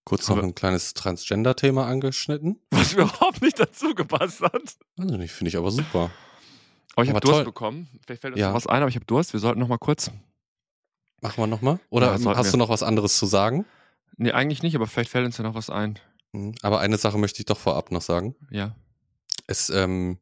Kurz 0.05 0.29
Aber- 0.29 0.39
noch 0.41 0.45
ein 0.49 0.55
kleines 0.55 0.93
Transgender-Thema 0.95 1.87
angeschnitten. 1.87 2.61
Was 2.71 2.93
überhaupt 2.93 3.41
nicht 3.43 3.59
dazu 3.59 3.95
gepasst 3.95 4.41
hat. 4.43 4.77
Also 4.99 5.17
nicht, 5.17 5.33
finde 5.33 5.49
ich 5.49 5.57
aber 5.57 5.71
super. 5.71 6.11
Aber 6.95 7.03
ich 7.05 7.09
habe 7.11 7.21
Durst 7.21 7.37
toll. 7.37 7.45
bekommen. 7.45 7.89
Vielleicht 8.05 8.21
fällt 8.21 8.35
uns 8.35 8.41
Ja. 8.41 8.49
noch 8.49 8.55
was 8.57 8.67
ein, 8.67 8.83
aber 8.83 8.89
ich 8.89 8.97
habe 8.97 9.07
Durst. 9.07 9.33
Wir 9.33 9.41
sollten 9.41 9.61
noch 9.61 9.69
mal 9.69 9.79
kurz. 9.79 10.11
Machen 11.25 11.39
wir 11.39 11.47
nochmal? 11.47 11.81
Oder 11.89 12.19
Ja, 12.19 12.37
hast 12.37 12.53
du 12.53 12.59
noch 12.59 12.69
was 12.69 12.83
anderes 12.83 13.17
zu 13.17 13.25
sagen? 13.25 13.65
Nee, 14.19 14.33
eigentlich 14.33 14.63
nicht, 14.63 14.77
aber 14.77 14.87
vielleicht 14.87 15.09
fällt 15.09 15.25
uns 15.25 15.39
ja 15.39 15.45
noch 15.45 15.55
was 15.55 15.71
ein. 15.71 15.99
Mhm. 16.33 16.55
Aber 16.61 16.81
eine 16.81 16.99
Sache 16.99 17.17
möchte 17.17 17.41
ich 17.41 17.47
doch 17.47 17.59
vorab 17.59 17.91
noch 17.91 18.03
sagen. 18.03 18.35
Ja. 18.51 18.77
Es 19.47 19.71
ähm, 19.71 20.19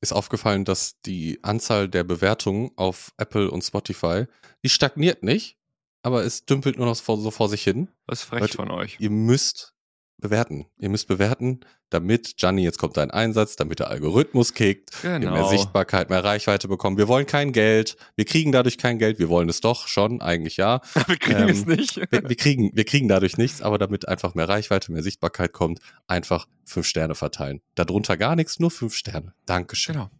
ist 0.00 0.12
aufgefallen, 0.12 0.64
dass 0.64 1.00
die 1.02 1.38
Anzahl 1.42 1.88
der 1.88 2.02
Bewertungen 2.02 2.72
auf 2.74 3.12
Apple 3.16 3.48
und 3.48 3.62
Spotify, 3.62 4.24
die 4.64 4.68
stagniert 4.68 5.22
nicht, 5.22 5.56
aber 6.02 6.24
es 6.24 6.46
dümpelt 6.46 6.78
nur 6.78 6.86
noch 6.86 6.96
so 6.96 7.30
vor 7.30 7.48
sich 7.48 7.62
hin. 7.62 7.88
Das 8.08 8.22
ist 8.22 8.24
frech 8.24 8.40
Leute, 8.40 8.56
von 8.56 8.72
euch. 8.72 8.96
Ihr 8.98 9.10
müsst 9.10 9.76
bewerten. 10.20 10.66
Ihr 10.78 10.88
müsst 10.88 11.08
bewerten, 11.08 11.60
damit, 11.88 12.36
Gianni, 12.36 12.62
jetzt 12.62 12.78
kommt 12.78 12.96
dein 12.96 13.10
Einsatz, 13.10 13.56
damit 13.56 13.78
der 13.80 13.88
Algorithmus 13.90 14.54
kickt, 14.54 15.02
wir 15.02 15.10
mehr 15.10 15.20
Genau. 15.20 15.48
Sichtbarkeit, 15.48 16.10
mehr 16.10 16.22
Reichweite 16.22 16.68
bekommen. 16.68 16.96
Wir 16.98 17.08
wollen 17.08 17.26
kein 17.26 17.52
Geld. 17.52 17.96
Wir 18.16 18.24
kriegen 18.24 18.52
dadurch 18.52 18.78
kein 18.78 18.98
Geld. 18.98 19.18
Wir 19.18 19.28
wollen 19.28 19.48
es 19.48 19.60
doch 19.60 19.88
schon, 19.88 20.20
eigentlich 20.20 20.56
ja. 20.56 20.80
wir 21.06 21.16
kriegen 21.16 21.40
Ähm, 21.40 21.48
es 21.48 21.66
nicht. 21.66 21.96
Wir, 21.96 22.28
wir, 22.28 22.36
kriegen, 22.36 22.70
wir 22.74 22.84
kriegen 22.84 23.08
dadurch 23.08 23.36
nichts, 23.38 23.62
aber 23.62 23.78
damit 23.78 24.06
einfach 24.08 24.34
mehr 24.34 24.48
Reichweite, 24.48 24.92
mehr 24.92 25.02
Sichtbarkeit 25.02 25.52
kommt, 25.52 25.80
einfach 26.06 26.46
fünf 26.64 26.86
Sterne 26.86 27.14
verteilen. 27.14 27.60
Darunter 27.74 28.16
gar 28.16 28.36
nichts, 28.36 28.60
nur 28.60 28.70
fünf 28.70 28.94
Sterne. 28.94 29.34
Dankeschön. 29.46 29.94
Genau. 29.94 30.10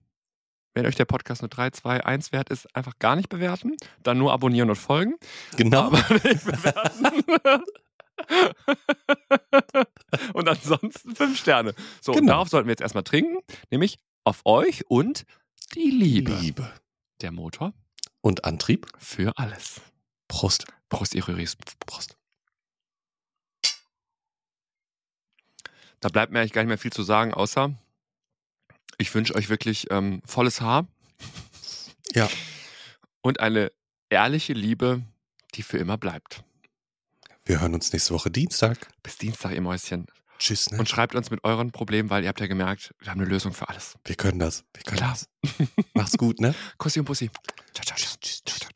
Wenn 0.73 0.87
euch 0.87 0.95
der 0.95 1.05
Podcast 1.05 1.43
nur 1.43 1.49
3, 1.49 1.71
2, 1.71 2.05
1 2.07 2.31
wert 2.31 2.49
ist, 2.49 2.75
einfach 2.77 2.99
gar 3.01 3.17
nicht 3.17 3.29
bewerten. 3.29 3.77
Dann 4.05 4.19
nur 4.19 4.33
abonnieren 4.33 4.71
und 4.71 4.77
folgen. 4.77 5.15
Genau. 5.57 5.83
Aber 5.87 5.99
nicht 5.99 6.45
bewerten. 6.45 7.65
und 10.35 10.49
ansonsten 10.49 11.15
fünf 11.15 11.39
Sterne. 11.39 11.75
So, 12.01 12.13
und 12.13 12.19
Genau. 12.21 12.33
darauf 12.33 12.49
sollten 12.49 12.69
wir 12.69 12.73
jetzt 12.73 12.81
erstmal 12.83 13.05
trinken. 13.05 13.39
Nämlich 13.71 13.99
auf 14.25 14.41
euch 14.45 14.85
und 14.89 15.25
die 15.75 15.91
Liebe. 15.91 16.35
Liebe. 16.35 16.73
Der 17.21 17.33
Motor 17.33 17.73
Und 18.21 18.45
Antrieb. 18.45 18.87
für 18.99 19.33
alles. 19.37 19.81
Prost. 20.29 20.67
Prost, 20.89 21.15
Iris. 21.15 21.57
Prost. 21.87 22.17
Da 26.01 26.09
bleibt 26.09 26.33
mir 26.33 26.41
eigentlich 26.41 26.53
gar 26.53 26.63
nicht 26.63 26.69
mehr 26.69 26.79
viel 26.79 26.93
zu 26.93 27.03
sagen, 27.03 27.35
außer 27.35 27.75
ich 28.99 29.15
wünsche 29.15 29.35
euch 29.35 29.49
wirklich 29.49 29.91
ähm, 29.91 30.23
volles 30.25 30.61
Haar. 30.61 30.87
Ja. 32.15 32.29
Und 33.23 33.41
eine 33.41 33.71
ehrliche 34.09 34.55
Liebe, 34.55 35.03
die 35.55 35.63
für 35.63 35.79
immer 35.79 35.99
bleibt. 35.99 36.43
Wir 37.51 37.61
hören 37.61 37.75
uns 37.75 37.93
nächste 37.93 38.15
Woche 38.15 38.31
Dienstag. 38.31 38.79
Bis 39.03 39.19
Dienstag, 39.19 39.51
ihr 39.51 39.61
Mäuschen. 39.61 40.07
Tschüss, 40.39 40.71
ne? 40.71 40.79
Und 40.79 40.89
schreibt 40.89 41.17
uns 41.17 41.33
mit 41.33 41.43
euren 41.43 41.73
Problemen, 41.73 42.09
weil 42.09 42.23
ihr 42.23 42.29
habt 42.29 42.39
ja 42.39 42.47
gemerkt, 42.47 42.95
wir 43.01 43.11
haben 43.11 43.21
eine 43.21 43.29
Lösung 43.29 43.53
für 43.53 43.69
alles. 43.69 43.97
wir 44.05 44.15
können 44.15 44.39
das. 44.39 44.63
Wir 44.73 44.85
können 44.85 44.99
Klar. 44.99 45.17
das. 45.19 45.85
Macht's 45.95 46.17
gut, 46.17 46.41
ne? 46.41 46.55
Kussi 46.79 47.01
und 47.01 47.07
Bussi. 47.07 47.29
Ciao, 47.75 47.85
ciao, 47.85 47.97
ciao. 47.97 48.70